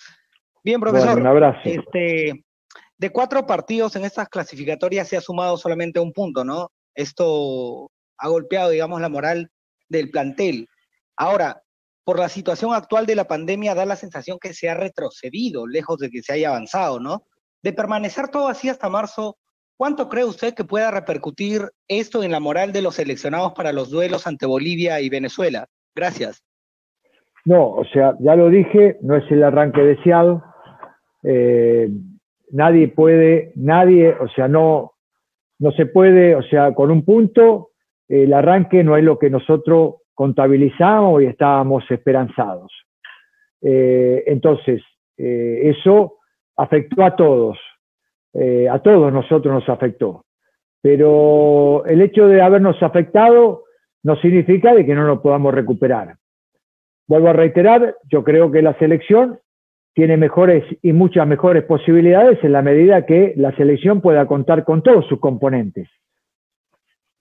[0.62, 1.18] Bien, profesor.
[1.18, 1.58] un abrazo.
[1.64, 2.44] Este,
[2.96, 6.70] de cuatro partidos en estas clasificatorias se ha sumado solamente un punto, ¿no?
[6.94, 9.50] Esto ha golpeado, digamos, la moral
[9.88, 10.68] del plantel.
[11.16, 11.60] Ahora,
[12.04, 15.98] por la situación actual de la pandemia, da la sensación que se ha retrocedido, lejos
[15.98, 17.26] de que se haya avanzado, ¿no?
[17.62, 19.38] De permanecer todo así hasta marzo,
[19.78, 23.90] ¿cuánto cree usted que pueda repercutir esto en la moral de los seleccionados para los
[23.90, 25.66] duelos ante Bolivia y Venezuela?
[25.94, 26.44] Gracias.
[27.46, 30.44] No, o sea, ya lo dije, no es el arranque deseado.
[31.22, 31.88] Eh,
[32.50, 34.92] nadie puede, nadie, o sea, no,
[35.58, 37.70] no se puede, o sea, con un punto,
[38.08, 42.72] el arranque no es lo que nosotros contabilizamos y estábamos esperanzados.
[43.62, 44.82] Eh, entonces,
[45.16, 46.18] eh, eso
[46.56, 47.58] afectó a todos,
[48.40, 50.24] eh, a todos nosotros nos afectó.
[50.80, 53.64] Pero el hecho de habernos afectado
[54.04, 56.16] no significa de que no nos podamos recuperar.
[57.08, 59.40] Vuelvo a reiterar, yo creo que la selección
[59.94, 64.82] tiene mejores y muchas mejores posibilidades en la medida que la selección pueda contar con
[64.82, 65.88] todos sus componentes.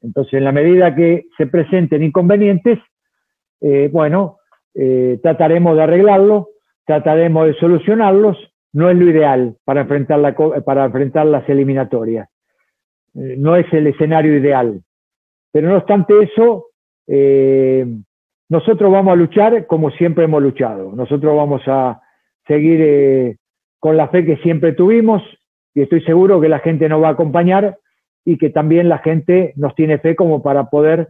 [0.02, 2.78] Entonces, en la medida que se presenten inconvenientes,
[3.62, 4.38] eh, bueno,
[4.76, 6.50] eh, trataremos de arreglarlo,
[6.86, 8.38] trataremos de solucionarlos,
[8.74, 12.30] no es lo ideal para enfrentar, la, para enfrentar las eliminatorias,
[13.16, 14.82] eh, no es el escenario ideal,
[15.52, 16.66] pero no obstante eso,
[18.50, 22.02] nosotros vamos a luchar como siempre hemos luchado, nosotros vamos a
[22.46, 23.38] seguir
[23.80, 25.24] con la fe que siempre tuvimos
[25.74, 27.78] y estoy seguro que la gente nos va a acompañar
[28.26, 31.10] y que también la gente nos tiene fe como para poder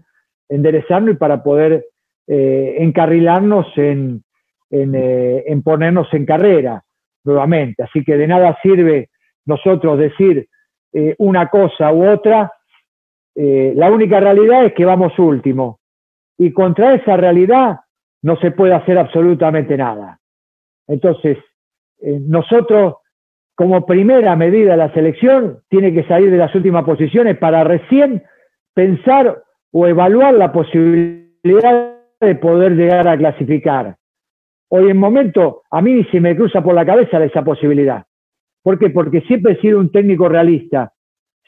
[0.49, 1.85] enderezarnos y para poder
[2.27, 4.23] eh, encarrilarnos en,
[4.69, 6.83] eh, en, ponernos en carrera
[7.27, 7.83] nuevamente.
[7.83, 9.09] Así que de nada sirve
[9.45, 10.47] nosotros decir
[10.93, 12.51] eh, una cosa u otra.
[13.35, 15.79] la única realidad es que vamos último.
[16.39, 17.77] Y contra esa realidad
[18.23, 20.19] no se puede hacer absolutamente nada.
[20.87, 21.37] Entonces,
[22.01, 22.95] nosotros,
[23.53, 28.23] como primera medida de la selección, tiene que salir de las últimas posiciones para recién
[28.73, 33.95] pensar o evaluar la posibilidad de poder llegar a clasificar.
[34.69, 38.05] Hoy en momento, a mí se me cruza por la cabeza esa posibilidad.
[38.61, 38.89] ¿Por qué?
[38.89, 40.91] Porque siempre he sido un técnico realista,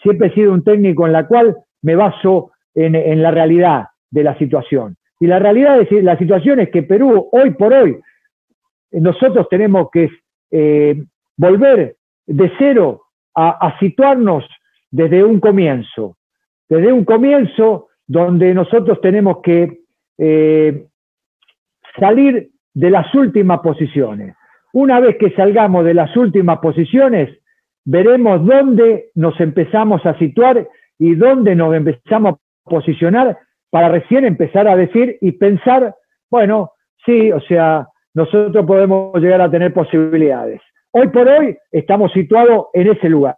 [0.02, 4.38] siempre he sido un técnico en la cual me baso en, la realidad de la
[4.38, 4.96] situación.
[5.20, 8.00] Y la realidad de la situación es que Perú, hoy por hoy,
[8.92, 10.10] nosotros tenemos que
[10.52, 11.04] eh,
[11.36, 13.04] volver de cero
[13.36, 14.46] a, a situarnos
[14.90, 16.16] desde un comienzo,
[16.70, 19.82] desde un comienzo donde nosotros tenemos que
[20.18, 20.88] eh,
[22.00, 24.36] salir de las últimas posiciones.
[24.74, 27.30] Una vez que salgamos de las últimas posiciones,
[27.86, 30.68] veremos dónde nos empezamos a situar
[31.00, 33.38] y dónde nos empezamos a posicionar
[33.72, 35.96] para recién empezar a decir y pensar,
[36.30, 36.72] bueno,
[37.06, 40.62] sí, o sea, nosotros podemos llegar a tener posibilidades.
[40.92, 43.38] Hoy por hoy estamos situados en ese lugar.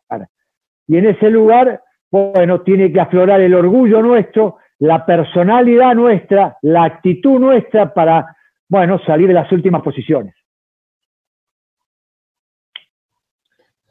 [0.87, 6.85] Y en ese lugar, bueno, tiene que aflorar el orgullo nuestro la personalidad nuestra, la
[6.85, 8.35] actitud nuestra para,
[8.71, 10.33] bueno, salir de las últimas posiciones.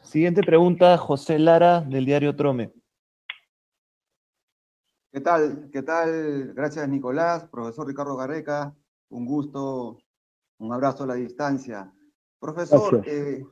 [0.00, 2.72] Siguiente pregunta, José Lara, del diario Trome.
[5.12, 5.68] ¿Qué tal?
[5.70, 6.54] ¿Qué tal?
[6.54, 7.46] Gracias, Nicolás.
[7.50, 8.74] Profesor Ricardo Garreca,
[9.10, 9.98] un gusto,
[10.56, 11.92] un abrazo a la distancia.
[12.38, 13.44] Profesor, eh,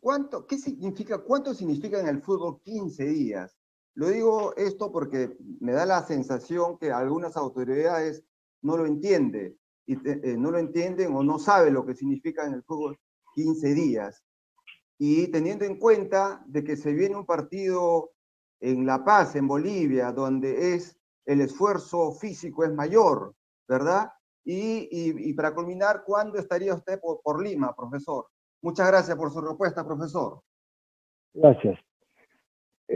[0.00, 3.58] ¿cuánto, ¿qué significa, cuánto significa en el fútbol 15 días?
[3.92, 8.24] Lo digo esto porque me da la sensación que algunas autoridades
[8.62, 12.54] no lo entienden, y, eh, no lo entienden o no saben lo que significa en
[12.54, 12.98] el fútbol
[13.34, 14.22] 15 días.
[14.98, 18.10] Y teniendo en cuenta de que se viene un partido
[18.60, 20.96] en La Paz, en Bolivia, donde es
[21.26, 23.34] el esfuerzo físico es mayor,
[23.66, 24.10] ¿verdad?
[24.44, 28.26] Y, para culminar, ¿cuándo estaría usted por Lima, profesor?
[28.60, 30.40] Muchas gracias por su respuesta, profesor.
[31.34, 31.78] Gracias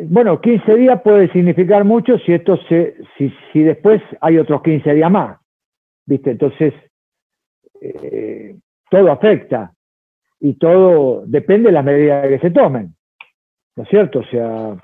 [0.05, 4.95] bueno, 15 días puede significar mucho si esto se, si, si después hay otros 15
[4.95, 5.39] días más,
[6.07, 6.31] ¿viste?
[6.31, 6.73] Entonces,
[7.81, 8.57] eh,
[8.91, 9.73] todo afecta
[10.41, 12.95] y todo depende de las medidas que se tomen,
[13.77, 14.21] ¿no es cierto?
[14.21, 14.77] O sea,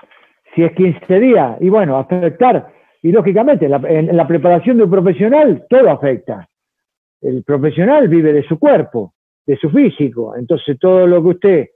[0.53, 2.67] si es 15 días, y bueno, afectar,
[3.01, 6.47] y lógicamente en la preparación de un profesional todo afecta.
[7.21, 9.13] El profesional vive de su cuerpo,
[9.45, 11.67] de su físico, entonces todo lo que usted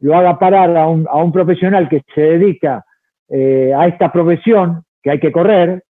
[0.00, 2.84] lo haga parar a un, a un profesional que se dedica
[3.28, 5.84] eh, a esta profesión, que hay que correr,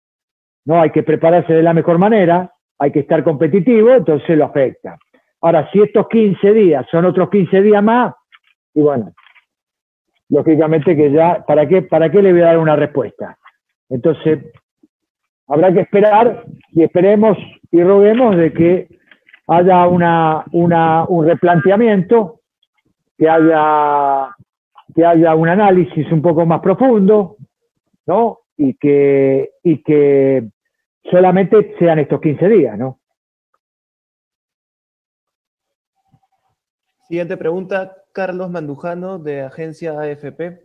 [0.65, 0.81] ¿no?
[0.81, 2.51] Hay que prepararse de la mejor manera,
[2.81, 4.97] hay que estar competitivo, entonces lo afecta.
[5.41, 8.15] Ahora, si estos 15 días son otros 15 días más,
[8.73, 9.13] y bueno,
[10.29, 13.37] lógicamente que ya, ¿para qué, ¿para qué le voy a dar una respuesta?
[13.87, 14.39] Entonces,
[15.47, 17.37] habrá que esperar y esperemos
[17.71, 18.87] y roguemos de que
[19.47, 22.39] haya una, un replanteamiento
[23.15, 24.35] que haya,
[24.95, 27.35] que haya un análisis un poco más profundo,
[28.07, 28.39] ¿no?
[28.57, 30.49] Y que, y que
[31.09, 32.99] solamente sean estos 15 días, ¿no?
[37.07, 40.61] Siguiente pregunta, Carlos Mandujano, de Agencia AFP.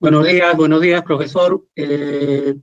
[0.00, 1.66] Buenos días, buenos días, profesor.
[1.76, 2.54] Eh,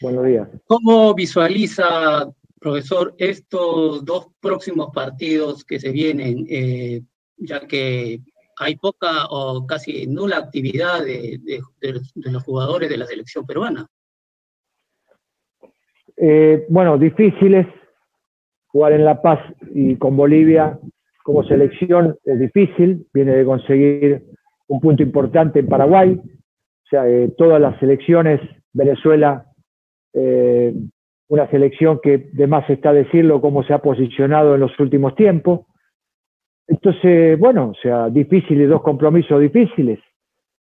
[0.00, 0.48] buenos días.
[0.66, 2.28] ¿Cómo visualiza
[2.64, 7.02] profesor, estos dos próximos partidos que se vienen, eh,
[7.36, 8.22] ya que
[8.58, 11.40] hay poca o casi nula actividad de,
[12.14, 13.86] los jugadores de la selección peruana.
[16.16, 17.66] Eh, bueno, difíciles.
[18.66, 19.40] Jugar en La Paz
[19.72, 20.78] y con Bolivia
[21.22, 23.06] como selección es difícil.
[23.12, 24.24] Viene de conseguir
[24.66, 26.20] un punto importante en Paraguay.
[26.20, 28.40] O sea, eh, todas las selecciones,
[28.72, 29.46] Venezuela,
[31.28, 35.66] una selección que de más está decirlo cómo se ha posicionado en los últimos tiempos.
[36.66, 40.00] Entonces, bueno, o sea, difíciles, dos compromisos difíciles,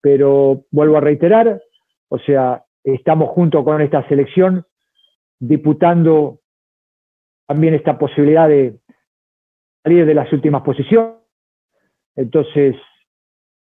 [0.02, 1.62] pero vuelvo a reiterar,
[2.10, 4.66] o sea, estamos junto con esta selección
[5.40, 6.40] disputando
[7.48, 8.80] también esta posibilidad de
[9.84, 11.14] salir de las últimas posiciones.
[12.16, 12.76] Entonces,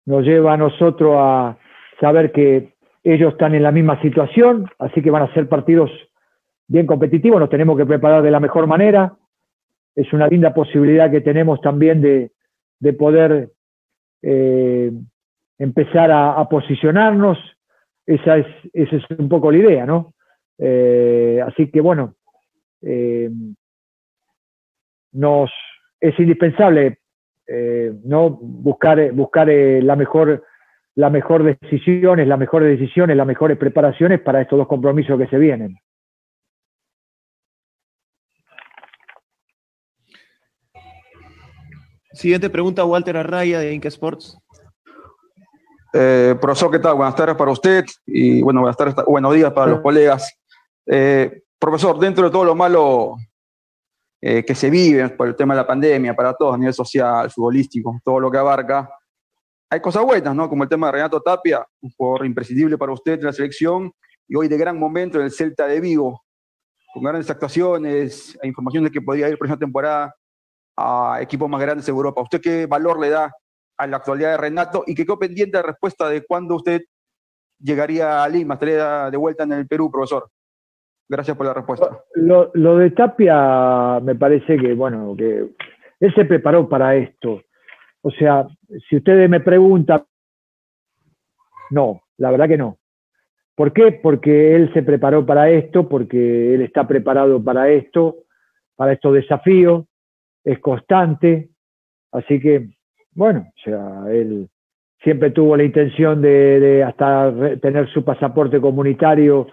[0.06, 1.58] nos lleva a nosotros a
[2.00, 2.74] saber que
[3.04, 5.92] ellos están en la misma situación, así que van a ser partidos
[6.68, 9.18] bien competitivos, nos tenemos que preparar de la mejor manera.
[9.96, 12.32] Es una linda posibilidad que tenemos también de,
[12.94, 13.50] poder
[14.22, 14.92] eh,
[15.58, 17.38] empezar a, posicionarnos.
[18.06, 20.14] Esa es, esa es un poco la idea, ¿no?
[20.58, 22.16] Eh, así que bueno,
[22.82, 23.30] eh,
[25.14, 25.52] nos
[26.00, 27.00] es indispensable
[28.06, 30.44] no buscar, buscar la mejor
[30.96, 35.38] la mejor decisiones, las mejores decisiones, las mejores preparaciones para estos dos compromisos que se
[35.38, 35.78] vienen.
[42.14, 44.38] Siguiente pregunta, Walter Arraya de Inca Sports.
[45.94, 46.96] Eh, profesor, ¿qué tal?
[46.96, 50.32] Buenas tardes para usted y bueno, buenas tardes, buenos días para los colegas.
[50.86, 53.16] Eh, profesor, dentro de todo lo malo
[54.22, 57.32] eh, que se vive por el tema de la pandemia, para todos a nivel social,
[57.32, 58.90] futbolístico, todo lo que abarca,
[59.72, 60.48] hay cosas buenas, ¿no?
[60.48, 63.92] Como el tema de Renato Tapia, un jugador imprescindible para usted en la selección
[64.28, 66.24] y hoy de gran momento en el Celta de Vigo,
[66.94, 70.16] con grandes actuaciones, de que podría ir por esa temporada
[70.76, 72.22] a equipos más grandes de Europa.
[72.22, 73.32] ¿Usted qué valor le da
[73.78, 76.82] a la actualidad de Renato y qué quedó pendiente de respuesta de cuándo usted
[77.60, 80.30] llegaría a Lima, estaría de vuelta en el Perú, profesor?
[81.08, 82.04] Gracias por la respuesta.
[82.16, 85.50] Lo, lo de Tapia me parece que, bueno, que
[86.00, 87.42] él se preparó para esto.
[88.02, 88.48] O sea,
[88.90, 90.04] si ustedes me preguntan,
[91.70, 92.78] no, la verdad que no.
[93.56, 93.92] ¿Por qué?
[93.92, 98.24] Porque él se preparó para esto, porque él está preparado para esto,
[98.76, 99.86] para estos desafíos
[100.44, 101.50] es constante,
[102.12, 102.70] así que,
[103.14, 104.50] bueno, o sea, él
[105.02, 109.48] siempre tuvo la intención de, hasta tener su pasaporte comunitario,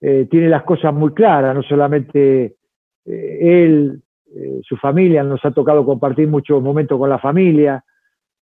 [0.00, 2.56] eh, tiene las cosas muy claras, no solamente
[3.04, 4.02] eh, él,
[4.34, 7.84] eh, su familia, nos ha tocado compartir muchos momentos con la familia,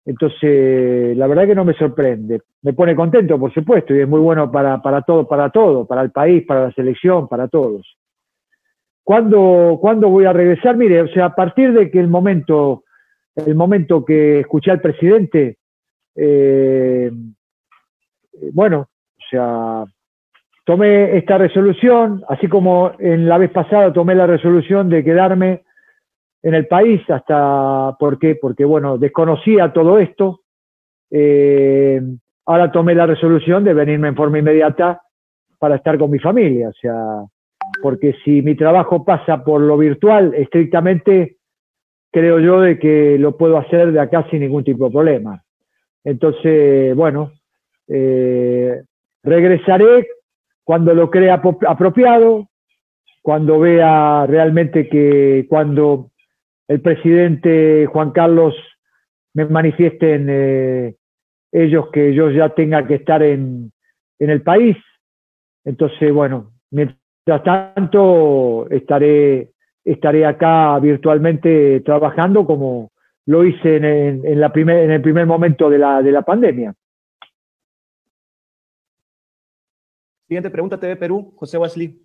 [0.05, 2.41] entonces, la verdad que no me sorprende.
[2.61, 6.01] Me pone contento, por supuesto, y es muy bueno para, para todo, para todo, para
[6.01, 7.97] el país, para la selección, para todos.
[9.03, 10.77] ¿Cuándo, voy a regresar?
[10.77, 12.83] Mire, o sea, a partir de que el momento,
[13.35, 15.57] el momento que escuché al presidente,
[16.15, 17.11] eh,
[18.53, 19.83] bueno, o sea,
[20.65, 25.63] tomé esta resolución, así como en la vez pasada tomé la resolución de quedarme
[26.41, 28.35] en el país hasta, ¿por qué?
[28.35, 30.41] Porque, bueno, desconocía todo esto.
[31.11, 32.01] Eh,
[32.45, 35.01] ahora tomé la resolución de venirme en forma inmediata
[35.59, 37.23] para estar con mi familia, o sea,
[37.83, 41.35] porque si mi trabajo pasa por lo virtual estrictamente,
[42.13, 45.43] creo yo de que lo puedo hacer de acá sin ningún tipo de problema.
[46.05, 47.33] Entonces, bueno,
[47.89, 48.83] eh,
[49.21, 50.07] regresaré
[50.63, 52.47] cuando lo crea apropiado,
[53.21, 56.11] cuando vea realmente que cuando
[56.69, 58.55] el presidente Juan Carlos
[59.33, 60.95] me manifiesten eh,
[61.51, 63.73] ellos que yo ya tenga que estar en,
[64.19, 64.77] en el país.
[65.65, 72.91] Entonces, bueno, mientras Mientras tanto, estaré, estaré acá virtualmente trabajando como
[73.25, 76.73] lo hice en, la primer, en el primer momento de la, de la pandemia.
[80.27, 82.01] Siguiente pregunta, TV Perú, José Wesley.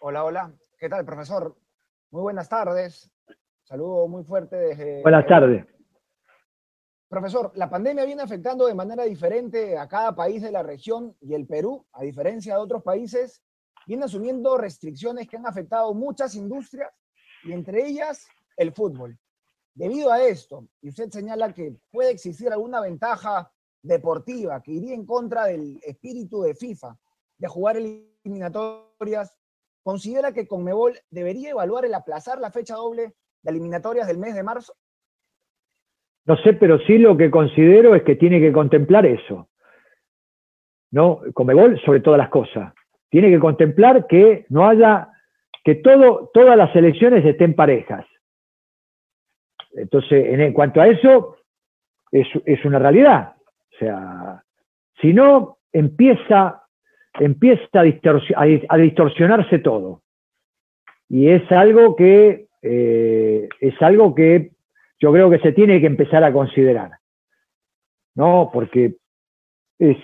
[0.00, 0.52] Hola, hola.
[0.78, 1.56] ¿Qué tal, profesor?
[2.10, 3.10] Muy buenas tardes.
[3.64, 5.02] Saludo muy fuerte desde...
[5.02, 5.66] Buenas tardes.
[7.08, 11.32] Profesor, la pandemia viene afectando de manera diferente a cada país de la región y
[11.32, 13.42] el Perú, a diferencia de otros países,
[13.86, 16.90] viene asumiendo restricciones que han afectado muchas industrias
[17.44, 18.26] y entre ellas
[18.58, 19.18] el fútbol.
[19.72, 25.06] Debido a esto, y usted señala que puede existir alguna ventaja deportiva que iría en
[25.06, 26.98] contra del espíritu de FIFA
[27.38, 29.34] de jugar eliminatorias,
[29.82, 34.42] ¿considera que Conmebol debería evaluar el aplazar la fecha doble de eliminatorias del mes de
[34.42, 34.74] marzo?
[36.28, 39.48] No sé, pero sí lo que considero es que tiene que contemplar eso.
[40.90, 41.22] ¿No?
[41.32, 42.74] Comebol sobre todas las cosas.
[43.08, 45.08] Tiene que contemplar que no haya,
[45.64, 48.04] que todo, todas las elecciones estén parejas.
[49.72, 51.38] Entonces, en, cuanto a eso,
[52.12, 53.32] es, una realidad.
[53.72, 54.44] O sea,
[55.00, 56.62] si no, empieza,
[57.18, 60.02] empieza a, distorsionarse todo.
[61.08, 64.57] Y es algo que, eh, es algo que
[65.00, 66.92] yo creo que se tiene que empezar a considerar.
[68.14, 68.50] ¿No?
[68.52, 68.96] Porque
[69.78, 69.96] es,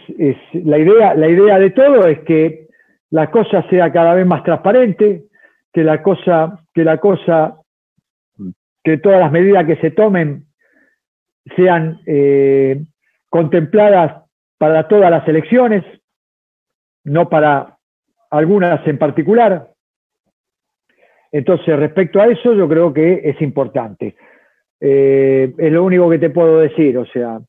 [0.53, 2.69] la, idea, la idea de todo es que
[3.11, 5.25] la cosa sea cada vez más transparente,
[5.73, 7.61] que la cosa, que la cosa,
[8.83, 10.47] que todas las medidas que se tomen
[11.57, 12.85] sean eh,
[13.29, 14.23] contempladas
[14.59, 15.85] para todas las elecciones,
[17.03, 17.77] no para
[18.31, 19.71] algunas en particular.
[21.33, 24.17] Entonces, respecto a eso, yo creo que es importante.
[24.87, 27.41] Eh, es lo único que te puedo decir, o sea,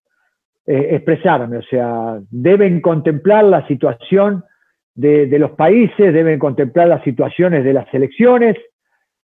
[0.66, 4.46] eh, expresarme, o sea, deben contemplar la situación
[4.94, 8.56] de, los países, deben contemplar las situaciones de las elecciones,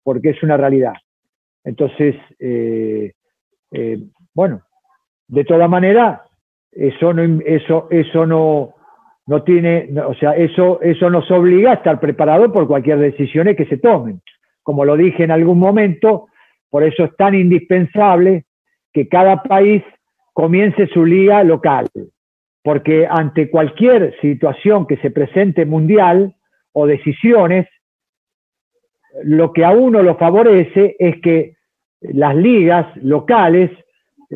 [0.01, 0.93] porque es una realidad.
[1.65, 3.11] Entonces, eh,
[4.33, 4.61] bueno,
[5.27, 6.23] de toda manera,
[6.71, 8.75] eso no, eso, eso no,
[9.27, 13.65] no tiene, o sea, eso, eso nos obliga a estar preparados por cualquier decisión que
[13.65, 14.21] se tomen.
[14.63, 16.28] Como lo dije en algún momento,
[16.69, 18.45] por eso es tan indispensable
[18.93, 19.83] que cada país
[20.33, 21.87] comience su liga local,
[22.63, 26.35] porque ante cualquier situación que se presente mundial
[26.73, 27.67] o decisiones,
[29.23, 31.55] lo que a uno lo favorece es que
[32.01, 33.71] las ligas locales,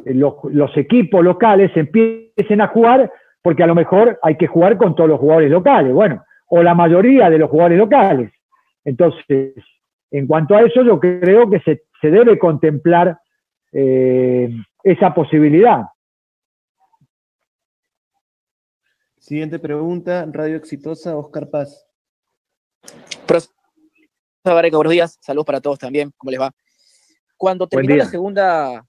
[0.05, 3.11] los, los, equipos locales empiecen a jugar,
[3.41, 6.75] porque a lo mejor hay que jugar con todos los jugadores locales, bueno, o la
[6.75, 8.31] mayoría de los jugadores locales.
[8.83, 9.53] Entonces,
[10.11, 13.19] en cuanto a eso, yo creo que se, debe contemplar
[13.71, 14.49] eh,
[14.83, 15.83] esa posibilidad.
[19.17, 21.87] Siguiente pregunta, Radio Exitosa, Oscar Paz.
[23.25, 23.53] Profesor
[24.43, 26.51] buenos días, saludos para todos también, ¿cómo les va?
[27.37, 28.85] Cuando terminó la segunda,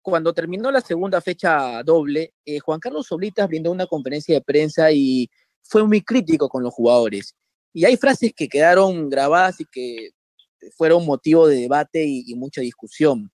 [0.00, 4.90] cuando terminó la segunda fecha doble, eh, Juan Carlos Soblitas brindó una conferencia de prensa
[4.92, 5.28] y
[5.62, 7.34] fue muy crítico con los jugadores.
[7.72, 10.10] Y hay frases que quedaron grabadas y que
[10.76, 13.30] fueron motivo de debate y, mucha discusión.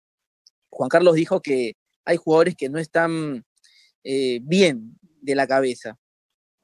[0.71, 1.75] Juan Carlos dijo que
[2.05, 3.45] hay jugadores que no están
[4.05, 5.99] eh, bien de la cabeza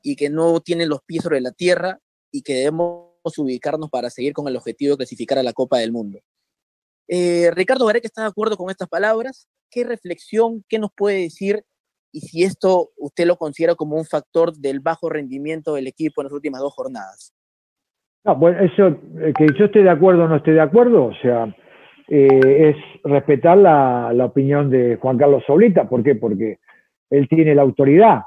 [0.02, 1.98] y que no tienen los pies sobre la tierra
[2.30, 5.92] y que debemos ubicarnos para seguir con el objetivo de clasificar a la Copa del
[5.92, 6.20] Mundo.
[7.08, 9.48] Eh, Ricardo Gareca está de acuerdo con estas palabras.
[9.70, 11.64] ¿Qué reflexión, qué nos puede decir
[12.12, 16.26] y si esto usted lo considera como un factor del bajo rendimiento del equipo en
[16.26, 17.32] las últimas dos jornadas?
[18.24, 21.14] No, bueno, eso, eh, que yo esté de acuerdo o no esté de acuerdo, o
[21.14, 21.52] sea,
[22.08, 25.88] eh, es respetar la, opinión de Juan Carlos Solita.
[25.88, 26.14] ¿Por qué?
[26.14, 26.58] Porque
[27.10, 28.22] él tiene la autoridad,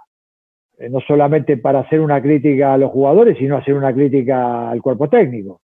[0.77, 4.81] eh, no solamente para hacer una crítica a los jugadores, sino hacer una crítica al
[4.81, 5.61] cuerpo técnico.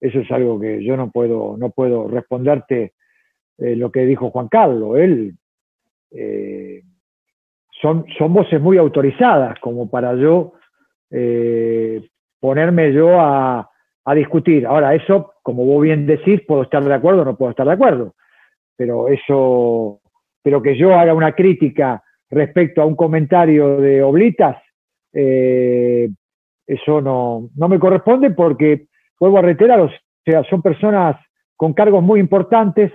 [0.00, 2.94] Eso es algo que yo no puedo, no puedo responderte
[3.58, 4.96] lo que dijo Juan Carlos.
[4.96, 5.34] Él
[7.82, 10.52] son, son voces muy autorizadas como para yo
[12.40, 13.70] ponerme yo a,
[14.14, 14.66] discutir.
[14.66, 17.74] Ahora, eso, como vos bien decís, puedo estar de acuerdo o no puedo estar de
[17.74, 18.14] acuerdo.
[18.74, 20.00] Pero eso,
[20.42, 24.56] pero que yo haga una crítica respecto a un comentario de Oblitas,
[25.12, 26.08] eh,
[26.66, 28.86] eso no, no me corresponde porque,
[29.20, 29.90] vuelvo a reiterar, o
[30.24, 31.16] sea, son personas
[31.54, 32.90] con cargos muy importantes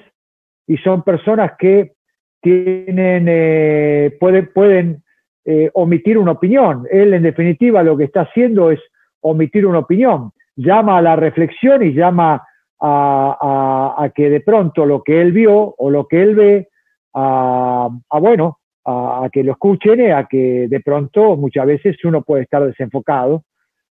[0.66, 1.94] y son personas que
[2.42, 5.04] tienen, eh, pueden
[5.46, 6.88] eh, omitir una opinión.
[6.90, 8.80] Él, en definitiva, lo que está haciendo es
[9.24, 12.44] omitir una opinión, llama a la reflexión y llama
[12.80, 16.70] a, que de pronto lo que él vio o lo que él ve,
[17.14, 17.90] a,
[18.20, 23.44] bueno, a, que lo escuchen, a que de pronto muchas veces uno puede estar desenfocado.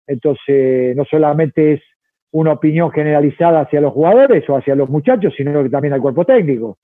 [0.08, 1.82] Entonces, no solamente es
[2.32, 6.24] una opinión generalizada hacia los jugadores o hacia los muchachos, sino que también al cuerpo
[6.24, 6.78] técnico.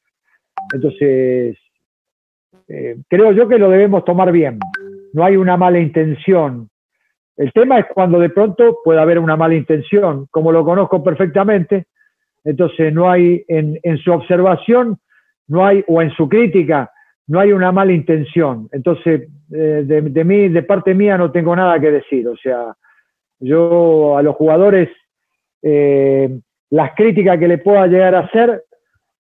[0.74, 1.58] Entonces,
[2.68, 4.60] eh, creo yo que lo debemos tomar bien.
[5.14, 6.70] No hay una mala intención
[7.38, 11.88] el tema es cuando de pronto puede haber una mala intención, como lo conozco perfectamente,
[12.44, 15.00] entonces no hay en, su observación,
[15.48, 16.92] no hay, o en su crítica,
[17.28, 18.68] no hay una mala intención.
[18.72, 22.28] Entonces, eh, de, mí, de parte mía, no tengo nada que decir.
[22.28, 22.76] O sea,
[23.40, 24.90] yo a los jugadores,
[25.62, 26.38] eh,
[26.70, 28.64] las críticas que le pueda llegar a hacer,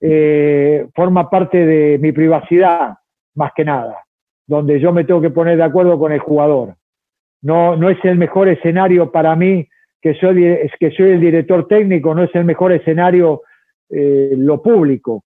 [0.01, 2.97] eh, forma parte de mi privacidad,
[3.35, 4.03] más que nada,
[4.45, 6.75] donde yo me tengo que poner de acuerdo con el jugador
[7.43, 9.67] no, no es el mejor escenario para mí,
[10.01, 10.43] que soy,
[10.79, 13.41] que soy el director técnico, no es el mejor escenario
[13.89, 15.23] eh, lo público.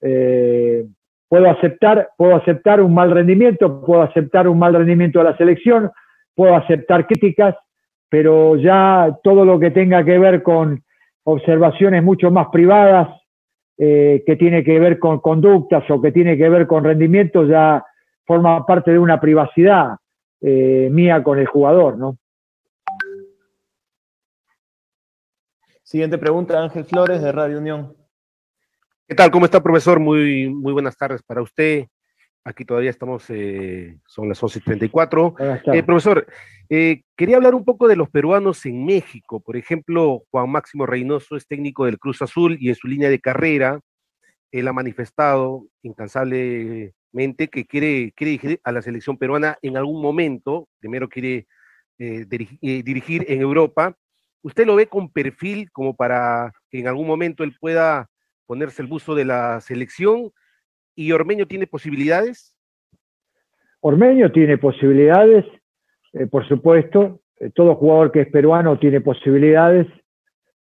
[0.00, 0.84] Eh,
[1.28, 5.90] puedo, aceptar, puedo aceptar un mal rendimiento, puedo aceptar un mal rendimiento de la selección,
[6.34, 7.54] puedo aceptar críticas,
[8.08, 10.82] pero ya todo lo que tenga que ver con
[11.24, 13.08] observaciones mucho más privadas,
[13.78, 17.84] eh, que tiene que ver con conductas o que tiene que ver con rendimientos, ya
[18.24, 19.96] forma parte de una privacidad.
[20.40, 22.18] Eh, mía con el jugador, ¿no?
[25.82, 27.96] Siguiente pregunta, Ángel Flores de Radio Unión.
[29.08, 29.30] ¿Qué tal?
[29.30, 30.00] ¿Cómo está, profesor?
[30.00, 31.86] Muy, muy buenas tardes para usted.
[32.42, 35.34] Aquí todavía estamos, eh, son las 11.34.
[35.72, 36.26] Eh, profesor,
[36.68, 39.40] eh, quería hablar un poco de los peruanos en México.
[39.40, 43.20] Por ejemplo, Juan Máximo Reynoso es técnico del Cruz Azul y en su línea de
[43.20, 43.80] carrera,
[44.52, 50.68] él ha manifestado incansable que quiere, quiere dirigir a la selección peruana en algún momento.
[50.80, 51.46] Primero quiere
[51.98, 53.96] eh, eh, dirigir en Europa.
[54.42, 58.08] ¿Usted lo ve con perfil como para que en algún momento él pueda
[58.46, 60.30] ponerse el buzo de la selección?
[60.94, 62.54] ¿Y Ormeño tiene posibilidades?
[63.80, 65.44] Ormeño tiene posibilidades,
[66.12, 67.20] eh, por supuesto.
[67.54, 69.86] todo jugador que es peruano tiene posibilidades,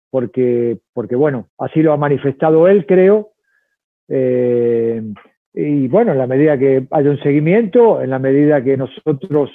[0.10, 3.32] porque, porque bueno, así lo ha manifestado él, creo.
[5.54, 9.52] Y bueno, en la medida que haya un seguimiento, en la medida que nosotros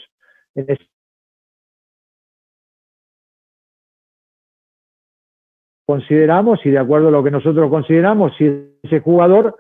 [5.87, 9.57] consideramos y de acuerdo a lo que nosotros consideramos, si ese jugador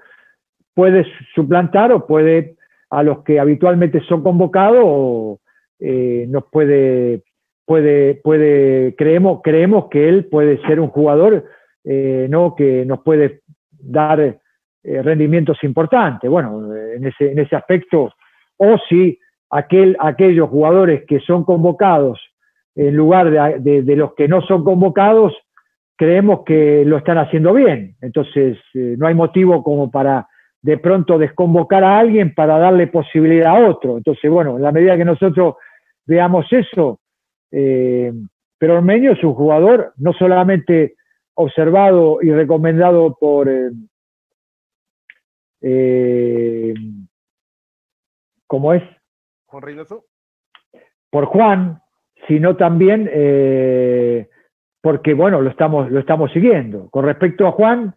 [0.74, 2.56] puede suplantar o puede
[2.90, 5.38] a los que habitualmente son convocados,
[5.80, 7.24] eh, nos puede,
[7.64, 11.44] puede, puede, creemos, creemos que él puede ser un jugador
[11.84, 12.54] eh, ¿no?
[12.54, 13.40] que nos puede
[13.70, 14.38] dar
[14.82, 16.30] eh, rendimientos importantes.
[16.30, 18.12] Bueno, en ese, en ese aspecto,
[18.56, 19.18] o si
[19.50, 22.20] aquel, aquellos jugadores que son convocados
[22.74, 25.34] en lugar de, de los que no son convocados,
[25.98, 27.96] creemos que lo están haciendo bien.
[28.00, 30.28] Entonces, eh, no hay motivo como para
[30.62, 33.96] de pronto desconvocar a alguien para darle posibilidad a otro.
[33.96, 35.56] Entonces, bueno, en la medida que nosotros
[36.06, 37.00] veamos eso,
[37.50, 38.12] eh,
[38.58, 40.94] pero Ormeño es un jugador no solamente
[41.34, 43.70] observado y recomendado por eh,
[45.60, 46.74] eh
[48.46, 48.82] ¿cómo es?
[49.46, 50.04] Juan Reynoso.
[51.10, 51.80] Por Juan,
[52.26, 53.08] sino también
[54.80, 56.88] porque bueno, lo estamos, lo estamos siguiendo.
[56.90, 57.94] Con respecto a Juan,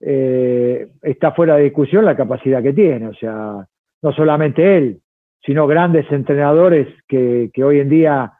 [0.00, 3.66] eh, está fuera de discusión la capacidad que tiene, o sea,
[4.02, 5.00] no solamente él,
[5.44, 8.32] sino grandes entrenadores que, hoy en día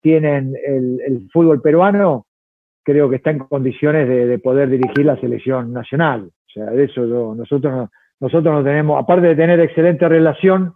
[0.00, 2.26] tienen el, fútbol peruano,
[2.84, 6.30] creo que está en condiciones de, poder dirigir la selección nacional.
[6.30, 10.74] O sea, de eso nosotros, nosotros no tenemos, aparte de tener excelente relación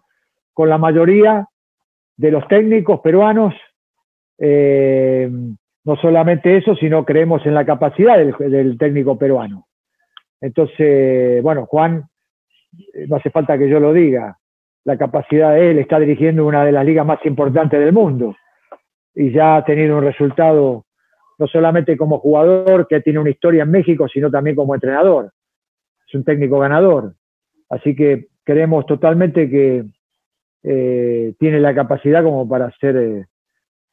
[0.53, 1.47] con la mayoría
[2.17, 3.55] de los técnicos peruanos,
[4.39, 5.31] eh,
[5.85, 9.67] no solamente eso, sino creemos en la capacidad del, técnico peruano.
[10.41, 12.05] Entonces, bueno, Juan,
[12.95, 14.37] eh, no hace falta que yo lo diga,
[14.85, 18.37] la capacidad de él está dirigiendo una de las ligas más importantes del mundo
[19.15, 20.85] y ya ha tenido un resultado
[21.39, 25.33] no solamente como jugador, que tiene una historia en México, sino también como entrenador.
[26.07, 27.15] Es un técnico ganador.
[27.73, 29.87] Así que creemos totalmente que
[30.63, 33.27] eh, tiene la capacidad como para ser eh,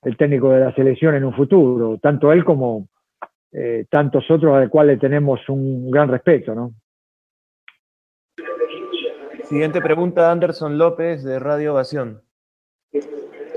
[0.01, 2.89] el técnico de la selección en un futuro, tanto él como
[3.53, 6.73] eh, tantos otros al cual le tenemos un gran respeto, ¿no?
[9.45, 12.21] Siguiente pregunta, Anderson López de Radio Ovación.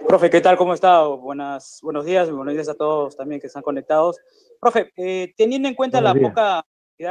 [0.07, 0.57] Profe, ¿qué tal?
[0.57, 1.05] ¿Cómo está?
[1.05, 4.21] Buenas, buenos días, buenos días a todos también que están conectados.
[4.61, 6.65] Profe, eh, teniendo en cuenta la poca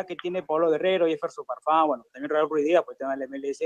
[0.05, 3.59] que tiene Pablo Guerrero, Jefferson Farfán, bueno, también Real Ruiz por el tema del MLS,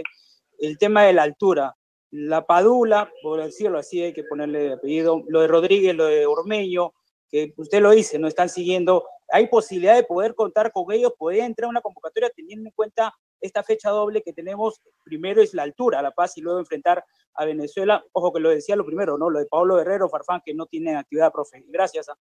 [0.60, 1.76] el tema de la altura,
[2.12, 6.94] la Padula, por decirlo así, hay que ponerle apellido, lo de Rodríguez, lo de Ormeño,
[7.30, 11.42] que usted lo dice, no están siguiendo, hay posibilidad de poder contar con ellos, poder
[11.42, 15.64] entrar a una convocatoria teniendo en cuenta esta fecha doble que tenemos, primero es la
[15.64, 17.04] altura, La Paz, y luego enfrentar
[17.34, 19.30] a Venezuela, ojo que lo decía lo primero, ¿no?
[19.30, 21.64] Lo de Pablo Guerrero, Farfán, que no tienen actividad, profe.
[21.68, 22.10] Gracias.
[22.10, 22.18] ¿ah?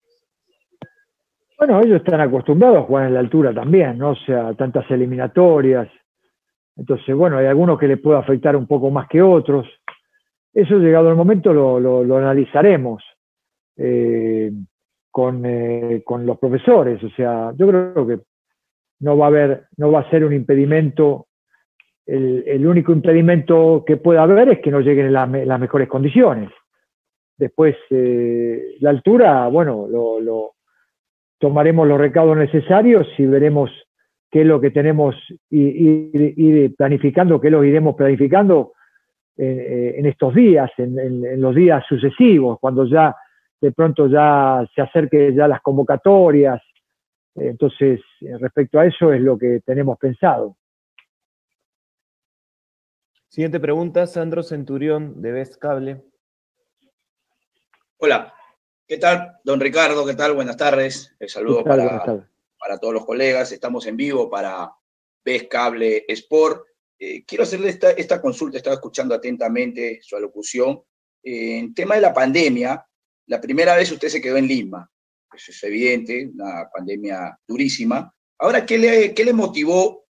[1.66, 4.10] Bueno, ellos están acostumbrados a jugar en la altura también, ¿no?
[4.10, 5.88] O sea, tantas eliminatorias,
[6.76, 9.66] entonces, bueno, hay algunos que les puede afectar un poco más que otros.
[10.54, 13.02] Eso, llegado el momento, lo, analizaremos
[13.78, 14.52] eh,
[15.10, 17.02] con, eh, con, los profesores.
[17.02, 18.20] O sea, yo creo que
[19.00, 21.28] no va a haber, no va a ser un impedimento.
[22.06, 26.50] El, único impedimento que pueda haber es que no lleguen en, las mejores condiciones.
[27.38, 30.56] Después, eh, la altura, bueno, lo,
[31.44, 33.70] tomaremos los recaudos necesarios y veremos
[34.32, 35.14] qué es lo que tenemos
[35.50, 38.72] y, ir planificando, qué lo iremos planificando
[39.36, 43.14] eh, en estos días, en, los días sucesivos, cuando ya
[43.60, 46.62] de pronto ya se acerquen ya las convocatorias.
[47.36, 48.00] Entonces,
[48.40, 50.56] respecto a eso es lo que tenemos pensado.
[53.28, 56.04] Siguiente pregunta, Sandro Centurión, de Best Cable.
[57.98, 58.34] Hola,
[58.88, 60.06] ¿qué tal, don Ricardo?
[60.06, 60.34] ¿Qué tal?
[60.34, 61.16] Buenas tardes.
[61.20, 62.04] El saludo para,
[62.58, 63.52] para todos los colegas.
[63.52, 64.72] Estamos en vivo para
[65.24, 66.66] BES Cable Sport.
[67.00, 70.82] Eh, quiero hacerle esta, esta, consulta, estaba escuchando atentamente su alocución.
[71.24, 72.86] Eh, en tema de la pandemia,
[73.28, 74.90] la primera vez usted se quedó en Lima,
[75.34, 78.14] eso es evidente, una pandemia durísima.
[78.40, 80.06] Ahora, ¿qué le, qué le motivó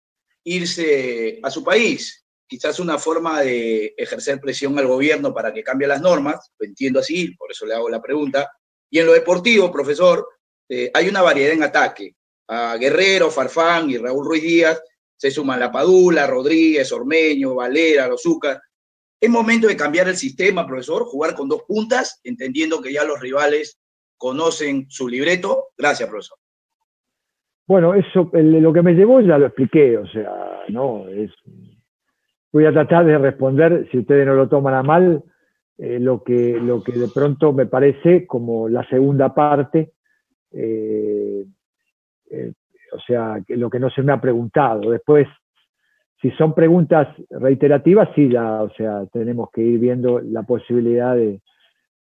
[0.44, 2.26] irse a su país?
[2.46, 7.00] Quizás una forma de ejercer presión al gobierno para que cambie las normas, lo entiendo
[7.00, 8.50] así, por eso le hago la pregunta.
[8.90, 10.26] Y en lo deportivo, profesor,
[10.68, 12.14] eh, hay una variedad en ataque
[12.48, 14.82] a Guerrero, Farfán y Raúl Ruiz Díaz,
[15.16, 18.62] se suman La Padula, Rodríguez, Ormeño, Valera, Lozuca.
[19.20, 21.04] ¿Es momento de cambiar el sistema, profesor?
[21.04, 23.80] Jugar con dos puntas, entendiendo que ya los rivales
[24.16, 25.68] conocen su libreto.
[25.76, 26.38] Gracias, profesor.
[27.66, 31.30] Bueno, eso, lo que me llevó ya lo expliqué, o sea, no, es,
[32.50, 35.22] voy a tratar de responder, si ustedes no lo toman a mal,
[35.80, 39.92] eh, lo, que, lo que de pronto me parece como la segunda parte,
[40.50, 41.44] eh,
[42.30, 42.52] eh,
[42.92, 44.90] o sea, lo que no se me ha preguntado.
[44.90, 45.28] Después,
[46.20, 51.40] si son preguntas reiterativas, sí, ya, o sea, tenemos que ir viendo la posibilidad de,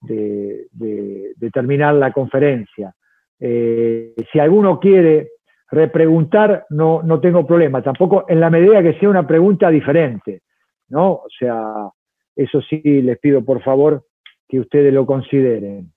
[0.01, 2.95] de, terminar la conferencia.
[3.39, 5.33] si alguno quiere
[5.71, 10.41] repreguntar, no, no tengo problema, tampoco en la medida que sea una pregunta diferente,
[10.89, 11.13] ¿no?
[11.13, 11.91] O sea,
[12.39, 14.05] eso sí les pido por favor
[14.49, 15.93] que ustedes lo consideren.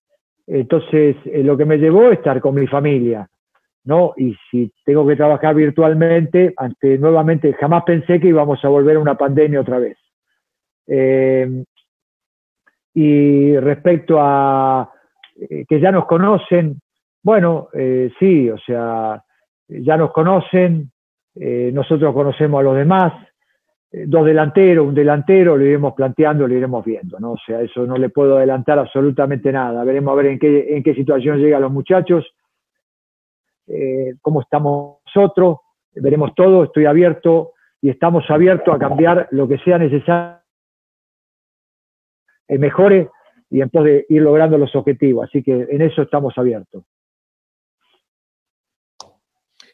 [0.48, 3.30] Entonces, eh, lo que me llevó es estar con mi familia,
[3.86, 4.14] ¿no?
[4.18, 9.00] Y si tengo que trabajar virtualmente, ante nuevamente, jamás pensé que íbamos a volver a
[9.00, 9.98] una pandemia otra vez.
[10.88, 11.64] Eh,
[12.96, 14.92] y respecto a
[15.40, 16.82] eh, que ya nos conocen,
[17.24, 17.70] bueno,
[18.18, 19.24] sí, o sea,
[19.68, 20.92] ya nos conocen,
[21.36, 23.14] nosotros conocemos a los demás,
[23.92, 27.34] dos delanteros, un delantero, lo iremos planteando, lo iremos viendo, ¿no?
[27.34, 29.84] O sea, eso no le puedo adelantar absolutamente nada.
[29.84, 32.26] Veremos a ver en qué, en qué situación llegan los muchachos,
[33.68, 35.58] eh, cómo estamos nosotros,
[35.94, 40.40] veremos todo, estoy abierto y estamos abiertos a cambiar lo que sea necesario,
[42.48, 43.10] que mejore
[43.50, 45.28] y en pos de ir logrando los objetivos.
[45.28, 46.86] Así que en eso estamos abiertos.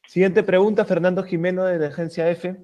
[0.07, 2.56] Siguiente pregunta, Fernando Jimeno de la Agencia F.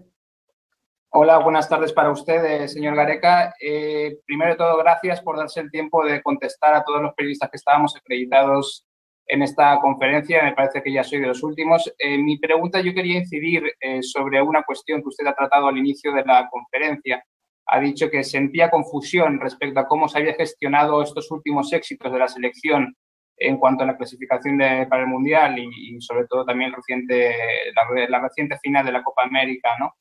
[1.15, 3.53] Hola, buenas tardes para usted, eh, señor Gareca.
[3.61, 7.52] Eh, primero de todo, gracias por darse el tiempo de contestar a todos los periodistas
[7.52, 8.88] que estábamos acreditados
[9.27, 10.41] en esta conferencia.
[10.41, 11.94] Me parece que ya soy de los últimos.
[11.99, 13.61] Eh, mi pregunta, yo quería incidir
[14.02, 17.23] sobre una cuestión que usted ha tratado al inicio de la conferencia.
[17.68, 22.18] Ha dicho que sentía confusión respecto a cómo se había gestionado estos últimos éxitos de
[22.18, 22.98] la selección
[23.38, 27.35] en cuanto a la clasificación de, para el Mundial y, sobre todo también reciente,
[27.76, 29.94] la, la reciente final de la Copa América, ¿no?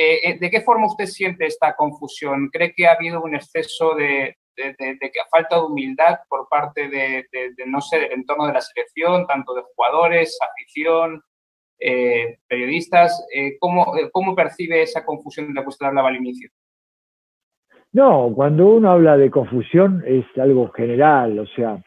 [0.00, 2.50] Eh, eh, ¿De qué forma usted siente esta confusión?
[2.52, 7.26] ¿Cree que ha habido un exceso de, de, de, falta de humildad por parte de,
[7.66, 11.20] no sé, del entorno de la selección, tanto de jugadores, afición,
[11.80, 13.26] eh, periodistas?
[13.58, 16.48] ¿cómo, ¿cómo, percibe esa confusión de la que usted hablaba al inicio?
[17.90, 21.82] No, cuando uno habla de confusión es algo general, o sea,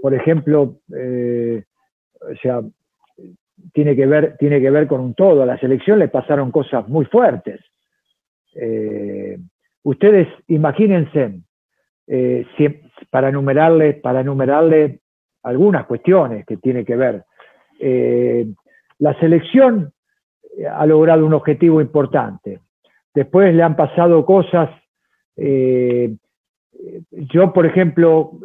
[0.00, 2.62] por ejemplo, o sea,
[3.72, 5.42] tiene que ver, tiene que ver con un todo.
[5.42, 7.60] A la selección le pasaron cosas muy fuertes.
[8.54, 9.38] Eh,
[9.82, 11.40] ustedes imagínense,
[12.06, 12.46] eh,
[13.10, 15.00] para, enumerarle, para enumerarle
[15.42, 17.24] algunas cuestiones que tiene que ver.
[17.80, 18.46] Eh,
[18.98, 19.92] la selección
[20.70, 22.60] ha logrado un objetivo importante.
[23.12, 24.70] Después le han pasado cosas.
[25.36, 26.16] yo,
[27.52, 28.38] por ejemplo,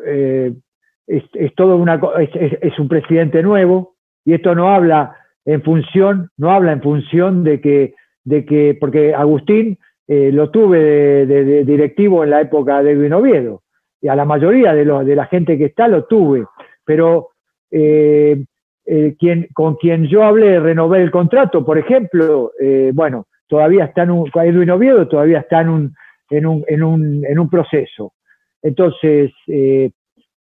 [1.06, 5.16] es, todo una, es un presidente nuevo, y esto no habla
[5.46, 9.78] en función, no habla en función de que, de que porque Agustín
[10.08, 13.62] eh, lo tuve de, directivo en la época de Edwin Oviedo,
[14.02, 16.46] y a la mayoría de, de la gente que está lo tuve,
[16.86, 17.30] pero
[17.72, 18.44] eh,
[18.86, 22.52] eh, quien, con quien yo hablé, renové el contrato, por ejemplo,
[22.94, 25.96] bueno, todavía está en un, Edwin Oviedo todavía está en un,
[26.30, 28.14] en un, en un, en un proceso.
[28.62, 29.32] Entonces,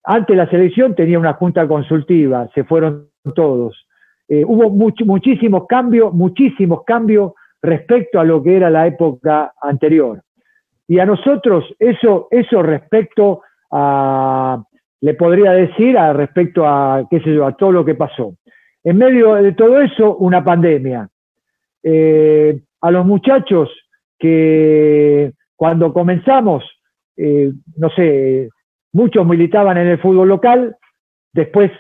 [0.05, 3.87] antes la selección tenía una junta consultiva, se fueron todos.
[4.29, 7.33] Eh, hubo muchísimos cambios, muchísimos cambios
[7.63, 10.23] respecto a lo que era la época anterior.
[10.89, 14.63] Y a nosotros eso, eso respecto a,
[15.01, 18.35] le podría decir, respecto a, qué sé yo, a todo lo que pasó.
[18.85, 21.09] En medio de todo eso, una pandemia.
[21.83, 23.69] Eh, a los muchachos
[24.19, 26.65] que cuando comenzamos,
[27.17, 28.49] eh, no sé,
[28.93, 30.77] muchos militaban en el fútbol local,
[31.33, 31.71] después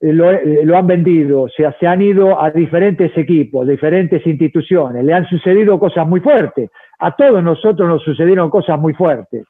[0.00, 5.04] eh, eh, lo, han vendido, o sea, se han ido a diferentes equipos, diferentes instituciones,
[5.04, 6.70] le han sucedido cosas muy fuertes.
[6.98, 9.44] A todos nosotros nos sucedieron cosas muy fuertes.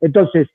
[0.00, 0.48] Entonces,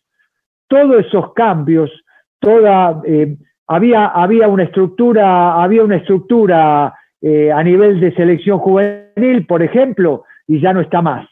[0.67, 1.91] todos esos cambios,
[2.39, 3.35] toda, eh,
[3.67, 6.93] había, había una estructura, había una estructura
[7.25, 11.25] a nivel de selección juvenil, por ejemplo, y ya no está más.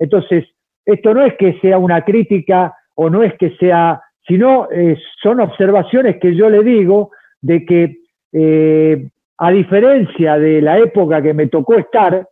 [0.00, 0.44] Entonces,
[0.84, 4.66] esto no es que sea una crítica o no es que sea, sino
[5.22, 7.12] son observaciones que yo le digo
[7.42, 7.96] de que,
[8.32, 9.08] eh,
[9.38, 12.26] a diferencia de la época que me tocó estar,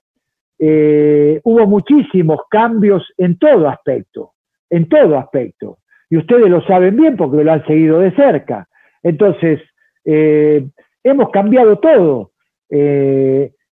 [0.59, 4.33] eh, hubo muchísimos cambios en todo aspecto,
[4.71, 5.79] en todo aspecto.
[6.11, 8.67] Y ustedes lo saben bien porque lo han seguido de cerca.
[9.03, 9.61] Entonces,
[10.05, 10.67] eh,
[11.05, 12.33] hemos cambiado todo.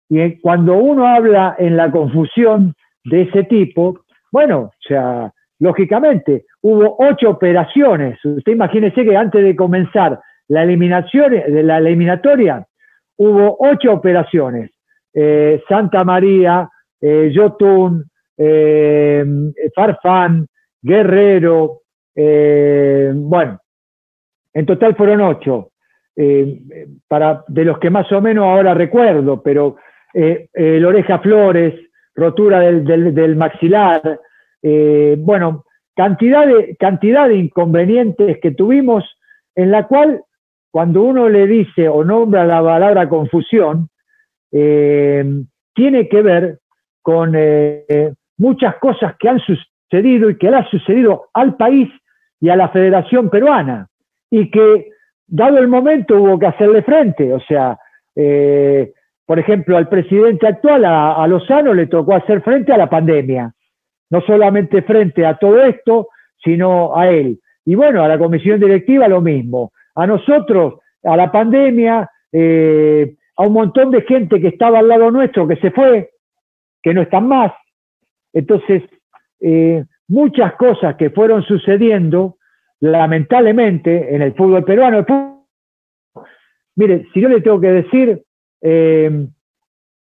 [0.08, 4.00] y cuando uno habla en la confusión de ese tipo,
[4.32, 8.22] Bueno, o sea, lógicamente, hubo ocho operaciones.
[8.24, 12.66] Usted imagínese que antes de comenzar la, eliminación, la eliminatoria,
[13.16, 14.70] hubo ocho operaciones.
[15.12, 16.68] Eh, Santa María,
[17.00, 18.04] eh, Yotun,
[18.36, 19.24] eh,
[19.74, 20.46] Farfán,
[20.82, 21.80] Guerrero,
[22.14, 23.60] bueno,
[24.54, 25.70] en total fueron ocho.
[27.08, 29.76] para, de los que más o menos ahora recuerdo, pero
[30.14, 31.74] el Oreja Flores,
[32.14, 34.20] rotura del, maxilar,
[35.18, 35.64] bueno,
[35.94, 39.04] cantidad de, cantidad de inconvenientes que tuvimos
[39.54, 40.22] en la cual
[40.76, 43.88] cuando uno le dice o nombra la palabra confusión,
[44.52, 45.24] eh,
[45.74, 46.58] tiene que ver
[47.00, 51.88] con eh, muchas cosas que han sucedido y que le han sucedido al país
[52.42, 53.88] y a la Federación Peruana,
[54.30, 54.90] y que
[55.26, 57.32] dado el momento hubo que hacerle frente.
[57.32, 57.78] O sea,
[58.14, 58.92] eh,
[59.24, 63.50] por ejemplo, al presidente actual, a, Lozano, le tocó hacer frente a la pandemia,
[64.10, 66.08] no solamente frente a todo esto,
[66.44, 67.40] sino a él.
[67.64, 69.72] Y bueno, a la comisión directiva lo mismo.
[69.96, 72.08] A nosotros, a la pandemia,
[73.36, 76.10] a un montón de gente que estaba al lado nuestro que se fue,
[76.82, 77.52] que no están más.
[78.32, 78.82] Entonces,
[79.40, 82.36] eh, muchas cosas que fueron sucediendo,
[82.80, 85.04] lamentablemente, en el fútbol peruano.
[86.74, 88.22] mire, si yo le tengo que decir,
[88.62, 89.26] eh,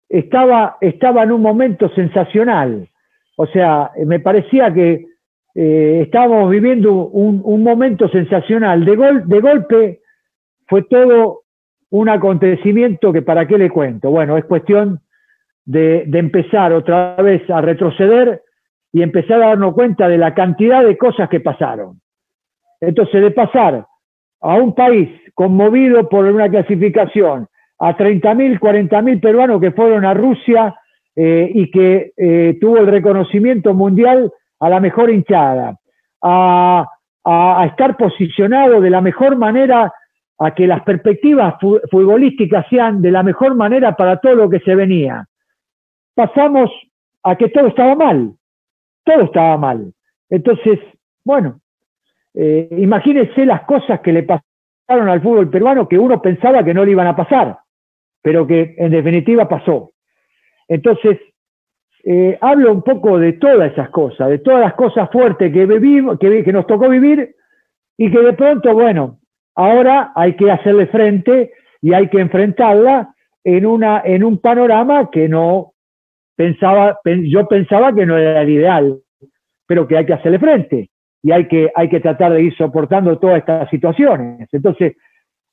[0.07, 2.87] estaba, estaba en un momento sensacional.
[3.35, 5.05] O sea, me parecía que
[5.55, 8.85] eh, estábamos viviendo un, momento sensacional.
[8.85, 10.01] De, gol, de golpe
[10.67, 11.41] fue todo
[11.89, 14.11] un acontecimiento que para qué le cuento.
[14.11, 15.01] Bueno, es cuestión
[15.65, 18.41] de, empezar otra vez a retroceder
[18.91, 21.99] y empezar a darnos cuenta de la cantidad de cosas que pasaron.
[22.81, 23.85] Entonces, de pasar
[24.41, 27.47] a un país conmovido por una clasificación,
[27.79, 30.75] a 30.000, 40.000 peruanos que fueron a Rusia
[31.15, 35.77] eh, y que eh, tuvo el reconocimiento mundial a la mejor hinchada,
[36.21, 36.85] a,
[37.65, 39.93] estar posicionado de la mejor manera
[40.39, 44.73] a que las perspectivas futbolísticas sean de la mejor manera para todo lo que se
[44.73, 45.25] venía.
[46.15, 46.71] Pasamos
[47.23, 48.33] a que todo estaba mal,
[49.03, 49.93] todo estaba mal.
[50.29, 50.79] Entonces,
[51.23, 51.59] bueno,
[52.33, 56.85] eh, imagínense las cosas que le pasaron al fútbol peruano que uno pensaba que no
[56.85, 57.59] le iban a pasar,
[58.21, 59.91] pero que en definitiva pasó.
[60.67, 61.19] Entonces,
[62.03, 66.17] eh, hablo un poco de todas esas cosas, de todas las cosas fuertes que, vivimos,
[66.19, 67.35] que, que nos tocó vivir
[67.97, 69.19] y que de pronto, bueno,
[69.59, 71.51] Ahora hay que hacerle frente
[71.81, 73.13] y hay que enfrentarla
[73.43, 75.73] en, una, en un panorama que no
[76.37, 78.99] pensaba, yo pensaba que no era el ideal,
[79.67, 80.89] pero que hay que hacerle frente
[81.21, 84.47] y hay que, hay que tratar de ir soportando todas estas situaciones.
[84.53, 84.95] Entonces,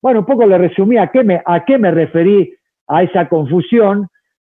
[0.00, 2.54] bueno, un poco le resumí a qué me, a qué me referí
[2.86, 4.06] a esa confusión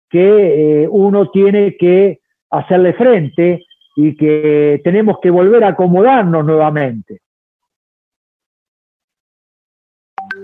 [0.10, 3.66] que eh, uno tiene que hacerle frente
[3.96, 7.22] y que tenemos que volver a acomodarnos nuevamente.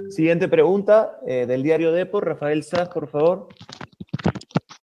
[0.09, 3.47] Siguiente pregunta eh, del diario Depo, Rafael Sass, por favor.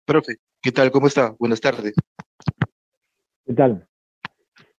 [0.05, 0.91] Profe, ¿qué tal?
[0.91, 1.35] ¿Cómo está?
[1.39, 1.93] Buenas tardes.
[3.45, 3.87] ¿Qué tal?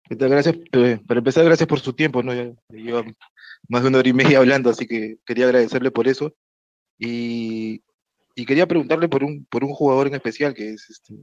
[0.04, 0.30] ¿Qué tal?
[0.30, 0.56] Gracias.
[0.74, 2.34] Eh, para empezar, gracias por su tiempo, ¿no?
[2.34, 3.04] Ya, lleva
[3.68, 6.34] más de una hora y media hablando, así que quería agradecerle por eso.
[6.98, 7.82] Y,
[8.36, 11.16] quería preguntarle por un, por un jugador en especial que, es este,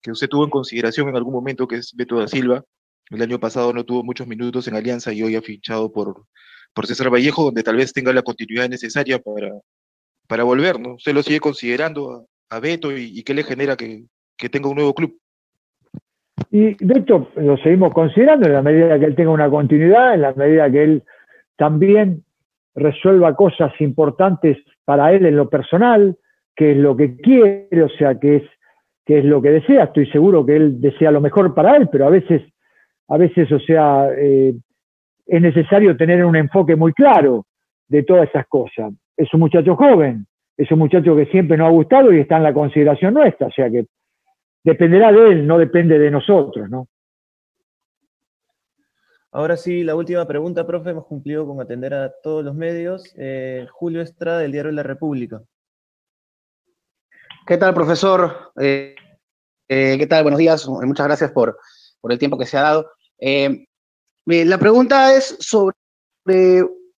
[0.00, 2.62] que usted tuvo en consideración en algún momento, que es Beto da Silva.
[3.10, 6.24] El año pasado no tuvo muchos minutos en Alianza y hoy ha fichado por,
[6.72, 9.50] por César Vallejo, donde tal vez tenga la continuidad necesaria para,
[10.28, 10.94] para volver, ¿no?
[10.94, 14.04] ¿Usted lo sigue considerando a, Beto y, qué le genera que,
[14.50, 15.18] tenga un nuevo club?
[16.50, 20.32] Y Beto lo seguimos considerando en la medida que él tenga una continuidad, en la
[20.34, 21.02] medida que él
[21.56, 22.24] también
[22.74, 26.16] resuelva cosas importantes para él en lo personal,
[26.56, 28.42] que es lo que quiere, o sea, que es,
[29.04, 29.84] que es lo que desea.
[29.84, 32.42] Estoy seguro que él desea lo mejor para él, pero a veces,
[33.08, 34.54] a veces, o sea, eh,
[35.26, 37.46] es necesario tener un enfoque muy claro
[37.88, 38.92] de todas esas cosas.
[39.16, 40.26] Es un muchacho joven,
[40.56, 43.52] es un muchacho que siempre nos ha gustado y está en la consideración nuestra, o
[43.52, 43.86] sea que
[44.64, 46.88] dependerá de él, no depende de nosotros, ¿no?
[49.30, 53.14] Ahora sí, la última pregunta, profe, hemos cumplido con atender a todos los medios.
[53.18, 55.42] Eh, Julio Estrada, del Diario la República.
[57.46, 58.52] ¿Qué tal, profesor?
[58.60, 58.96] Eh,
[59.68, 60.24] eh, ¿Qué tal?
[60.24, 60.66] Buenos días.
[60.66, 61.56] Muchas gracias por,
[62.08, 62.90] el tiempo que se ha dado.
[64.26, 65.72] La pregunta es sobre,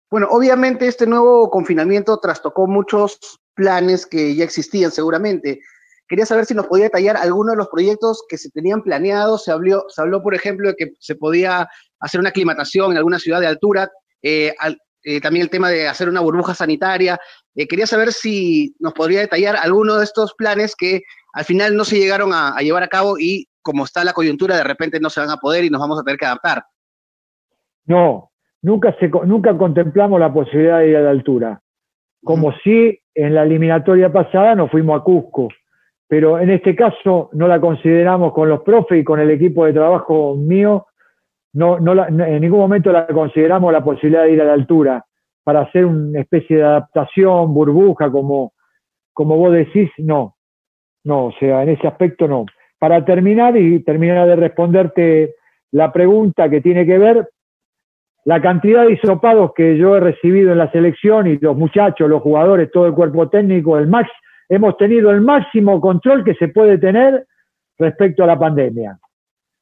[0.09, 3.19] bueno, obviamente este nuevo confinamiento trastocó muchos
[3.55, 5.59] planes que ya existían seguramente.
[6.07, 9.43] Quería saber si nos podía detallar algunos de los proyectos que se tenían planeados.
[9.43, 11.69] Se habló, se habló, por ejemplo, de que se podía
[11.99, 13.91] hacer una aclimatación en alguna ciudad de altura.
[14.23, 14.55] Eh,
[15.07, 17.17] eh, también el tema de hacer una burbuja sanitaria.
[17.55, 21.03] Eh, quería saber si nos podría detallar alguno de estos planes que
[21.33, 24.57] al final no se llegaron a, a llevar a cabo y como está la coyuntura,
[24.57, 26.65] de repente no se van a poder y nos vamos a tener que adaptar.
[27.85, 28.31] No,
[28.63, 31.61] nunca, se, nunca contemplamos la posibilidad de ir a la altura.
[32.25, 35.49] Como si en la eliminatoria pasada nos fuimos a Cusco,
[36.09, 39.73] pero en este caso no la consideramos con los profes y con el equipo de
[39.73, 40.87] trabajo mío,
[41.57, 45.05] no, no en ningún momento la consideramos la posibilidad de ir a la altura
[45.43, 48.53] para hacer una especie de adaptación, burbuja, como,
[49.15, 50.37] como vos decís, no.
[51.05, 52.45] No, o sea, en ese aspecto no.
[52.79, 55.35] Para terminar y terminar de responderte
[55.71, 57.29] la pregunta que tiene que ver,
[58.27, 62.23] la cantidad de hisopados que yo he recibido en la selección y los muchachos, los
[62.23, 64.11] jugadores, todo el cuerpo técnico, el max,
[64.49, 67.25] hemos tenido el máximo control que se puede tener
[67.79, 68.99] respecto a la pandemia.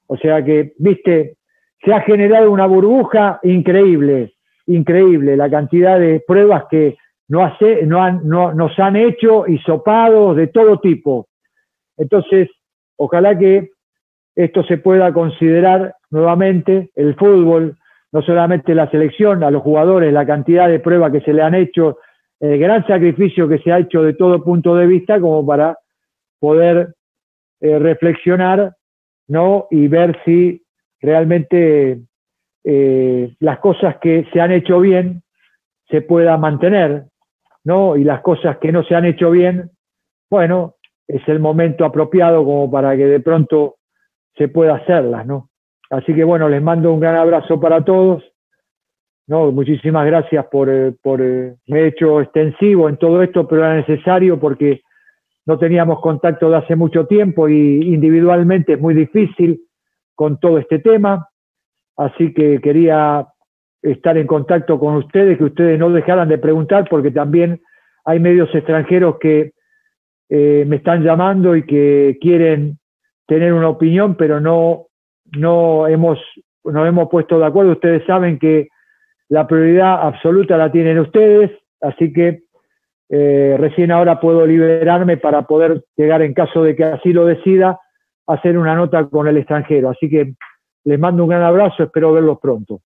[0.07, 1.37] O sea que, viste,
[1.85, 4.35] se ha generado una burbuja increíble
[4.67, 6.97] increíble la cantidad de pruebas que
[7.29, 11.29] no hace, no han, no, nos han hecho, hisopados de todo tipo.
[11.97, 12.49] Entonces,
[12.97, 13.71] ojalá que
[14.35, 17.77] esto se pueda considerar nuevamente el fútbol,
[18.13, 21.55] no solamente la selección, a los jugadores, la cantidad de pruebas que se le han
[21.55, 21.99] hecho,
[22.41, 25.79] el gran sacrificio que se ha hecho de todo punto de vista, como para
[26.41, 26.95] poder
[27.61, 28.75] eh, reflexionar
[29.29, 29.67] ¿no?
[29.71, 30.63] y ver si
[31.05, 32.01] realmente
[32.65, 35.23] eh, las cosas que se han hecho bien
[35.89, 37.05] se puedan mantener,
[37.63, 37.97] ¿no?
[37.97, 39.71] Y las cosas que no se han hecho bien,
[40.31, 40.77] bueno,
[41.07, 43.77] es el momento apropiado como para que de pronto
[44.37, 45.51] se pueda hacerlas, ¿no?
[45.91, 48.25] Así que bueno, les mando un gran abrazo para todos.
[49.27, 53.65] No, muchísimas gracias por, eh, por eh, me he hecho extensivo en todo esto, pero
[53.65, 54.81] era necesario porque
[55.47, 59.61] no teníamos contacto de hace mucho tiempo y individualmente es muy difícil
[60.15, 61.29] con todo este tema.
[61.97, 63.27] Así que quería
[63.83, 67.61] estar en contacto con ustedes, que ustedes no dejaran de preguntar, porque también
[68.05, 69.53] hay medios extranjeros que
[70.29, 72.79] eh, me están llamando y que quieren
[73.27, 74.87] tener una opinión, pero no,
[75.37, 76.19] no hemos,
[76.65, 77.73] hemos puesto de acuerdo.
[77.73, 78.69] Ustedes saben que
[79.29, 81.51] la prioridad absoluta la tienen ustedes,
[81.81, 82.43] así que
[83.11, 87.79] eh, recién ahora puedo liberarme para poder llegar, en caso de que así lo decida,
[88.27, 89.91] hacer una nota con el extranjero.
[89.91, 90.35] Así que
[90.85, 92.81] les mando un gran abrazo, espero verlos pronto.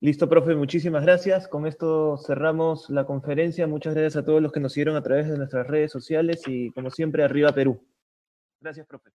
[0.00, 1.48] Listo, profe, muchísimas gracias.
[1.48, 3.66] Con esto cerramos la conferencia.
[3.66, 6.70] Muchas gracias a todos los que nos siguieron a través de nuestras redes sociales y,
[6.72, 7.80] como siempre, arriba Perú.
[8.60, 9.10] Gracias, profe.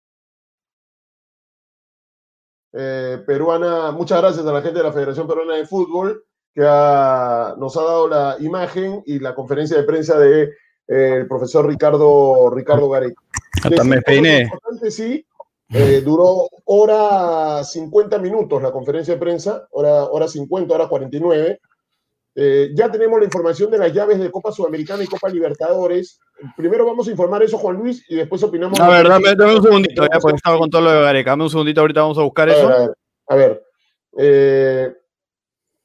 [2.76, 7.76] Eh, peruana, muchas gracias a la gente de la Federación Peruana de Fútbol que nos
[7.76, 10.50] ha dado la imagen y la conferencia de prensa del
[10.86, 13.23] de, eh, profesor Ricardo, Ricardo Gareca.
[13.62, 14.50] Hasta me peiné.
[14.90, 15.24] Sí,
[15.70, 21.60] eh, duró hora 50 minutos la conferencia de prensa, hora, hora 50, hora 49.
[22.36, 26.18] Eh, ya tenemos la información de las llaves de Copa Sudamericana y Copa Libertadores.
[26.56, 28.78] Primero vamos a informar eso, Juan Luis, y después opinamos.
[28.80, 31.30] A ver, dame, un segundito, ya, porque estaba con todo lo de Gareca.
[31.30, 32.68] Dame un segundito, ahorita vamos a buscar eso.
[32.68, 32.90] A ver,
[33.28, 33.64] a ver.
[34.16, 34.94] Eh,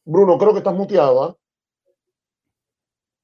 [0.06, 1.24] Bruno, creo que estás muteado.
[1.24, 1.36] ¿ah?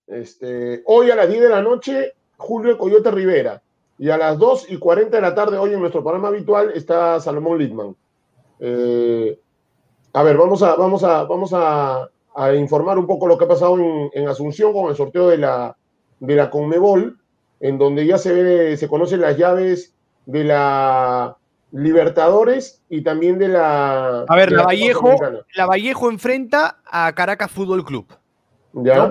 [0.08, 3.62] Este, hoy a las 10 de la noche, Julio Coyote Rivera.
[3.98, 7.20] Y a las 2 y 40 de la tarde, hoy en nuestro programa habitual, está
[7.20, 7.96] Salomón Litman.
[8.60, 9.40] Eh,
[10.14, 12.10] a ver, vamos a, vamos a, vamos a,
[12.56, 13.78] informar un poco lo que ha pasado
[14.14, 15.78] en, Asunción con el sorteo de la,
[16.20, 17.18] de la Conmebol,
[17.62, 19.94] en donde ya se ve, se conocen las llaves
[20.26, 21.38] de la
[21.72, 24.22] Libertadores y también de la.
[24.28, 25.16] A ver, la, Vallejo,
[25.56, 28.08] la Vallejo enfrenta a Caracas Fútbol Club.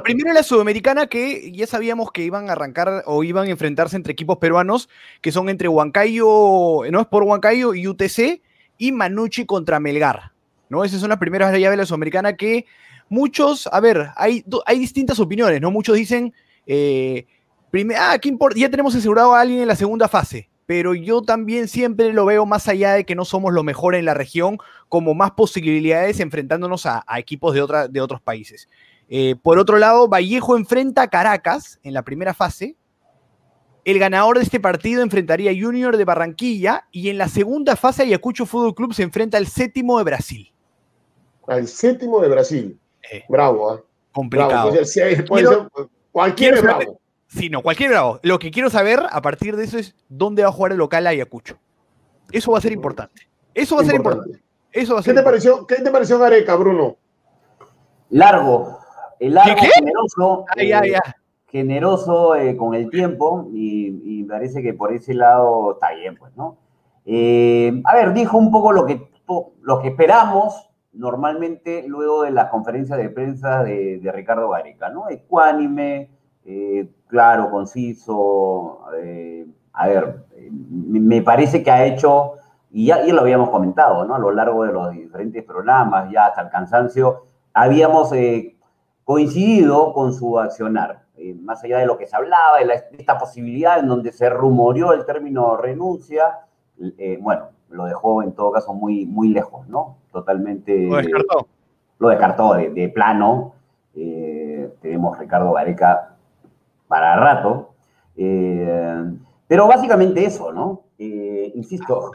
[0.02, 4.12] Primero la Sudamericana, que ya sabíamos que iban a arrancar o iban a enfrentarse entre
[4.12, 4.88] equipos peruanos,
[5.22, 8.42] que son entre Huancayo, no es por Huancayo y UTC,
[8.76, 10.32] y Manucci contra Melgar.
[10.68, 10.84] ¿no?
[10.84, 12.66] Esas son las primeras llaves de la Sudamericana que
[13.08, 15.70] muchos, a ver, hay, hay distintas opiniones, ¿no?
[15.70, 16.34] Muchos dicen,
[16.66, 17.26] eh,
[17.98, 18.58] ah, ¿qué importa?
[18.58, 22.46] Ya tenemos asegurado a alguien en la segunda fase pero yo también siempre lo veo
[22.46, 24.58] más allá de que no somos lo mejor en la región,
[24.88, 28.68] como más posibilidades enfrentándonos a, equipos de, otra, de otros países.
[29.08, 32.76] Eh, por otro lado, Vallejo enfrenta a Caracas en la primera fase.
[33.84, 38.02] El ganador de este partido enfrentaría a Junior de Barranquilla y en la segunda fase
[38.02, 40.52] Ayacucho Fútbol Club se enfrenta al séptimo de Brasil.
[41.46, 42.78] Al séptimo de Brasil.
[43.12, 43.82] Eh, bravo, ¿eh?
[44.12, 44.72] Complicado.
[46.12, 47.00] cualquier bravo.
[47.26, 48.20] Sí, no, cualquier bravo.
[48.22, 51.06] Lo que quiero saber a partir de eso es dónde va a jugar el local
[51.06, 51.58] Ayacucho.
[52.30, 53.28] Eso va a ser importante.
[53.52, 54.42] Eso va a ser importante.
[54.72, 56.96] Eso va a ser ¿Qué, te pareció, ¿Qué te pareció Gareca, Bruno?
[58.10, 58.78] Largo,
[59.20, 60.98] el largo generoso, ah, eh,
[61.46, 66.36] generoso eh, con el tiempo y, y, parece que por ese lado está bien, pues,
[66.36, 66.56] ¿no?
[67.06, 69.08] Eh, a ver, dijo un poco lo que,
[69.62, 75.08] lo que esperamos normalmente luego de la conferencia de prensa de, de Ricardo Gareca, ¿no?
[75.10, 76.10] Ecuánime,
[77.08, 78.80] claro, conciso,
[79.72, 82.34] a ver, me parece que ha hecho,
[82.70, 84.14] y ya, lo habíamos comentado, ¿no?
[84.14, 87.24] A lo largo de los diferentes programas, ya hasta el cansancio,
[87.54, 88.53] habíamos eh,
[89.04, 91.04] coincidido con su accionar.
[91.16, 94.92] Eh, más allá de lo que se hablaba, de, esta posibilidad en donde se rumoreó
[94.92, 96.40] el término renuncia,
[96.98, 99.98] eh, bueno, lo dejó en todo caso muy, muy lejos, ¿no?
[100.12, 100.86] Totalmente.
[100.86, 101.46] Lo descartó.
[101.98, 103.54] Lo descartó de, plano.
[104.82, 106.16] tenemos Ricardo Gareca
[106.88, 107.74] para rato.
[108.16, 110.82] pero básicamente eso, ¿no?
[110.98, 112.10] insisto.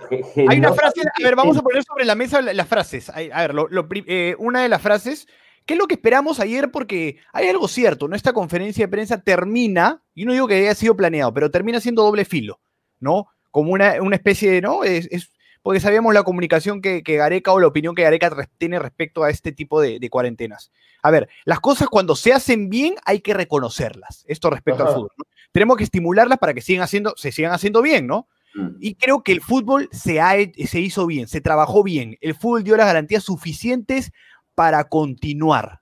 [0.49, 3.09] Hay una frase, a ver, vamos a poner sobre la mesa las frases.
[3.09, 5.27] A ver, una de las frases
[5.69, 6.71] ¿Qué es lo que esperamos ayer?
[6.71, 8.15] Porque hay algo cierto, ¿no?
[8.15, 12.01] Esta conferencia de prensa termina, y no digo que haya sido planeado, pero termina siendo
[12.01, 12.59] doble filo,
[12.99, 13.27] ¿no?
[13.51, 14.83] Como una, especie de, ¿no?
[14.83, 15.29] Es,
[15.61, 19.51] porque sabíamos la comunicación que, Gareca o la opinión que Gareca tiene respecto a este
[19.51, 20.71] tipo de, cuarentenas.
[21.03, 24.25] A ver, las cosas cuando se hacen bien hay que reconocerlas.
[24.27, 25.11] Esto respecto al fútbol.
[25.19, 25.25] ¿no?
[25.51, 28.27] Tenemos que estimularlas para que sigan haciendo, se sigan haciendo bien, ¿no?
[28.55, 28.69] Mm.
[28.79, 30.33] Y creo que el fútbol se, ha,
[30.65, 32.17] se hizo bien, se trabajó bien.
[32.21, 34.11] El fútbol dio las garantías suficientes
[34.59, 35.79] para continuar.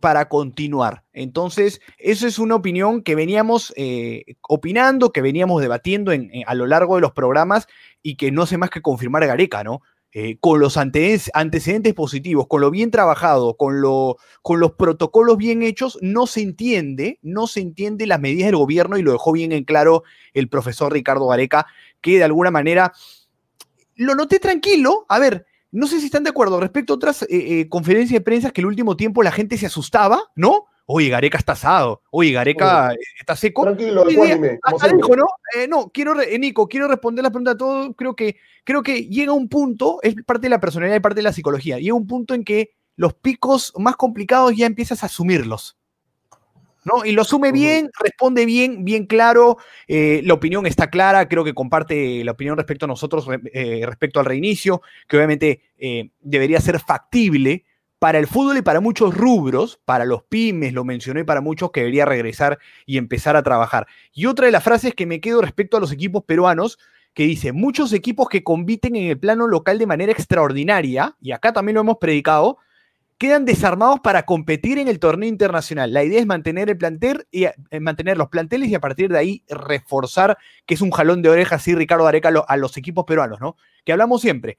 [0.00, 1.02] Para continuar.
[1.12, 6.12] Entonces, eso es una opinión que veníamos eh, opinando, que veníamos debatiendo
[6.46, 7.66] a lo largo de los programas
[8.04, 9.80] y que no sé más que confirmar Gareca, ¿no?
[10.12, 13.82] Eh, con los antecedentes positivos, con lo bien trabajado, con,
[14.42, 18.96] con los protocolos bien hechos, no se entiende, no se entiende las medidas del gobierno
[18.96, 21.66] y lo dejó bien en claro el profesor Ricardo Gareca,
[22.00, 22.92] que de alguna manera
[23.96, 25.04] lo noté tranquilo.
[25.08, 25.46] A ver,
[25.76, 28.62] no sé si están de acuerdo respecto a otras eh, eh, conferencias de prensa que
[28.62, 30.64] el último tiempo la gente se asustaba, ¿no?
[30.86, 32.02] Oye, Gareca está asado.
[32.10, 33.62] Oye, Gareca eh, está seco.
[33.62, 35.26] Tranquilo, ¿no?
[35.68, 37.90] no, quiero, Nico, quiero responder la pregunta a todos.
[37.94, 41.24] Creo que, creo que llega un punto, es parte de la personalidad y parte de
[41.24, 45.76] la psicología, llega un punto en que los picos más complicados ya empiezas a asumirlos.
[46.86, 47.04] ¿No?
[47.04, 49.58] Y lo asume bien, responde bien, bien claro,
[49.88, 54.20] eh, la opinión está clara, creo que comparte la opinión respecto a nosotros, eh, respecto
[54.20, 57.64] al reinicio, que obviamente eh, debería ser factible
[57.98, 61.80] para el fútbol y para muchos rubros, para los pymes, lo mencioné para muchos, que
[61.80, 63.88] debería regresar y empezar a trabajar.
[64.12, 66.78] Y otra de las frases que me quedo respecto a los equipos peruanos,
[67.14, 71.52] que dice, muchos equipos que compiten en el plano local de manera extraordinaria, y acá
[71.52, 72.58] también lo hemos predicado,
[73.18, 75.92] quedan desarmados para competir en el torneo internacional.
[75.92, 79.18] La idea es mantener el plantel y eh, mantener los planteles y a partir de
[79.18, 80.36] ahí reforzar,
[80.66, 83.56] que es un jalón de orejas, sí, Ricardo Areca, a los equipos peruanos, ¿no?
[83.84, 84.58] Que hablamos siempre.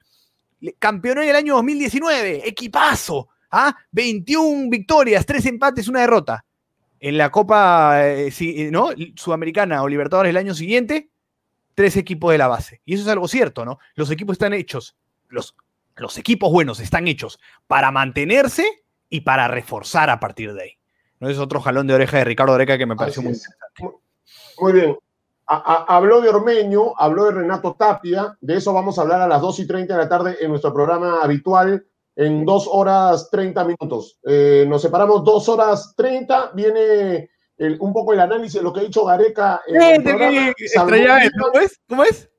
[0.80, 3.76] Campeón en el año 2019, equipazo, ¿ah?
[3.92, 6.44] 21 victorias, 3 empates, una derrota.
[7.00, 8.32] En la Copa eh,
[8.72, 8.90] ¿no?
[9.16, 11.12] Sudamericana o Libertadores el año siguiente,
[11.76, 12.82] tres equipos de la base.
[12.86, 13.78] Y eso es algo cierto, ¿no?
[13.94, 14.96] Los equipos están hechos,
[15.30, 15.56] los
[15.98, 20.72] los equipos buenos están hechos para mantenerse y para reforzar a partir de ahí.
[21.20, 21.30] ¿No?
[21.30, 24.00] Es otro jalón de oreja de Ricardo Oreca que me pareció muy interesante.
[24.60, 24.98] Muy bien.
[25.46, 29.60] habló de Ormeño, habló de Renato Tapia, de eso vamos a hablar a las 2
[29.60, 34.20] y 30 de la tarde en nuestro programa habitual, en 2 horas 30 minutos.
[34.24, 37.30] Eh, nos separamos 2 horas 30, viene
[37.80, 39.62] un poco el análisis de lo que ha dicho Gareca.
[39.68, 41.80] En ¿Cómo es?
[41.88, 42.30] ¿Cómo es?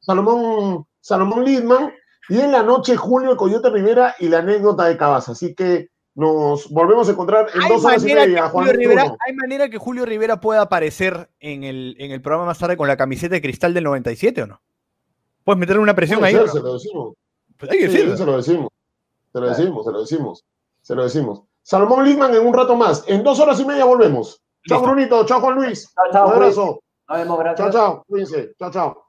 [0.00, 1.92] Salomón, Salomón Lidman
[2.28, 5.28] y en la noche, Julio Coyote Rivera y la anécdota de Cabas.
[5.28, 9.78] Así que nos volvemos a encontrar en dos horas y media, Juan ¿Hay manera que
[9.78, 13.40] Julio Rivera pueda aparecer en el, en el programa más tarde con la camiseta de
[13.40, 14.60] cristal del 97 o no?
[15.44, 16.34] ¿Puedes meterle una presión ahí?
[16.34, 17.14] se lo decimos.
[17.56, 18.68] Pues hay que sí, se lo decimos.
[19.32, 20.44] Se lo decimos, se lo decimos.
[20.82, 21.42] Se lo decimos.
[21.62, 23.04] Salomón Lidman en un rato más.
[23.06, 24.42] En dos horas y media volvemos.
[24.66, 25.24] Chao, Brunito.
[25.24, 25.92] Chao, Juan Luis.
[25.94, 26.28] Chao, chao.
[26.28, 26.80] Un abrazo.
[27.08, 28.04] Nos vemos, Chao, chao.
[28.08, 28.54] Cuídense.
[28.58, 29.07] Chao, chao.